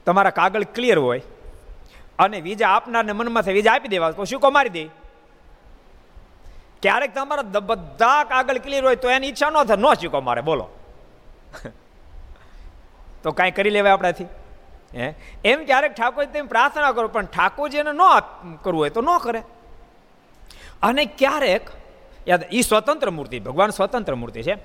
તમારા 0.07 0.29
કાગળ 0.29 0.65
ક્લિયર 0.75 0.99
હોય, 0.99 1.21
અને 2.19 2.37
વિઝા 2.41 2.69
આપનારને 2.69 3.13
મનમાંથી 3.13 3.53
વિઝા 3.53 3.73
આપી 3.73 3.87
દેવા, 3.87 4.11
તો 4.11 4.25
શું 4.25 4.53
મારી 4.53 4.69
દે? 4.69 4.83
ક્યારેક 6.81 7.13
તમારા 7.15 7.61
બધા 7.61 8.23
કાગળ 8.23 8.57
ક્લિયર 8.57 8.83
હોય 8.85 8.95
તો 8.95 9.09
એની 9.09 9.29
ઈચ્છા 9.29 9.49
ન 9.49 9.63
થાય, 9.63 9.77
ન 9.77 9.93
શીખો 9.93 10.21
મારે, 10.21 10.41
બોલો. 10.41 10.65
તો 13.23 13.31
કાંઈ 13.31 13.51
કરી 13.51 13.69
લેવાય 13.69 13.91
આપણાથી. 13.91 14.23
હે? 14.95 15.13
એમ 15.45 15.65
ક્યારેક 15.65 15.93
ઠાકોર 15.93 16.25
તેમ 16.25 16.47
પ્રાર્થના 16.47 16.91
કરો, 16.91 17.07
પણ 17.07 17.25
ઠાકોરજીને 17.25 17.91
ન 17.91 18.19
કરવું 18.61 18.81
હોય 18.81 18.89
તો 18.89 19.01
ન 19.01 19.17
કરે. 19.17 19.43
અને 20.81 21.05
ક્યારેક, 21.05 21.69
યાદ 22.27 22.43
એ 22.51 22.61
સ્વતંત્ર 22.61 23.09
મૂર્તિ, 23.09 23.39
ભગવાન 23.39 23.69
સ્વતંત્ર 23.69 24.15
મૂર્તિ 24.15 24.43
છે. 24.43 24.55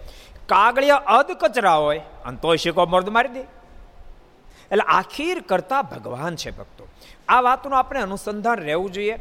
કાગળિયા 0.47 0.97
અધ 0.97 1.27
કચરા 1.27 1.75
હોય, 1.75 1.99
અને 2.25 2.37
તોય 2.37 2.57
શીખો 2.57 2.87
મર્દ 2.87 3.09
મારી 3.09 3.29
દે. 3.29 3.41
એટલે 3.41 4.85
આખીર 4.89 5.41
કરતા 5.41 5.83
ભગવાન 5.83 6.37
છે 6.37 6.51
ભક્તો. 6.51 6.89
આ 7.29 7.41
વાતનું 7.41 7.79
આપણે 7.79 8.01
અનુસંધાન 8.01 8.59
રહેવું 8.59 8.91
જોઈએ. 8.91 9.19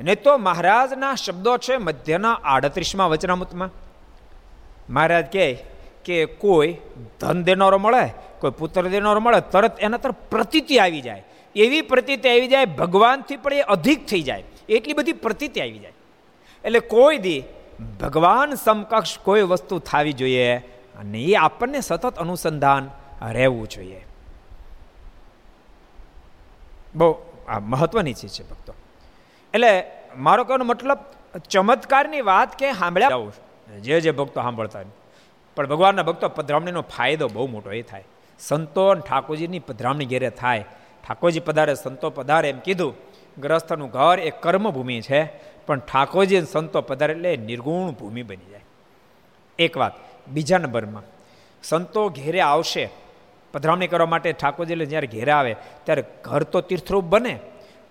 ને 0.00 0.14
તો 0.14 0.38
મહારાજના 0.38 1.14
શબ્દો 1.14 1.56
છે 1.56 1.76
મધ્યના 1.76 2.40
આડત્રીસમાં 2.44 3.10
વચનામૃતમાં. 3.10 3.70
મહારાજ 4.90 5.32
કહે 5.32 5.64
કે 6.06 6.24
કોઈ 6.26 6.76
ધન 7.20 7.42
દેનારો 7.42 7.78
મળે, 7.78 8.04
કોઈ 8.40 8.50
પુત્ર 8.50 8.82
દેનારો 8.88 9.20
મળે, 9.20 9.40
તરત 9.40 9.80
એના 9.80 9.96
તરફ 9.96 10.14
પ્રતીતિ 10.30 10.78
આવી 10.78 11.00
જાય. 11.00 11.24
એવી 11.56 11.80
પ્રતીતિ 11.80 12.28
આવી 12.28 12.48
જાય, 12.48 12.64
ભગવાનથી 12.64 13.36
પણ 13.36 13.52
એ 13.52 13.60
અધિક 13.60 14.06
થઈ 14.06 14.22
જાય. 14.22 14.44
એટલી 14.68 14.94
બધી 14.94 15.12
પ્રતીતિ 15.12 15.60
આવી 15.60 15.78
જાય. 15.78 15.92
એટલે 16.64 16.80
કોઈ 16.80 17.18
દી 17.18 17.42
ભગવાન 18.00 18.54
સમકક્ષ 18.54 19.18
કોઈ 19.18 19.42
વસ્તુ 19.42 19.78
થવી 19.78 20.12
જોઈએ 20.12 20.56
અને 20.98 21.22
એ 21.22 21.34
આપણને 21.34 21.80
સતત 21.80 22.18
અનુસંધાન 22.18 22.90
રહેવું 23.32 23.68
જોઈએ. 23.68 24.06
બહુ 26.94 27.14
આ 27.48 27.58
મહત્વની 27.58 28.12
ચીજ 28.12 28.30
છે 28.30 28.50
ભક્તો. 28.50 28.74
એટલે 29.54 29.90
મારો 30.16 30.44
કહેવાનો 30.44 30.64
મતલબ, 30.64 30.98
ચમત્કારની 31.50 32.20
વાત 32.20 32.58
કે 32.58 32.72
સાંભળ્યા 32.72 33.78
જે 33.78 34.00
જે 34.00 34.10
ભક્તો 34.10 34.42
સાંભળતા 34.42 34.82
પણ 35.56 35.66
ભગવાનના 35.66 36.02
ભક્તો 36.02 36.28
પધરામણીનો 36.28 36.80
ફાયદો 36.80 37.28
બહુ 37.28 37.46
મોટો 37.46 37.72
એ 37.72 37.82
થાય. 37.82 38.04
સંતો 38.40 38.94
ઠાકોરજીની 38.94 39.58
પધરામણી 39.58 40.04
ઘેરે 40.04 40.30
થાય. 40.30 40.64
ઠાકોરજી 41.08 41.40
પધારે, 41.40 41.74
સંતો 41.74 42.10
પધારે 42.10 42.50
એમ 42.50 42.58
કીધું 42.58 42.94
ગ્રસ્તનું 43.38 43.90
ઘર 43.90 44.18
એ 44.18 44.30
કર્મભૂમિ 44.30 45.00
છે, 45.00 45.24
પણ 45.66 45.78
ઠાકોરજી 45.78 46.42
સંતો 46.42 46.80
પધારે 46.80 47.12
એટલે 47.12 47.36
નિર્ગુણ 47.36 47.90
ભૂમિ 47.90 48.22
બની 48.22 48.50
જાય. 48.50 48.60
એક 49.58 49.76
વાત, 49.76 49.92
બીજા 50.28 50.58
નંબરમાં, 50.58 51.02
સંતો 51.62 52.08
ઘેરે 52.08 52.40
આવશે, 52.40 52.90
પધરામણી 53.52 53.86
કરવા 53.86 54.06
માટે 54.06 54.32
ઠાકોરજી 54.32 54.86
જ્યારે 54.86 55.06
ઘેરે 55.06 55.32
આવે, 55.32 55.56
ત્યારે 55.84 56.04
ઘર 56.24 56.42
તો 56.42 56.60
તીર્થરૂપ 56.60 57.04
બને, 57.04 57.38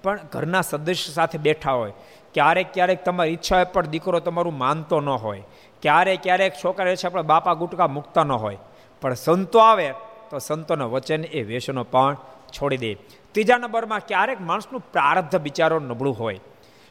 પણ 0.03 0.19
ઘરના 0.31 0.61
સદસ્ય 0.61 1.13
સાથે 1.13 1.37
બેઠા 1.37 1.71
હોય, 1.71 1.91
ક્યારેક 2.33 2.73
ક્યારેક 2.73 3.03
તમારી 3.03 3.31
ઈચ્છા 3.31 3.55
હોય 3.55 3.65
પણ 3.65 3.85
દીકરો 3.85 4.19
તમારું 4.19 4.57
માનતો 4.57 4.99
ન 4.99 5.09
હોય 5.09 5.41
ક્યારેક 5.85 6.21
ક્યારેક 6.23 6.53
છોકરા 6.63 6.95
છે, 6.95 7.07
આપણે 7.07 7.21
બાપા 7.21 7.53
ગુટકા 7.53 7.87
મૂકતા 7.87 8.23
ન 8.23 8.31
હોય. 8.31 8.57
પણ 9.01 9.13
સંતો 9.13 9.59
આવે 9.59 9.93
તો 10.29 10.39
સંતોના 10.39 10.85
વચન 10.85 11.23
એ 11.23 11.43
વેસનો 11.43 11.83
પણ 11.83 12.17
છોડી 12.51 12.77
દે. 12.77 12.93
ત્રીજા 13.31 13.57
નંબરમાં 13.57 13.99
ક્યારેક 13.99 14.41
માણસનું 14.41 14.81
પ્રારબ્ધ 14.91 15.35
બિચારો 15.35 15.79
નબળું 15.79 16.19
હોય. 16.19 16.39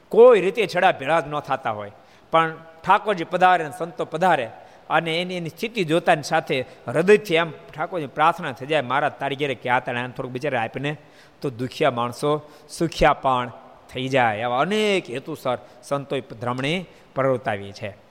કોઈ 0.09 0.41
રીતે 0.41 0.67
છેડા 0.67 0.93
ભેળા 0.93 1.21
જ 1.21 1.29
ન 1.29 1.41
થતા 1.41 1.71
હોય. 1.71 1.93
પણ 2.31 2.55
ઠાકોરજી 2.85 3.25
પધારે 3.25 3.71
સંતો 3.79 4.05
પધારે 4.05 4.51
અને 4.91 5.23
એની 5.23 5.37
એની 5.37 5.49
સ્થિતિ 5.49 5.85
જોતાની 5.85 6.23
સાથે 6.23 6.65
હૃદયથી 6.89 7.35
એમ 7.35 7.51
ઠાકોરજી 7.51 8.07
પ્રાર્થના 8.07 8.53
થઈ 8.53 8.67
જાય 8.67 8.81
મારા 8.83 9.09
તારી 9.09 9.37
ઘેરે 9.37 9.55
ક્યાં 9.55 9.79
હતા? 9.79 9.93
થોડુંક 9.93 10.33
બિચારે 10.33 10.57
આપીને 10.57 10.97
તો 11.41 11.51
દુખિયા 11.51 11.91
માણસો 11.91 12.51
સુખિયા 12.69 13.13
પણ 13.13 13.53
થઈ 13.93 14.09
જાય 14.09 14.39
એવા 14.39 14.59
અનેક 14.59 15.11
હેતુસર 15.11 15.59
સંતોએ 15.83 16.21
ધ્રમણી 16.21 16.85
પ્રવર્તાવી 17.15 17.73
છે. 17.73 18.04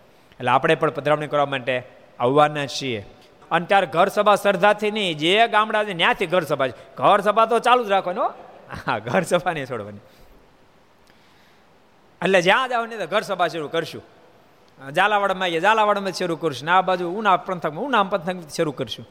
એટલે 0.43 0.51
આપણે 0.51 0.75
પણ 0.75 0.89
પધરામણી 0.89 1.27
કરવા 1.27 1.45
માટે 1.45 1.83
આવવાના 2.19 2.65
છીએ. 2.65 3.05
અને 3.51 3.65
ત્યારે 3.65 3.87
ઘર 3.87 4.07
સભા 4.07 4.35
શ્રદ્ધાથી 4.35 4.91
નહીં, 4.91 5.17
જે 5.17 5.47
ગામડા 5.47 5.83
છે 5.83 5.93
ત્યાંથી 5.93 6.25
ઘર 6.25 6.41
સભા 6.41 6.67
છે. 6.67 6.95
ઘર 6.95 7.19
સભા 7.19 7.45
તો 7.45 7.59
ચાલુ 7.59 7.83
જ 7.83 7.89
રાખવાનો 7.89 8.33
હા. 8.87 8.99
ઘર 8.99 9.21
સભા 9.21 9.53
નહીં 9.53 9.65
છોડવાની. 9.65 9.97
એટલે 12.23 12.41
જ્યાં 12.41 12.69
જાવ 12.69 12.85
નહીં 12.85 12.99
તો 12.99 13.07
ઘર 13.07 13.21
સભા 13.21 13.47
શરૂ 13.47 13.67
કરશું. 13.67 14.03
ઝાલાવાડમાં 14.91 15.45
આવીએ, 15.45 15.59
ઝાલાવાડમાં 15.59 16.11
શરૂ 16.11 16.35
કરશું. 16.35 16.71
આ 16.71 16.81
બાજુ 16.81 17.09
ઉના 17.09 17.37
પંથકમાં, 17.37 17.83
ઉના 17.83 18.03
પંથક 18.03 18.49
શરૂ 18.49 18.71
કરશું. 18.71 19.07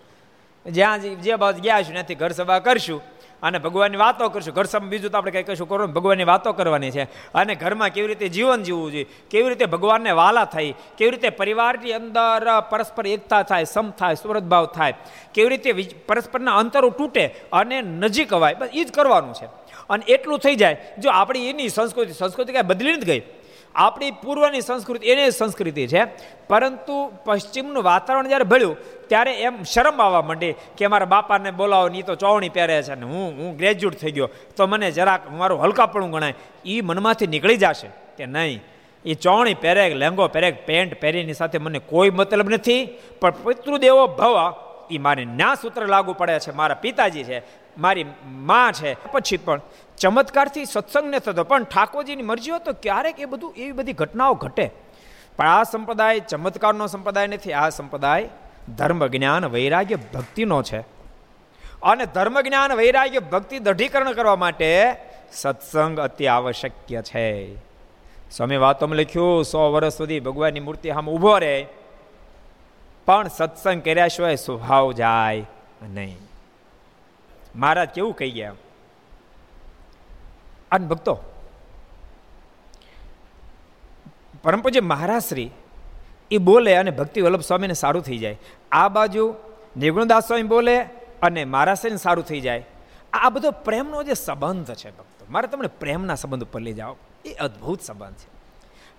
જ્યાં 0.67 1.01
જે 1.01 1.37
બાજુ 1.37 1.63
ગયા 1.63 1.83
છું 1.83 1.93
ત્યાંથી 1.93 2.15
ઘર 2.15 2.31
સભા 2.31 2.59
કરશું. 2.59 3.03
અને 3.43 3.59
ભગવાનની 3.59 3.97
વાતો 3.97 4.29
કરશું. 4.29 4.55
ઘર 4.55 4.65
સમ 4.65 4.89
બીજું 4.89 5.11
તો 5.11 5.19
આપણે 5.19 5.31
કંઈ 5.31 5.43
કશું 5.43 5.69
કરો 5.69 5.87
ભગવાનની 5.87 6.25
વાતો 6.25 6.53
કરવાની 6.53 6.91
છે. 6.91 7.03
અને 7.35 7.55
ઘરમાં 7.55 7.89
કેવી 7.89 8.07
રીતે 8.07 8.29
જીવન 8.29 8.63
જીવવું 8.63 8.91
જોઈએ? 8.91 9.07
કેવી 9.31 9.49
રીતે 9.49 9.67
ભગવાનને 9.67 10.11
વાલા 10.11 10.45
થાય? 10.45 10.75
કેવી 10.97 11.11
રીતે 11.11 11.29
પરિવારની 11.29 11.93
અંદર 11.93 12.61
પરસ્પર 12.71 13.07
એકતા 13.07 13.43
થાય, 13.43 13.65
સમ 13.65 13.91
થાય 13.91 14.15
સુરતભાવ 14.15 14.67
થાય? 14.67 14.95
કેવી 15.35 15.49
રીતે 15.49 15.73
પરસ્પરના 16.09 16.57
અંતરો 16.57 16.91
તૂટે 16.91 17.27
અને 17.53 17.83
નજીક 17.83 18.35
અવાય? 18.35 18.55
બસ 18.55 18.69
એ 18.75 18.85
જ 18.85 18.93
કરવાનું 18.93 19.35
છે. 19.35 19.47
અને 19.91 20.05
એટલું 20.05 20.39
થઈ 20.39 20.55
જાય, 20.55 20.77
જો 20.99 21.11
આપણી 21.11 21.51
એની 21.51 21.69
સંસ્કૃતિ 21.69 22.13
સંસ્કૃતિ 22.13 22.53
કાંઈ 22.53 22.67
બદલી 22.67 22.93
નથી 22.93 23.07
ગઈ. 23.07 23.23
આપણી 23.75 24.11
પૂર્વની 24.11 24.61
સંસ્કૃતિ 24.61 25.07
એની 25.07 25.31
સંસ્કૃતિ 25.31 25.87
છે. 25.87 26.05
પરંતુ 26.49 27.13
પશ્ચિમનું 27.25 27.83
વાતાવરણ 27.83 28.29
જ્યારે 28.29 28.45
ભળ્યું 28.45 28.77
ત્યારે 29.13 29.33
એમ 29.41 29.63
શરમ 29.63 30.03
આવવા 30.03 30.23
માંડી 30.23 30.55
કે 30.77 30.87
મારા 30.87 31.07
બાપાને 31.07 31.51
બોલાવો 31.51 31.89
નહીં 31.89 32.05
તો 32.05 32.15
ચોવણી 32.15 32.49
પહેરે 32.49 32.83
છે 32.83 32.95
ને 32.95 33.07
હું 33.07 33.27
હું 33.39 33.57
ગ્રેજ્યુએટ 33.57 34.01
થઈ 34.01 34.13
ગયો. 34.13 34.29
તો 34.57 34.67
મને 34.67 34.91
જરાક 34.91 35.31
મારું 35.31 35.63
હલકાપણું 35.65 36.11
ગણાય. 36.11 36.35
એ 36.65 36.81
મનમાંથી 36.81 37.27
નીકળી 37.27 37.57
જશે 37.57 37.89
કે 38.17 38.27
નહીં? 38.27 38.61
એ 39.05 39.15
ચોવણી 39.15 39.55
પહેરે 39.55 39.95
લેંગો 39.95 40.29
પહેરે, 40.29 40.51
પેન્ટ 40.51 41.01
પહેરીની 41.01 41.33
સાથે 41.33 41.59
મને 41.59 41.79
કોઈ 41.79 42.11
મતલબ 42.11 42.49
નથી. 42.51 42.89
પણ 43.21 43.31
પિતૃદેવો 43.31 44.07
ભવ 44.07 44.37
એ 44.91 44.99
મારે 44.99 45.25
ન્યા 45.25 45.55
સૂત્ર 45.55 45.87
લાગુ 45.87 46.13
પડે 46.13 46.39
છે. 46.39 46.53
મારા 46.53 46.75
પિતાજી 46.75 47.25
છે, 47.25 47.43
મારી 47.79 48.05
માં 48.27 48.73
છે. 48.73 48.95
પછી 49.13 49.37
પણ 49.37 49.61
ચમત્કારથી 49.99 50.65
સત્સંગ 50.65 51.15
ન 51.15 51.19
થતો, 51.19 51.45
પણ 51.45 51.65
ઠાકોરજીની 51.65 52.23
મરજી 52.23 52.51
હોય 52.51 52.61
તો 52.61 52.73
ક્યારેક 52.73 53.21
એ 53.21 53.25
બધું, 53.25 53.55
એવી 53.57 53.73
બધી 53.73 53.93
ઘટનાઓ 53.93 54.35
ઘટે. 54.35 54.71
પણ 55.37 55.49
આ 55.49 55.63
સંપ્રદાય 55.63 56.21
ચમત્કારનો 56.21 56.87
સંપ્રદાય 56.87 57.27
નથી. 57.27 57.53
આ 57.53 57.69
સંપ્રદાય 57.69 58.29
ધર્મ 58.69 59.07
જ્ઞાન 59.07 59.45
વૈરાગ્ય 59.45 59.97
ભક્તિનો 59.97 60.63
છે. 60.63 60.81
અને 61.83 62.07
ધર્મ 62.07 62.41
જ્ઞાન 62.41 62.73
વૈરાગ્ય 62.73 63.19
ભક્તિ 63.19 63.59
દઢીકરણ 63.59 64.13
કરવા 64.13 64.37
માટે 64.37 64.97
સત્સંગ 65.33 66.01
અતિ 66.01 66.27
આવશ્યક 66.27 67.03
છે. 67.03 67.57
સ્વામી 68.31 68.57
વાતોમાં 68.57 68.97
લખ્યું, 68.97 69.45
સો 69.45 69.73
વર્ષ 69.73 69.95
સુધી 69.95 70.21
ભગવાનની 70.21 70.61
મૂર્તિ 70.61 70.91
આમ 70.91 71.11
ઊભો 71.11 71.39
રહે 71.39 71.67
પણ 73.07 73.29
સત્સંગ 73.29 73.83
કર્યા 73.83 74.09
સિવાય 74.09 74.37
સ્વભાવ 74.37 74.93
જાય 74.93 75.47
નહીં. 75.83 76.19
મહારાજ 77.57 77.89
કેવું 77.89 78.17
કહી 78.17 78.31
ગયા? 78.31 78.53
અને 80.71 80.87
ભક્તો 80.87 81.19
પરમપૂજ્ય 84.43 84.81
મહારાજ 84.81 85.23
શ્રી 85.23 85.51
એ 86.33 86.39
બોલે 86.39 86.73
અને 86.77 86.91
ભક્તિ 86.91 87.21
વલ્લભ 87.21 87.41
સ્વામીને 87.41 87.75
સારું 87.75 88.03
થઈ 88.03 88.19
જાય. 88.19 88.37
આ 88.73 88.89
બાજુ 88.89 89.25
નિર્ગુણદાસ 89.77 90.27
સ્વામી 90.27 90.51
બોલે 90.53 90.77
અને 91.23 91.43
મારા 91.45 91.75
શ્રીને 91.75 91.97
સારું 91.97 92.25
થઈ 92.25 92.41
જાય. 92.41 92.67
આ 93.13 93.31
બધો 93.31 93.51
પ્રેમનો 93.67 94.03
જે 94.03 94.15
સંબંધ 94.17 94.71
છે 94.75 94.91
ભક્તો, 94.91 95.25
મારે 95.31 95.47
તમને 95.49 95.71
પ્રેમના 95.81 96.15
સંબંધ 96.15 96.45
ઉપર 96.45 96.61
લઈ 96.61 96.73
જાઓ. 96.73 96.95
એ 97.25 97.33
અદ્ભુત 97.47 97.81
સંબંધ 97.83 98.19
છે. 98.23 98.29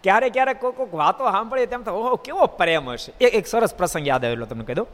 ક્યારેક 0.04 0.34
ક્યારેક 0.34 0.58
કોઈ 0.62 0.76
કોઈક 0.78 0.94
વાતો 0.94 1.32
સાંભળીએ 1.32 1.66
તેમ 1.66 1.82
તો 1.84 1.92
ઓહો, 1.94 2.16
કેવો 2.16 2.46
પ્રેમ 2.60 2.90
હશે. 2.90 3.12
એક 3.22 3.34
એક 3.34 3.48
સરસ 3.48 3.74
પ્રસંગ 3.76 4.08
યાદ 4.08 4.26
આવેલો 4.26 4.46
તમને 4.46 4.66
કહી 4.66 4.80
દો 4.80 4.86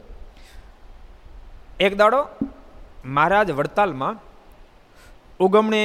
એક 1.80 1.92
દાડો 1.96 2.20
મહારાજ 3.04 3.50
વડતાલમાં 3.50 4.16
ઉગમણે 5.40 5.82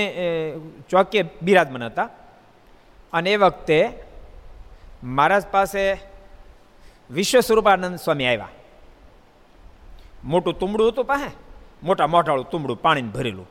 ચોકે 0.90 1.20
બિરાજમાન 1.42 1.84
હતા. 1.84 2.10
અને 3.14 3.30
એ 3.32 3.38
વખતે 3.38 3.80
મહારાજ 5.04 5.46
પાસે 5.52 5.84
વિશ્વ 7.10 7.40
સ્વરૂપાનંદ 7.40 7.96
સ્વામી 7.96 8.26
આવ્યા. 8.26 8.50
મોટું 10.24 10.60
તુંબડું 10.60 10.88
હતું 10.88 11.06
પાસે, 11.06 11.32
મોટા 11.84 12.08
મોટાળું 12.08 12.50
તુંબડું 12.50 12.82
પાણીને 12.82 13.10
ભરેલું. 13.10 13.48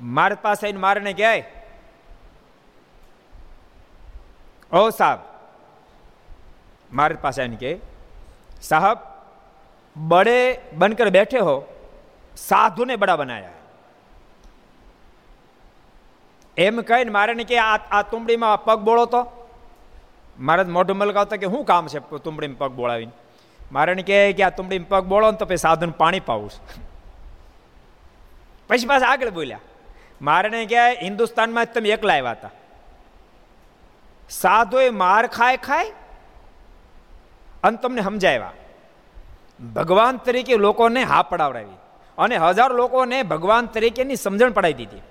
મારે 0.00 0.34
પાસે 0.34 0.66
આવીને 0.66 0.80
મારને 0.80 1.12
કહે 1.12 1.44
ઓ 4.72 4.90
સાહેબ. 4.90 5.18
મારી 6.92 7.14
પાસે 7.14 7.42
આવીને 7.42 7.56
કહે, 7.56 7.80
સાહેબ 8.62 8.98
બડે 9.96 10.58
બનકર 10.72 11.08
બેઠે 11.08 11.38
હો, 11.38 11.64
સાધુને 12.36 12.96
બડા 12.96 13.16
બનાયા. 13.16 13.50
એમ 16.56 16.80
કહીને 16.80 17.10
મારે 17.10 17.34
કે 17.34 17.58
આ 17.58 17.76
આ 17.76 18.02
તુંબડીમાં 18.02 18.64
પગ 18.64 18.80
બોળો 18.80 19.06
તો? 19.06 19.41
મારે 20.38 20.64
મોઢું 20.64 20.96
મલકાવતા 20.96 21.36
કે 21.36 21.46
શું 21.46 21.64
કામ 21.64 21.86
છે 21.86 21.98
તુંબડીમાં 21.98 22.58
પગ 22.58 22.72
બોળાવીને? 22.72 23.12
મારે 23.72 23.94
કહે 23.94 24.32
કે 24.32 24.42
આ 24.42 24.50
તુંબડીમાં 24.50 24.88
પગ 24.88 25.04
બોળો 25.04 25.30
ને 25.30 25.36
તો 25.36 25.44
પછી 25.44 25.56
સાધુને 25.56 25.92
પાણી 25.98 26.20
પાવું 26.20 26.50
પછી 28.68 28.86
પાછા 28.86 29.06
આગળ 29.06 29.30
બોલ્યા. 29.30 29.60
મારે 30.22 30.66
કહે, 30.66 30.94
હિન્દુસ્તાનમાં 30.94 31.66
જ 31.66 31.68
તમે 31.68 31.88
એકલા 31.88 32.14
આવ્યા 32.14 32.30
હતા. 32.30 32.50
સાધુએ 34.30 34.90
માર 34.90 35.26
ખાય 35.26 35.56
ખાય 35.56 35.92
અને 37.62 37.76
તમને 37.76 38.02
સમજાવ્યા. 38.02 38.52
ભગવાન 39.74 40.16
તરીકે 40.16 40.56
લોકોને 40.56 41.02
હા 41.02 41.22
પડાવડાવી 41.22 41.78
અને 42.18 42.36
હજારો 42.36 42.76
લોકોને 42.76 43.22
ભગવાન 43.22 43.66
તરીકેની 43.66 44.16
સમજણ 44.16 44.50
પડાવી 44.50 44.74
દીધી. 44.74 45.02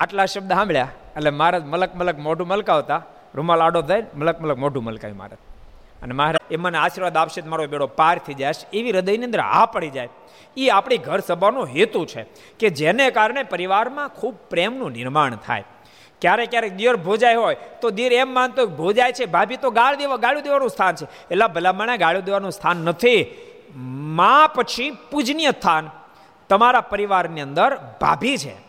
આટલા 0.00 0.26
શબ્દ 0.26 0.52
સાંભળ્યા 0.52 0.88
એટલે 1.16 1.30
મહારાજ 1.30 1.64
મલક 1.64 1.94
મલક 1.94 2.18
મોઢું 2.18 2.48
મલકાવતા 2.48 3.02
રૂમાલ 3.34 3.60
આડો 3.62 3.82
થાય 3.82 4.02
મલક 4.14 4.40
મલક 4.40 4.58
મોઢું 4.58 4.84
મલકાવી 4.84 5.12
મારે. 5.12 5.36
અને 6.02 6.14
મહારાજ 6.14 6.52
એ 6.52 6.56
મને 6.56 6.78
આશીર્વાદ 6.78 7.16
આપશે 7.16 7.42
મારો 7.42 7.66
બેડો 7.66 7.86
પાર 7.86 8.18
થઈ 8.18 8.34
જાય. 8.34 8.52
એવી 8.72 8.90
હૃદયની 8.90 9.24
અંદર 9.24 9.40
હા 9.40 9.66
પડી 9.66 9.90
જાય. 9.90 10.08
એ 10.56 10.68
આપણી 10.68 10.98
ઘર 10.98 11.20
સભાનો 11.20 11.64
હેતુ 11.64 12.04
છે 12.04 12.26
કે 12.58 12.68
જેને 12.70 13.10
કારણે 13.10 13.42
પરિવારમાં 13.42 14.08
ખૂબ 14.08 14.34
પ્રેમનું 14.50 14.92
નિર્માણ 14.92 15.36
થાય. 15.36 15.64
ક્યારેક 16.20 16.50
ક્યારેક 16.50 16.74
દિયર 16.74 16.96
ભોજાય 16.96 17.34
હોય 17.34 17.56
તો 17.80 17.90
દિયર 17.90 18.12
એમ 18.12 18.34
માનતો 18.34 18.66
ભોજાય 18.66 19.12
છે, 19.12 19.24
ભાભી 19.26 19.56
તો 19.56 19.70
ગાળ 19.70 19.96
દેવા, 19.96 20.16
ગાળું 20.16 20.42
દેવાનું 20.42 20.68
સ્થાન 20.68 20.94
છે. 20.94 21.04
એટલે 21.04 21.46
ભલામણે 21.46 21.96
ગાળું 21.98 22.24
દેવાનું 22.24 22.52
સ્થાન 22.52 22.76
નથી. 22.76 23.26
માં 24.16 24.48
પછી 24.48 24.96
પૂજનીય 25.10 25.50
સ્થાન 25.50 25.90
તમારા 26.48 26.80
પરિવારની 26.80 27.40
અંદર 27.40 27.76
ભાભી 28.00 28.38
છે. 28.38 28.63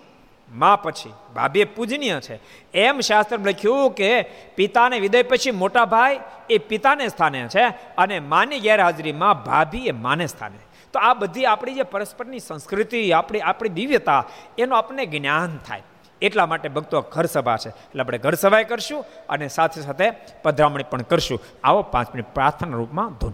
માં 0.55 0.81
પછી, 0.81 1.13
ભાભી 1.35 1.63
પૂજનીય 1.63 2.19
છે. 2.19 2.39
એમ 2.73 2.99
શાસ્ત્ર 2.99 3.39
લખ્યું 3.39 3.91
કે 3.91 4.21
પિતાને 4.55 4.99
વિદય 4.99 5.23
પછી 5.23 5.51
મોટા 5.51 5.85
ભાઈ 5.85 6.19
એ 6.49 6.57
પિતાને 6.57 7.07
સ્થાને 7.07 7.47
છે 7.47 7.63
અને 7.97 8.19
માની 8.19 8.59
ગેરહાજરીમાં 8.59 9.43
ભાભી 9.43 9.87
એ 9.87 9.91
માને 9.91 10.27
સ્થાને. 10.27 10.57
તો 10.93 10.99
આ 10.99 11.13
બધી 11.13 11.45
આપણી 11.45 11.73
જે 11.73 11.83
પરસ્પરની 11.83 12.39
સંસ્કૃતિ, 12.39 13.11
આપણી 13.11 13.39
આપણી 13.39 13.69
દિવ્યતા, 13.69 14.25
એનું 14.57 14.77
આપણને 14.77 15.05
જ્ઞાન 15.05 15.57
થાય. 15.57 15.83
એટલા 16.21 16.45
માટે 16.45 16.69
ભક્તો 16.69 17.01
ઘર 17.01 17.25
સભા 17.25 17.57
છે. 17.57 17.69
એટલે 17.69 18.01
આપણે 18.01 18.17
ઘર 18.17 18.33
સભાએ 18.33 18.63
કરશું 18.63 19.05
અને 19.29 19.47
સાથે 19.47 19.81
સાથે 19.81 20.11
પધરામણી 20.43 20.83
પણ 20.83 21.01
કરશું. 21.01 21.39
આવો 21.63 21.81
પાંચ 21.81 22.15
મિનિટ 22.15 22.33
પ્રાર્થના 22.33 22.77
રૂપમાં 22.77 23.13
ધૂન. 23.13 23.33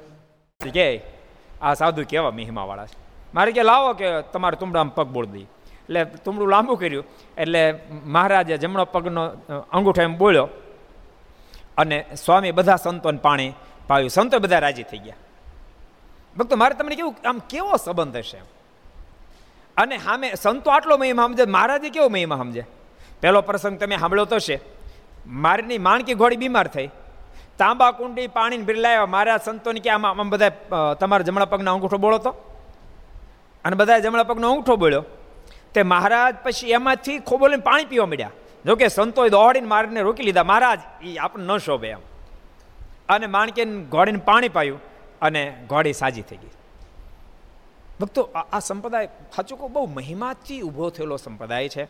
કે 0.69 1.01
આ 1.61 1.73
સાધુ 1.73 2.03
કેવા 2.03 2.31
મહિમા 2.31 2.63
વાળા 2.63 2.85
છે. 2.85 2.97
મારે 3.33 3.51
કે 3.51 3.63
લાવો 3.63 3.93
કે 3.93 4.21
તમારે 4.21 4.55
તુમડામાં 4.55 4.95
પગ 4.95 5.07
બોળ 5.07 5.25
દઈ 5.25 5.41
એટલે 5.41 6.05
તુમડું 6.05 6.49
લાંબુ 6.49 6.75
કર્યું. 6.75 7.05
એટલે 7.37 7.79
મહારાજે 8.05 8.57
જમણો 8.57 8.85
પગનો 8.85 9.25
અંગૂઠો 9.71 10.01
એમ 10.01 10.17
બોલ્યો 10.17 10.47
અને 11.77 12.05
સ્વામી 12.25 12.51
બધા 12.51 12.75
સંતોને 12.75 13.17
પાણી 13.17 13.53
પાયું. 13.87 14.09
સંતો 14.09 14.39
બધા 14.39 14.59
રાજી 14.59 14.83
થઈ 14.83 14.97
ગયા. 14.97 15.15
ભક્તો, 16.37 16.55
મારે 16.55 16.75
તમને 16.75 16.95
કેવું, 16.95 17.15
આમ 17.25 17.39
કેવો 17.49 17.77
સંબંધ 17.77 18.17
હશે 18.17 18.37
અને 19.77 19.97
સામે 19.97 20.33
સંતો 20.35 20.71
આટલો 20.71 20.97
મહિમા 20.97 21.27
સમજે, 21.27 21.45
મહારાજે 21.45 21.89
કેવો 21.89 22.09
મહિમા 22.09 22.37
સમજે? 22.37 22.63
પહેલો 23.21 23.41
પ્રસંગ 23.41 23.79
તમે 23.79 23.97
સાંભળ્યો 23.97 24.25
તો 24.25 24.39
છે, 24.39 24.59
મારીની 25.27 25.77
માણકી 25.77 26.13
ઘોડી 26.13 26.35
બીમાર 26.35 26.67
થઈ. 26.67 26.89
તાંબા 27.61 27.91
કુંડી 27.91 28.27
પાણીને 28.27 28.63
બિરલાયો. 28.63 29.05
મારા 29.05 29.37
સંતોને 29.37 29.79
કે 29.79 29.89
આમાં 29.89 30.11
આમ 30.11 30.29
બધા 30.29 30.49
તમારા 30.99 31.23
જમણા 31.23 31.45
પગનો 31.45 31.73
અંગૂઠો 31.73 31.97
બોળો 31.97 32.17
તો? 32.17 32.31
અને 33.65 33.75
બધા 33.75 33.99
જમણા 33.99 34.23
પગનો 34.23 34.49
અંગૂઠો 34.49 34.75
બોળ્યો. 34.75 35.03
તે 35.73 35.83
મહારાજ 35.83 36.35
પછી 36.43 36.71
એમાંથી 36.71 37.19
ખોબોલીને 37.19 37.63
પાણી 37.63 37.85
પીવા 37.85 38.05
મળ્યા 38.05 38.31
જોકે 38.65 38.87
સંતોએ 38.87 39.29
દોડીને 39.29 39.67
મારીને 39.67 40.01
રોકી 40.01 40.23
લીધા. 40.23 40.43
મહારાજ 40.43 40.79
એ 41.03 41.17
આપણને 41.17 41.47
ન 41.47 41.57
શોભે 41.57 41.89
એમ. 41.89 42.01
અને 43.09 43.27
માણકીને 43.27 43.83
ઘોડીને 43.93 44.21
પાણી 44.25 44.49
પાયું 44.49 44.79
અને 45.21 45.41
ઘોડી 45.69 45.93
સાજી 45.93 46.21
થઈ 46.21 46.37
ગઈ. 46.37 46.53
ભક્તો 47.99 48.21
આ 48.53 48.59
સંપ્રદાય 48.59 49.09
સાચું 49.35 49.57
કહું, 49.59 49.71
બહુ 49.73 49.85
મહિમાથી 49.85 50.61
ઊભો 50.61 50.89
થયેલો 50.89 51.17
સંપ્રદાય 51.17 51.69
છે. 51.69 51.83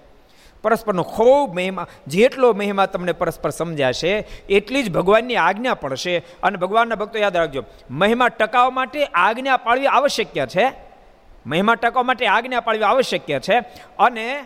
પરસ્પરનો 0.61 1.03
ખૂબ 1.03 1.55
મહિમા, 1.55 1.87
જેટલો 2.07 2.53
મહિમા 2.53 2.85
તમને 2.85 3.11
પરસ્પર 3.11 3.49
સમજાશે, 3.49 4.27
એટલી 4.49 4.83
જ 4.83 4.91
ભગવાનની 4.91 5.35
આજ્ઞા 5.35 5.73
પડશે. 5.73 6.17
અને 6.43 6.57
ભગવાનના 6.57 6.95
ભક્તો 6.95 7.19
યાદ 7.19 7.37
રાખજો, 7.37 7.63
મહિમા 7.89 8.27
ટકાવવા 8.27 8.69
માટે 8.69 9.05
આજ્ઞા 9.05 9.57
પાળવી 9.57 9.87
આવશ્યક 9.87 10.47
છે. 10.47 10.71
મહિમા 11.45 11.75
ટકાવવા 11.75 12.03
માટે 12.03 12.27
આજ્ઞા 12.27 12.59
પાળવી 12.59 12.83
આવશ્યક 12.83 13.39
છે. 13.39 13.59
અને 13.99 14.43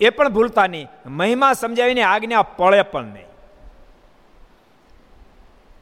એ 0.00 0.10
પણ 0.10 0.28
ભૂલતા 0.28 0.66
નહીં, 0.66 0.88
મહિમા 1.06 1.52
સમજાવીને 1.52 2.02
આજ્ઞા 2.02 2.42
પળે 2.42 2.82
પણ 2.82 3.04
નહીં. 3.04 3.26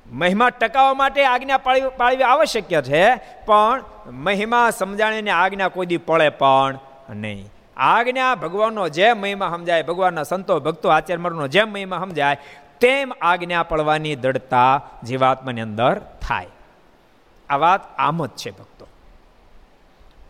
મહિમા 0.07 0.49
ટકાવવા 0.51 0.95
માટે 0.95 1.24
આજ્ઞા 1.24 1.59
પાળવી 1.59 1.89
પાળવી 1.97 2.22
આવશ્યક 2.22 2.83
છે, 2.83 3.14
પણ 3.47 3.85
મહિમા 4.07 4.70
સમજાણીને 4.70 5.30
આજ્ઞા 5.30 5.68
કોઈ 5.68 5.87
દી 5.87 5.97
પડે 5.97 6.28
પણ 6.28 6.78
નહીં. 7.11 7.49
આજ્ઞા 7.77 8.35
ભગવાનનો 8.35 8.89
જેમ 8.89 9.20
મહિમા 9.20 9.49
સમજાય, 9.49 9.83
ભગવાનના 9.83 10.23
સંતો, 10.23 10.61
ભક્તો, 10.61 10.89
આચાર્યમરનો 10.89 11.49
જેમ 11.49 11.73
મહિમા 11.73 11.99
સમજાય, 11.99 12.37
તેમ 12.81 13.12
આજ્ઞા 13.20 13.62
પડવાની 13.62 14.16
દડતા 14.16 14.83
જીવાત્માની 15.05 15.61
અંદર 15.61 15.99
થાય. 15.99 16.47
આ 17.49 17.57
વાત 17.57 17.97
આમ 17.99 18.27
જ 18.27 18.31
છે 18.31 18.51
ભક્તો. 18.51 18.87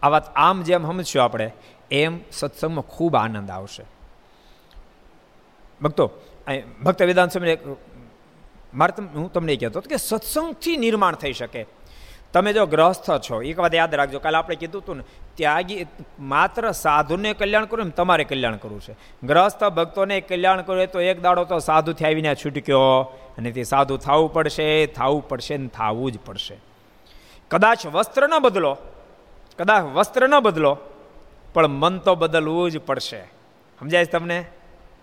આ 0.03 0.09
વાત 0.09 0.36
આમ 0.36 0.62
જેમ 0.62 0.86
સમજશું 0.86 1.24
આપણે, 1.24 1.51
એમ 1.90 2.18
સત્સંગમાં 2.32 2.82
ખૂબ 2.82 3.16
આનંદ 3.16 3.51
આવશે. 3.51 3.84
ભક્તો 5.82 6.11
ભક્ત 6.84 7.03
વેદાંત 7.03 7.32
સ્વામી 7.32 7.76
મારે 8.74 9.05
હું 9.05 9.32
તમને 9.32 9.57
કહેતો 9.57 9.80
કે 9.80 9.97
સત્સંગથી 9.97 10.76
નિર્માણ 10.76 11.14
થઈ 11.14 11.32
શકે. 11.32 11.66
તમે 12.33 12.53
જો 12.53 12.66
ગ્રહસ્થ 12.66 13.11
છો, 13.11 13.43
એક 13.43 13.59
વાત 13.59 13.74
યાદ 13.74 13.95
રાખજો, 13.95 14.18
કાલે 14.18 14.39
આપણે 14.39 14.57
કીધું 14.57 14.83
હતું 14.83 14.97
ને, 14.97 15.03
ત્યાગી, 15.35 15.87
માત્ર 16.20 16.70
સાધુને 16.70 17.33
કલ્યાણ 17.33 17.64
કરવું 17.64 17.85
ને 17.85 17.91
તમારે 17.91 18.24
કલ્યાણ 18.24 18.57
કરવું 18.57 18.80
છે. 18.80 18.97
ગ્રહસ્થ 19.22 19.64
ભક્તોને 19.64 20.20
કલ્યાણ 20.20 20.62
કરવું 20.62 20.87
તો 20.87 21.01
એક 21.01 21.22
દાડો 21.22 21.45
તો 21.45 21.59
સાધુથી 21.59 22.05
આવીને 22.05 22.35
છૂટક્યો. 22.35 23.12
અને 23.39 23.51
તે 23.51 23.62
સાધુ 23.62 23.97
થવું 23.97 24.33
પડશે 24.33 24.87
થવું 24.87 25.28
પડશે 25.28 25.57
ને 25.57 25.66
થવું 25.66 26.12
જ 26.12 26.18
પડશે. 26.26 26.57
કદાચ 27.51 27.87
વસ્ત્ર 27.87 28.28
ન 28.28 28.39
બદલો, 28.39 28.76
કદાચ 29.59 29.83
વસ્ત્ર 29.83 30.28
ન 30.28 30.41
બદલો, 30.41 30.78
પણ 31.55 31.66
મન 31.66 31.99
તો 31.99 32.14
બદલવું 32.14 32.70
જ 32.70 32.78
પડશે. 32.78 33.24
સમજાય 33.80 34.05
તમને? 34.05 34.45